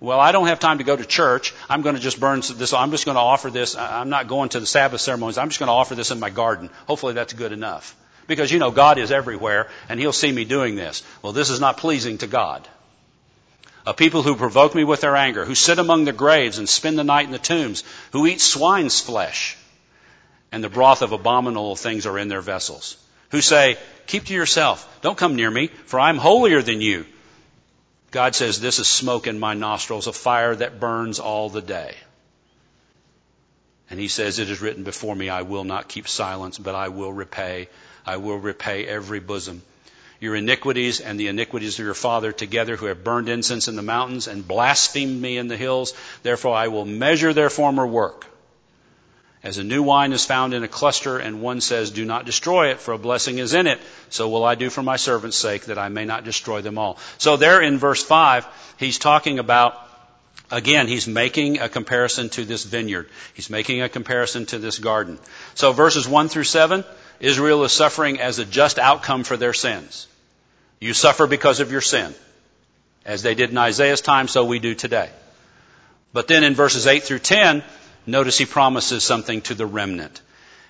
Well, 0.00 0.18
I 0.18 0.32
don't 0.32 0.48
have 0.48 0.58
time 0.58 0.78
to 0.78 0.84
go 0.84 0.96
to 0.96 1.04
church. 1.04 1.54
I'm 1.70 1.82
going 1.82 1.94
to 1.94 2.00
just 2.00 2.18
burn 2.18 2.40
this. 2.40 2.72
I'm 2.72 2.90
just 2.90 3.04
going 3.04 3.14
to 3.14 3.20
offer 3.20 3.48
this. 3.48 3.76
I'm 3.76 4.10
not 4.10 4.26
going 4.26 4.48
to 4.50 4.60
the 4.60 4.66
Sabbath 4.66 5.00
ceremonies. 5.00 5.38
I'm 5.38 5.48
just 5.48 5.60
going 5.60 5.68
to 5.68 5.72
offer 5.72 5.94
this 5.94 6.10
in 6.10 6.18
my 6.18 6.30
garden. 6.30 6.68
Hopefully 6.86 7.14
that's 7.14 7.32
good 7.32 7.52
enough. 7.52 7.96
Because, 8.26 8.50
you 8.50 8.58
know, 8.58 8.70
God 8.70 8.98
is 8.98 9.12
everywhere 9.12 9.68
and 9.88 10.00
He'll 10.00 10.12
see 10.12 10.32
me 10.32 10.44
doing 10.44 10.74
this. 10.74 11.04
Well, 11.22 11.32
this 11.32 11.48
is 11.48 11.60
not 11.60 11.76
pleasing 11.76 12.18
to 12.18 12.26
God. 12.26 12.66
A 13.86 13.92
people 13.92 14.22
who 14.22 14.36
provoke 14.36 14.74
me 14.74 14.82
with 14.84 15.02
their 15.02 15.16
anger, 15.16 15.44
who 15.44 15.54
sit 15.54 15.78
among 15.78 16.04
the 16.04 16.12
graves 16.12 16.58
and 16.58 16.68
spend 16.68 16.98
the 16.98 17.04
night 17.04 17.26
in 17.26 17.32
the 17.32 17.38
tombs, 17.38 17.84
who 18.12 18.26
eat 18.26 18.40
swine's 18.40 19.00
flesh, 19.00 19.56
and 20.50 20.64
the 20.64 20.70
broth 20.70 21.02
of 21.02 21.12
abominable 21.12 21.76
things 21.76 22.06
are 22.06 22.18
in 22.18 22.28
their 22.28 22.40
vessels, 22.40 22.96
who 23.30 23.42
say, 23.42 23.76
Keep 24.06 24.26
to 24.26 24.34
yourself. 24.34 25.00
Don't 25.02 25.18
come 25.18 25.36
near 25.36 25.50
me, 25.50 25.66
for 25.86 26.00
I'm 26.00 26.16
holier 26.16 26.62
than 26.62 26.80
you. 26.80 27.04
God 28.10 28.34
says, 28.34 28.60
This 28.60 28.78
is 28.78 28.86
smoke 28.86 29.26
in 29.26 29.38
my 29.38 29.54
nostrils, 29.54 30.06
a 30.06 30.12
fire 30.12 30.54
that 30.54 30.80
burns 30.80 31.18
all 31.18 31.50
the 31.50 31.62
day. 31.62 31.94
And 33.90 34.00
he 34.00 34.08
says, 34.08 34.38
It 34.38 34.48
is 34.48 34.62
written 34.62 34.84
before 34.84 35.14
me, 35.14 35.28
I 35.28 35.42
will 35.42 35.64
not 35.64 35.88
keep 35.88 36.08
silence, 36.08 36.56
but 36.56 36.74
I 36.74 36.88
will 36.88 37.12
repay. 37.12 37.68
I 38.06 38.16
will 38.16 38.38
repay 38.38 38.86
every 38.86 39.20
bosom. 39.20 39.62
Your 40.20 40.36
iniquities 40.36 41.00
and 41.00 41.18
the 41.18 41.28
iniquities 41.28 41.78
of 41.78 41.84
your 41.84 41.94
father 41.94 42.32
together, 42.32 42.76
who 42.76 42.86
have 42.86 43.04
burned 43.04 43.28
incense 43.28 43.68
in 43.68 43.76
the 43.76 43.82
mountains 43.82 44.28
and 44.28 44.46
blasphemed 44.46 45.20
me 45.20 45.36
in 45.36 45.48
the 45.48 45.56
hills. 45.56 45.94
Therefore 46.22 46.54
I 46.54 46.68
will 46.68 46.84
measure 46.84 47.32
their 47.32 47.50
former 47.50 47.86
work. 47.86 48.26
As 49.44 49.58
a 49.58 49.62
new 49.62 49.82
wine 49.82 50.14
is 50.14 50.24
found 50.24 50.54
in 50.54 50.64
a 50.64 50.68
cluster, 50.68 51.18
and 51.18 51.42
one 51.42 51.60
says, 51.60 51.90
Do 51.90 52.06
not 52.06 52.24
destroy 52.24 52.70
it, 52.70 52.80
for 52.80 52.94
a 52.94 52.98
blessing 52.98 53.36
is 53.36 53.52
in 53.52 53.66
it, 53.66 53.78
so 54.08 54.30
will 54.30 54.42
I 54.42 54.54
do 54.54 54.70
for 54.70 54.82
my 54.82 54.96
servant's 54.96 55.36
sake, 55.36 55.66
that 55.66 55.76
I 55.76 55.90
may 55.90 56.06
not 56.06 56.24
destroy 56.24 56.62
them 56.62 56.78
all. 56.78 56.96
So 57.18 57.36
there 57.36 57.60
in 57.60 57.76
verse 57.76 58.02
5, 58.02 58.46
he's 58.78 58.98
talking 58.98 59.38
about, 59.38 59.78
again, 60.50 60.86
he's 60.86 61.06
making 61.06 61.60
a 61.60 61.68
comparison 61.68 62.30
to 62.30 62.46
this 62.46 62.64
vineyard. 62.64 63.10
He's 63.34 63.50
making 63.50 63.82
a 63.82 63.90
comparison 63.90 64.46
to 64.46 64.58
this 64.58 64.78
garden. 64.78 65.18
So 65.54 65.72
verses 65.72 66.08
1 66.08 66.28
through 66.28 66.44
7, 66.44 66.82
Israel 67.20 67.64
is 67.64 67.72
suffering 67.72 68.20
as 68.20 68.38
a 68.38 68.44
just 68.44 68.78
outcome 68.78 69.24
for 69.24 69.36
their 69.36 69.52
sins. 69.52 70.06
You 70.80 70.92
suffer 70.92 71.26
because 71.26 71.60
of 71.60 71.72
your 71.72 71.80
sin. 71.80 72.14
As 73.04 73.22
they 73.22 73.34
did 73.34 73.50
in 73.50 73.58
Isaiah's 73.58 74.00
time, 74.00 74.28
so 74.28 74.44
we 74.44 74.58
do 74.58 74.74
today. 74.74 75.10
But 76.12 76.28
then 76.28 76.44
in 76.44 76.54
verses 76.54 76.86
8 76.86 77.02
through 77.02 77.18
10, 77.20 77.62
notice 78.06 78.38
he 78.38 78.46
promises 78.46 79.04
something 79.04 79.42
to 79.42 79.54
the 79.54 79.66
remnant. 79.66 80.20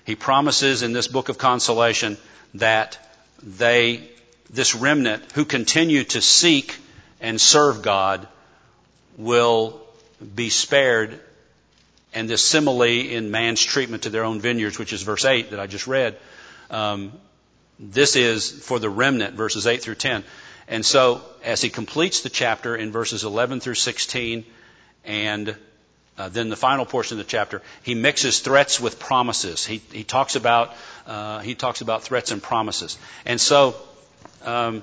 He 0.05 0.15
promises 0.15 0.83
in 0.83 0.93
this 0.93 1.07
book 1.07 1.29
of 1.29 1.37
consolation 1.37 2.17
that 2.55 2.97
they, 3.41 4.09
this 4.49 4.75
remnant 4.75 5.31
who 5.33 5.45
continue 5.45 6.03
to 6.05 6.21
seek 6.21 6.77
and 7.21 7.39
serve 7.39 7.81
God 7.81 8.27
will 9.17 9.81
be 10.35 10.49
spared. 10.49 11.19
And 12.15 12.29
this 12.29 12.41
simile 12.41 12.81
in 12.81 13.29
man's 13.29 13.61
treatment 13.61 14.03
to 14.03 14.09
their 14.09 14.23
own 14.23 14.39
vineyards, 14.39 14.79
which 14.79 14.93
is 14.93 15.03
verse 15.03 15.25
8 15.25 15.51
that 15.51 15.59
I 15.59 15.67
just 15.67 15.85
read, 15.85 16.17
um, 16.71 17.11
this 17.77 18.15
is 18.15 18.49
for 18.49 18.79
the 18.79 18.89
remnant, 18.89 19.35
verses 19.35 19.67
8 19.67 19.81
through 19.81 19.95
10. 19.95 20.23
And 20.67 20.85
so, 20.85 21.21
as 21.43 21.61
he 21.61 21.69
completes 21.69 22.21
the 22.21 22.29
chapter 22.29 22.75
in 22.75 22.91
verses 22.91 23.25
11 23.25 23.59
through 23.59 23.75
16 23.75 24.45
and 25.03 25.55
uh, 26.17 26.29
then 26.29 26.47
the 26.49 26.55
final 26.55 26.85
portion 26.85 27.19
of 27.19 27.25
the 27.25 27.29
chapter, 27.29 27.61
he 27.83 27.93
mixes 27.93 28.39
threats 28.39 28.79
with 28.79 28.97
promises. 28.97 29.65
He, 29.65 29.81
he 29.91 30.05
talks 30.05 30.37
about 30.37 30.73
uh, 31.05 31.39
he 31.39 31.53
talks 31.53 31.81
about 31.81 32.03
threats 32.03 32.31
and 32.31 32.41
promises. 32.41 32.97
And 33.25 33.39
so, 33.39 33.75
um, 34.45 34.81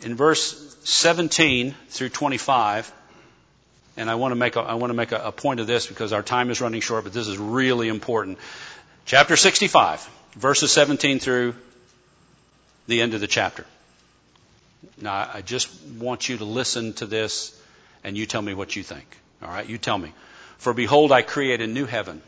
in 0.00 0.14
verse 0.14 0.76
17 0.84 1.74
through 1.88 2.10
25, 2.10 2.92
and 3.96 4.10
I 4.10 4.14
want 4.14 4.32
to 4.32 4.36
make 4.36 4.56
a, 4.56 4.60
I 4.60 4.74
want 4.74 4.90
to 4.90 4.94
make 4.94 5.12
a, 5.12 5.26
a 5.26 5.32
point 5.32 5.60
of 5.60 5.66
this 5.66 5.86
because 5.86 6.12
our 6.12 6.22
time 6.22 6.50
is 6.50 6.60
running 6.60 6.80
short, 6.80 7.04
but 7.04 7.12
this 7.12 7.28
is 7.28 7.38
really 7.38 7.88
important. 7.88 8.38
Chapter 9.04 9.36
65, 9.36 10.08
verses 10.34 10.72
17 10.72 11.18
through 11.18 11.54
the 12.86 13.00
end 13.00 13.14
of 13.14 13.20
the 13.20 13.26
chapter. 13.26 13.64
Now, 15.00 15.30
I 15.32 15.42
just 15.42 15.68
want 15.98 16.28
you 16.28 16.38
to 16.38 16.44
listen 16.44 16.92
to 16.94 17.06
this 17.06 17.58
and 18.04 18.16
you 18.16 18.26
tell 18.26 18.42
me 18.42 18.54
what 18.54 18.74
you 18.74 18.82
think. 18.82 19.06
All 19.42 19.48
right, 19.48 19.68
you 19.68 19.78
tell 19.78 19.98
me. 19.98 20.12
For 20.58 20.72
behold, 20.72 21.12
I 21.12 21.22
create 21.22 21.60
a 21.60 21.66
new 21.66 21.86
heaven 21.86 22.22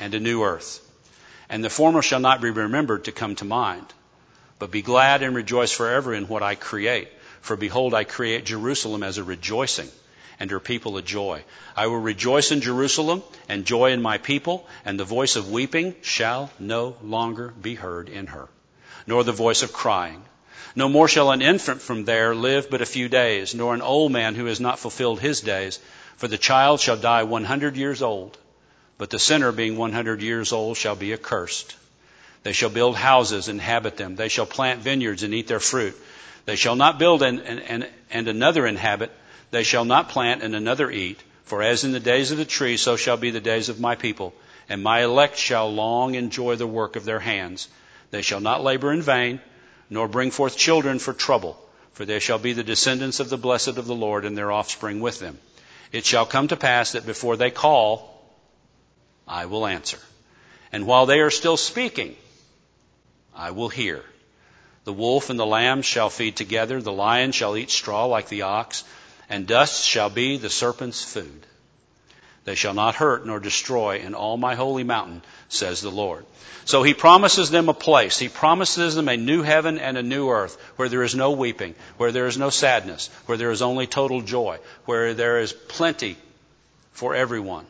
and 0.00 0.14
a 0.14 0.20
new 0.20 0.42
earth, 0.42 0.80
and 1.48 1.64
the 1.64 1.70
former 1.70 2.02
shall 2.02 2.20
not 2.20 2.40
be 2.40 2.50
remembered 2.50 3.04
to 3.04 3.12
come 3.12 3.34
to 3.36 3.44
mind. 3.44 3.86
But 4.58 4.70
be 4.70 4.82
glad 4.82 5.22
and 5.22 5.34
rejoice 5.36 5.70
forever 5.70 6.14
in 6.14 6.28
what 6.28 6.42
I 6.42 6.54
create. 6.54 7.08
For 7.42 7.56
behold, 7.56 7.94
I 7.94 8.04
create 8.04 8.46
Jerusalem 8.46 9.02
as 9.02 9.18
a 9.18 9.24
rejoicing, 9.24 9.88
and 10.38 10.50
her 10.50 10.60
people 10.60 10.96
a 10.96 11.02
joy. 11.02 11.44
I 11.76 11.86
will 11.86 11.98
rejoice 11.98 12.52
in 12.52 12.60
Jerusalem, 12.60 13.22
and 13.48 13.64
joy 13.64 13.92
in 13.92 14.02
my 14.02 14.18
people, 14.18 14.66
and 14.84 14.98
the 14.98 15.04
voice 15.04 15.36
of 15.36 15.50
weeping 15.50 15.94
shall 16.02 16.50
no 16.58 16.96
longer 17.02 17.54
be 17.60 17.74
heard 17.74 18.08
in 18.08 18.26
her, 18.28 18.48
nor 19.06 19.24
the 19.24 19.32
voice 19.32 19.62
of 19.62 19.72
crying. 19.72 20.22
No 20.74 20.88
more 20.88 21.08
shall 21.08 21.30
an 21.30 21.40
infant 21.40 21.80
from 21.80 22.04
there 22.04 22.34
live 22.34 22.68
but 22.70 22.82
a 22.82 22.86
few 22.86 23.08
days, 23.08 23.54
nor 23.54 23.72
an 23.72 23.80
old 23.80 24.12
man 24.12 24.34
who 24.34 24.44
has 24.44 24.60
not 24.60 24.78
fulfilled 24.78 25.20
his 25.20 25.40
days. 25.40 25.80
For 26.16 26.28
the 26.28 26.38
child 26.38 26.80
shall 26.80 26.96
die 26.96 27.22
one 27.22 27.44
hundred 27.44 27.76
years 27.76 28.02
old, 28.02 28.36
but 28.98 29.10
the 29.10 29.18
sinner 29.18 29.52
being 29.52 29.76
one 29.76 29.92
hundred 29.92 30.22
years 30.22 30.52
old 30.52 30.76
shall 30.76 30.96
be 30.96 31.12
accursed. 31.12 31.76
They 32.42 32.52
shall 32.52 32.70
build 32.70 32.96
houses 32.96 33.48
and 33.48 33.58
inhabit 33.58 33.96
them. 33.96 34.16
They 34.16 34.28
shall 34.28 34.46
plant 34.46 34.80
vineyards 34.80 35.22
and 35.22 35.34
eat 35.34 35.48
their 35.48 35.60
fruit. 35.60 35.96
They 36.44 36.56
shall 36.56 36.76
not 36.76 36.98
build 36.98 37.22
and, 37.22 37.40
and, 37.40 37.88
and 38.10 38.28
another 38.28 38.66
inhabit. 38.66 39.10
They 39.50 39.62
shall 39.62 39.84
not 39.84 40.08
plant 40.08 40.42
and 40.42 40.54
another 40.54 40.90
eat. 40.90 41.22
For 41.44 41.62
as 41.62 41.84
in 41.84 41.92
the 41.92 42.00
days 42.00 42.32
of 42.32 42.38
the 42.38 42.44
tree, 42.44 42.76
so 42.76 42.96
shall 42.96 43.16
be 43.16 43.30
the 43.30 43.40
days 43.40 43.68
of 43.68 43.78
my 43.78 43.94
people. 43.94 44.34
And 44.68 44.82
my 44.82 45.04
elect 45.04 45.38
shall 45.38 45.72
long 45.72 46.16
enjoy 46.16 46.56
the 46.56 46.66
work 46.66 46.96
of 46.96 47.04
their 47.04 47.20
hands. 47.20 47.68
They 48.10 48.22
shall 48.22 48.40
not 48.40 48.64
labor 48.64 48.92
in 48.92 49.02
vain 49.02 49.40
nor 49.88 50.08
bring 50.08 50.30
forth 50.30 50.56
children 50.56 50.98
for 50.98 51.12
trouble, 51.12 51.56
for 51.92 52.04
they 52.04 52.18
shall 52.18 52.38
be 52.38 52.52
the 52.52 52.64
descendants 52.64 53.20
of 53.20 53.28
the 53.28 53.38
blessed 53.38 53.78
of 53.78 53.86
the 53.86 53.94
Lord 53.94 54.24
and 54.24 54.36
their 54.36 54.52
offspring 54.52 55.00
with 55.00 55.20
them. 55.20 55.38
It 55.92 56.04
shall 56.04 56.26
come 56.26 56.48
to 56.48 56.56
pass 56.56 56.92
that 56.92 57.06
before 57.06 57.36
they 57.36 57.50
call, 57.50 58.20
I 59.26 59.46
will 59.46 59.66
answer. 59.66 59.98
And 60.72 60.86
while 60.86 61.06
they 61.06 61.20
are 61.20 61.30
still 61.30 61.56
speaking, 61.56 62.16
I 63.34 63.52
will 63.52 63.68
hear. 63.68 64.02
The 64.84 64.92
wolf 64.92 65.30
and 65.30 65.38
the 65.38 65.46
lamb 65.46 65.82
shall 65.82 66.10
feed 66.10 66.36
together, 66.36 66.80
the 66.80 66.92
lion 66.92 67.32
shall 67.32 67.56
eat 67.56 67.70
straw 67.70 68.06
like 68.06 68.28
the 68.28 68.42
ox, 68.42 68.84
and 69.28 69.46
dust 69.46 69.84
shall 69.84 70.10
be 70.10 70.36
the 70.36 70.50
serpent's 70.50 71.02
food. 71.02 71.46
They 72.44 72.54
shall 72.54 72.74
not 72.74 72.94
hurt 72.94 73.26
nor 73.26 73.40
destroy 73.40 73.98
in 73.98 74.14
all 74.14 74.36
my 74.36 74.54
holy 74.54 74.84
mountain, 74.84 75.22
says 75.48 75.80
the 75.80 75.90
Lord. 75.90 76.24
So 76.64 76.82
he 76.82 76.94
promises 76.94 77.50
them 77.50 77.68
a 77.68 77.74
place. 77.74 78.18
He 78.18 78.28
promises 78.28 78.94
them 78.94 79.08
a 79.08 79.16
new 79.16 79.42
heaven 79.42 79.78
and 79.78 79.98
a 79.98 80.02
new 80.02 80.28
earth 80.28 80.56
where 80.76 80.88
there 80.88 81.02
is 81.02 81.14
no 81.14 81.32
weeping, 81.32 81.74
where 81.96 82.12
there 82.12 82.26
is 82.26 82.38
no 82.38 82.50
sadness, 82.50 83.10
where 83.26 83.36
there 83.36 83.50
is 83.50 83.62
only 83.62 83.86
total 83.86 84.20
joy, 84.20 84.58
where 84.84 85.12
there 85.14 85.40
is 85.40 85.52
plenty 85.52 86.16
for 86.92 87.14
everyone. 87.14 87.66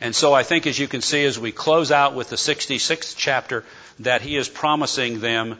And 0.00 0.14
so 0.14 0.34
I 0.34 0.42
think 0.42 0.66
as 0.66 0.78
you 0.78 0.88
can 0.88 1.00
see 1.00 1.24
as 1.24 1.38
we 1.38 1.52
close 1.52 1.90
out 1.90 2.14
with 2.14 2.28
the 2.28 2.36
66th 2.36 3.14
chapter 3.16 3.64
that 4.00 4.20
he 4.20 4.36
is 4.36 4.48
promising 4.48 5.20
them, 5.20 5.58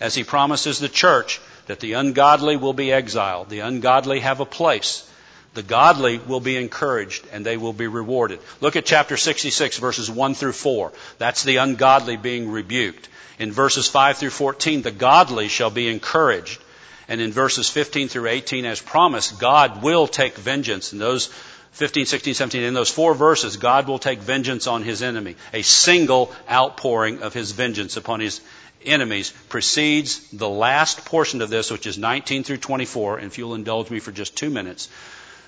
as 0.00 0.14
he 0.14 0.24
promises 0.24 0.78
the 0.78 0.88
church, 0.88 1.40
that 1.66 1.80
the 1.80 1.94
ungodly 1.94 2.56
will 2.56 2.72
be 2.72 2.92
exiled. 2.92 3.48
The 3.48 3.60
ungodly 3.60 4.20
have 4.20 4.40
a 4.40 4.46
place 4.46 5.06
the 5.52 5.62
godly 5.62 6.18
will 6.18 6.40
be 6.40 6.56
encouraged 6.56 7.26
and 7.32 7.44
they 7.44 7.56
will 7.56 7.72
be 7.72 7.88
rewarded. 7.88 8.38
Look 8.60 8.76
at 8.76 8.86
chapter 8.86 9.16
66 9.16 9.78
verses 9.78 10.10
1 10.10 10.34
through 10.34 10.52
4. 10.52 10.92
That's 11.18 11.42
the 11.42 11.56
ungodly 11.56 12.16
being 12.16 12.50
rebuked. 12.50 13.08
In 13.38 13.50
verses 13.50 13.88
5 13.88 14.18
through 14.18 14.30
14, 14.30 14.82
the 14.82 14.90
godly 14.90 15.48
shall 15.48 15.70
be 15.70 15.88
encouraged. 15.88 16.60
And 17.08 17.20
in 17.20 17.32
verses 17.32 17.68
15 17.68 18.08
through 18.08 18.28
18, 18.28 18.64
as 18.64 18.80
promised, 18.80 19.40
God 19.40 19.82
will 19.82 20.06
take 20.06 20.36
vengeance. 20.36 20.92
In 20.92 21.00
those 21.00 21.26
15, 21.72 22.06
16, 22.06 22.34
17, 22.34 22.62
in 22.62 22.74
those 22.74 22.90
four 22.90 23.14
verses, 23.14 23.56
God 23.56 23.88
will 23.88 23.98
take 23.98 24.20
vengeance 24.20 24.68
on 24.68 24.84
his 24.84 25.02
enemy. 25.02 25.34
A 25.52 25.62
single 25.62 26.32
outpouring 26.48 27.22
of 27.22 27.34
his 27.34 27.50
vengeance 27.50 27.96
upon 27.96 28.20
his 28.20 28.40
enemies 28.84 29.32
precedes 29.48 30.30
the 30.30 30.48
last 30.48 31.04
portion 31.04 31.42
of 31.42 31.50
this, 31.50 31.70
which 31.70 31.86
is 31.86 31.98
19 31.98 32.44
through 32.44 32.58
24. 32.58 33.18
And 33.18 33.26
if 33.26 33.38
you'll 33.38 33.54
indulge 33.54 33.90
me 33.90 34.00
for 34.00 34.12
just 34.12 34.36
two 34.36 34.50
minutes, 34.50 34.88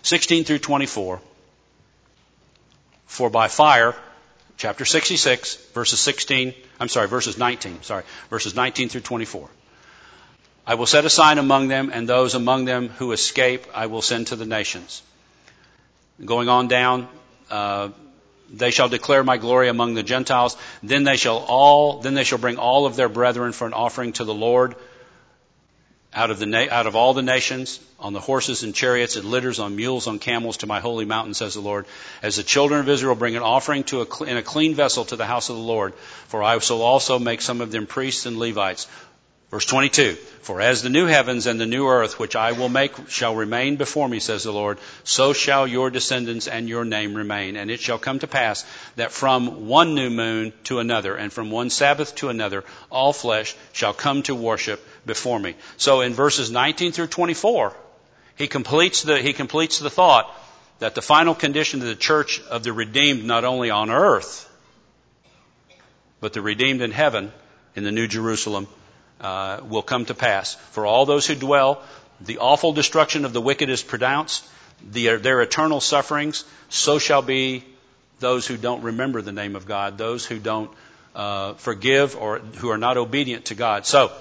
16 0.02 0.44
through 0.44 0.58
24. 0.58 1.20
For 3.06 3.30
by 3.30 3.48
fire, 3.48 3.94
chapter 4.56 4.84
66, 4.84 5.56
verses 5.74 6.00
16, 6.00 6.54
I'm 6.80 6.88
sorry, 6.88 7.08
verses 7.08 7.36
19, 7.38 7.82
sorry, 7.82 8.04
verses 8.30 8.54
19 8.54 8.88
through 8.88 9.02
24. 9.02 9.48
I 10.66 10.76
will 10.76 10.86
set 10.86 11.04
a 11.04 11.10
sign 11.10 11.38
among 11.38 11.68
them, 11.68 11.90
and 11.92 12.08
those 12.08 12.34
among 12.34 12.64
them 12.66 12.88
who 12.88 13.12
escape 13.12 13.66
I 13.74 13.86
will 13.86 14.02
send 14.02 14.28
to 14.28 14.36
the 14.36 14.46
nations. 14.46 15.02
Going 16.24 16.48
on 16.48 16.68
down, 16.68 17.08
uh, 17.50 17.88
they 18.52 18.70
shall 18.70 18.88
declare 18.88 19.24
my 19.24 19.38
glory 19.38 19.68
among 19.68 19.94
the 19.94 20.02
Gentiles. 20.02 20.56
Then 20.82 21.04
they 21.04 21.16
shall 21.16 21.38
all, 21.38 22.00
then 22.00 22.14
they 22.14 22.24
shall 22.24 22.38
bring 22.38 22.58
all 22.58 22.86
of 22.86 22.96
their 22.96 23.08
brethren 23.08 23.52
for 23.52 23.66
an 23.66 23.72
offering 23.72 24.12
to 24.14 24.24
the 24.24 24.34
Lord 24.34 24.76
out 26.14 26.30
of, 26.30 26.38
the 26.38 26.68
out 26.70 26.86
of 26.86 26.94
all 26.94 27.14
the 27.14 27.22
nations, 27.22 27.80
on 27.98 28.12
the 28.12 28.20
horses 28.20 28.62
and 28.62 28.74
chariots 28.74 29.16
and 29.16 29.24
litters, 29.24 29.58
on 29.58 29.76
mules, 29.76 30.06
on 30.06 30.18
camels, 30.18 30.58
to 30.58 30.66
my 30.66 30.80
holy 30.80 31.06
mountain, 31.06 31.32
says 31.32 31.54
the 31.54 31.60
Lord. 31.60 31.86
As 32.22 32.36
the 32.36 32.42
children 32.42 32.80
of 32.80 32.88
Israel 32.88 33.14
bring 33.14 33.34
an 33.34 33.42
offering 33.42 33.84
to 33.84 34.02
a 34.02 34.24
in 34.24 34.36
a 34.36 34.42
clean 34.42 34.74
vessel 34.74 35.06
to 35.06 35.16
the 35.16 35.24
house 35.24 35.48
of 35.48 35.56
the 35.56 35.62
Lord, 35.62 35.94
for 36.28 36.42
I 36.42 36.58
shall 36.58 36.82
also 36.82 37.18
make 37.18 37.40
some 37.40 37.62
of 37.62 37.70
them 37.70 37.86
priests 37.86 38.26
and 38.26 38.38
Levites. 38.38 38.86
Verse 39.52 39.66
22, 39.66 40.14
For 40.40 40.62
as 40.62 40.80
the 40.80 40.88
new 40.88 41.04
heavens 41.04 41.46
and 41.46 41.60
the 41.60 41.66
new 41.66 41.86
earth 41.86 42.18
which 42.18 42.36
I 42.36 42.52
will 42.52 42.70
make 42.70 43.10
shall 43.10 43.36
remain 43.36 43.76
before 43.76 44.08
me, 44.08 44.18
says 44.18 44.44
the 44.44 44.50
Lord, 44.50 44.78
so 45.04 45.34
shall 45.34 45.66
your 45.66 45.90
descendants 45.90 46.48
and 46.48 46.70
your 46.70 46.86
name 46.86 47.14
remain. 47.14 47.56
And 47.56 47.70
it 47.70 47.78
shall 47.78 47.98
come 47.98 48.18
to 48.20 48.26
pass 48.26 48.64
that 48.96 49.12
from 49.12 49.68
one 49.68 49.94
new 49.94 50.08
moon 50.08 50.54
to 50.64 50.78
another, 50.78 51.14
and 51.16 51.30
from 51.30 51.50
one 51.50 51.68
Sabbath 51.68 52.14
to 52.14 52.30
another, 52.30 52.64
all 52.88 53.12
flesh 53.12 53.54
shall 53.74 53.92
come 53.92 54.22
to 54.22 54.34
worship 54.34 54.82
before 55.04 55.38
me. 55.38 55.54
So 55.76 56.00
in 56.00 56.14
verses 56.14 56.50
19 56.50 56.92
through 56.92 57.08
24, 57.08 57.76
he 58.36 58.48
completes 58.48 59.02
the, 59.02 59.20
he 59.20 59.34
completes 59.34 59.78
the 59.78 59.90
thought 59.90 60.34
that 60.78 60.94
the 60.94 61.02
final 61.02 61.34
condition 61.34 61.82
of 61.82 61.88
the 61.88 61.94
church 61.94 62.40
of 62.48 62.64
the 62.64 62.72
redeemed 62.72 63.24
not 63.24 63.44
only 63.44 63.68
on 63.68 63.90
earth, 63.90 64.48
but 66.20 66.32
the 66.32 66.40
redeemed 66.40 66.80
in 66.80 66.90
heaven 66.90 67.30
in 67.76 67.84
the 67.84 67.92
New 67.92 68.08
Jerusalem 68.08 68.66
uh, 69.22 69.60
will 69.68 69.82
come 69.82 70.04
to 70.06 70.14
pass. 70.14 70.54
For 70.72 70.84
all 70.86 71.06
those 71.06 71.26
who 71.26 71.34
dwell, 71.34 71.82
the 72.20 72.38
awful 72.38 72.72
destruction 72.72 73.24
of 73.24 73.32
the 73.32 73.40
wicked 73.40 73.68
is 73.68 73.82
pronounced, 73.82 74.44
the, 74.90 75.16
their 75.16 75.40
eternal 75.42 75.80
sufferings, 75.80 76.44
so 76.68 76.98
shall 76.98 77.22
be 77.22 77.64
those 78.20 78.46
who 78.46 78.56
don't 78.56 78.82
remember 78.82 79.22
the 79.22 79.32
name 79.32 79.56
of 79.56 79.66
God, 79.66 79.98
those 79.98 80.26
who 80.26 80.38
don't 80.38 80.70
uh, 81.14 81.54
forgive 81.54 82.16
or 82.16 82.38
who 82.38 82.70
are 82.70 82.78
not 82.78 82.96
obedient 82.96 83.46
to 83.46 83.54
God. 83.54 83.86
So, 83.86 84.12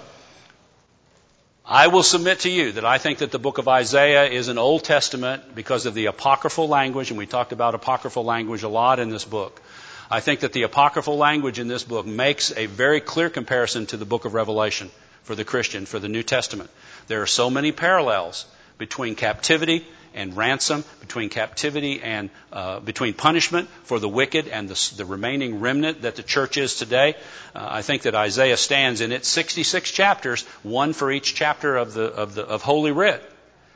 I 1.64 1.86
will 1.86 2.02
submit 2.02 2.40
to 2.40 2.50
you 2.50 2.72
that 2.72 2.84
I 2.84 2.98
think 2.98 3.18
that 3.18 3.30
the 3.30 3.38
book 3.38 3.58
of 3.58 3.68
Isaiah 3.68 4.24
is 4.24 4.48
an 4.48 4.58
Old 4.58 4.82
Testament 4.82 5.54
because 5.54 5.86
of 5.86 5.94
the 5.94 6.06
apocryphal 6.06 6.66
language, 6.66 7.10
and 7.10 7.18
we 7.18 7.26
talked 7.26 7.52
about 7.52 7.76
apocryphal 7.76 8.24
language 8.24 8.64
a 8.64 8.68
lot 8.68 8.98
in 8.98 9.10
this 9.10 9.24
book. 9.24 9.62
I 10.12 10.20
think 10.20 10.40
that 10.40 10.52
the 10.52 10.64
apocryphal 10.64 11.16
language 11.16 11.58
in 11.58 11.68
this 11.68 11.84
book 11.84 12.04
makes 12.04 12.54
a 12.54 12.66
very 12.66 13.00
clear 13.00 13.30
comparison 13.30 13.86
to 13.86 13.96
the 13.96 14.04
book 14.04 14.26
of 14.26 14.34
Revelation 14.34 14.90
for 15.22 15.34
the 15.34 15.42
Christian, 15.42 15.86
for 15.86 15.98
the 15.98 16.08
New 16.10 16.22
Testament. 16.22 16.68
There 17.06 17.22
are 17.22 17.26
so 17.26 17.48
many 17.48 17.72
parallels 17.72 18.44
between 18.76 19.14
captivity 19.14 19.86
and 20.12 20.36
ransom, 20.36 20.84
between 21.00 21.30
captivity 21.30 22.02
and 22.02 22.28
uh, 22.52 22.80
between 22.80 23.14
punishment 23.14 23.70
for 23.84 23.98
the 23.98 24.08
wicked 24.08 24.48
and 24.48 24.68
the, 24.68 24.94
the, 24.96 25.06
remaining 25.06 25.60
remnant 25.60 26.02
that 26.02 26.16
the 26.16 26.22
church 26.22 26.58
is 26.58 26.76
today. 26.76 27.14
Uh, 27.54 27.66
I 27.70 27.80
think 27.80 28.02
that 28.02 28.14
Isaiah 28.14 28.58
stands 28.58 29.00
in 29.00 29.12
its 29.12 29.28
66 29.28 29.92
chapters, 29.92 30.42
one 30.62 30.92
for 30.92 31.10
each 31.10 31.34
chapter 31.34 31.78
of 31.78 31.94
the 31.94 32.04
of 32.04 32.34
the 32.34 32.44
of 32.44 32.60
Holy 32.60 32.92
Writ. 32.92 33.22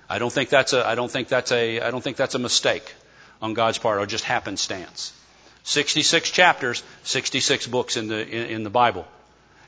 I 0.07 0.19
don't 0.19 0.35
think 0.35 0.51
that's 0.51 0.75
a 0.75 0.87
I 0.87 0.97
don't 0.97 1.11
think 1.11 1.29
that's 1.29 1.51
a 1.51 1.81
I 1.81 1.91
don't 1.91 2.05
think 2.05 2.19
that's 2.19 2.35
a 2.35 2.39
mistake 2.39 2.95
on 3.41 3.55
God's 3.55 3.79
part 3.79 4.03
or 4.03 4.05
just 4.05 4.25
happenstance. 4.25 5.15
66 5.67 6.31
chapters, 6.31 6.83
66 7.03 7.67
books 7.67 7.97
in 7.97 8.07
the, 8.07 8.27
in, 8.27 8.47
in 8.51 8.63
the 8.63 8.71
Bible. 8.71 9.05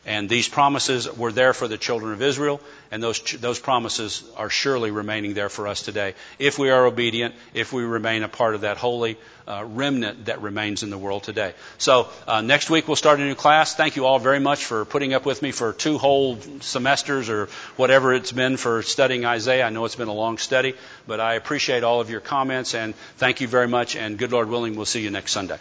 And 0.07 0.29
these 0.29 0.49
promises 0.49 1.13
were 1.13 1.33
there 1.33 1.53
for 1.53 1.69
the 1.69 1.77
children 1.77 2.13
of 2.13 2.23
Israel, 2.23 2.61
and 2.91 3.03
those, 3.03 3.21
those 3.21 3.59
promises 3.59 4.23
are 4.37 4.49
surely 4.49 4.93
remaining 4.93 5.35
there 5.35 5.49
for 5.49 5.67
us 5.67 5.83
today 5.83 6.15
if 6.39 6.59
we 6.59 6.71
are 6.71 6.87
obedient, 6.87 7.35
if 7.53 7.73
we 7.73 7.83
remain 7.83 8.23
a 8.23 8.29
part 8.29 8.55
of 8.55 8.61
that 8.61 8.77
holy 8.77 9.19
uh, 9.47 9.65
remnant 9.67 10.27
that 10.27 10.41
remains 10.41 10.85
in 10.85 10.91
the 10.91 10.97
world 10.97 11.25
today. 11.25 11.53
So 11.79 12.09
uh, 12.27 12.41
next 12.43 12.71
week 12.71 12.87
we'll 12.87 12.97
start 12.97 13.19
a 13.19 13.25
new 13.25 13.35
class. 13.35 13.75
Thank 13.75 13.97
you 13.97 14.07
all 14.07 14.21
very 14.21 14.41
much 14.41 14.65
for 14.65 14.85
putting 14.85 15.15
up 15.15 15.27
with 15.27 15.43
me 15.43 15.51
for 15.51 15.73
two 15.73 15.99
whole 15.99 16.39
semesters 16.61 17.29
or 17.29 17.49
whatever 17.77 18.15
it's 18.15 18.33
been 18.33 18.57
for 18.57 18.83
studying 18.83 19.27
Isaiah. 19.27 19.67
I 19.67 19.71
know 19.71 19.85
it's 19.85 19.97
been 19.97 20.09
a 20.09 20.15
long 20.15 20.39
study, 20.39 20.75
but 21.09 21.19
I 21.19 21.35
appreciate 21.35 21.83
all 21.83 22.01
of 22.01 22.09
your 22.09 22.21
comments 22.21 22.75
and 22.75 22.95
thank 23.17 23.41
you 23.41 23.49
very 23.49 23.69
much. 23.69 23.97
And 23.97 24.17
good 24.17 24.33
Lord 24.33 24.49
willing, 24.49 24.77
we'll 24.77 24.87
see 24.87 25.03
you 25.03 25.11
next 25.11 25.33
Sunday. 25.33 25.59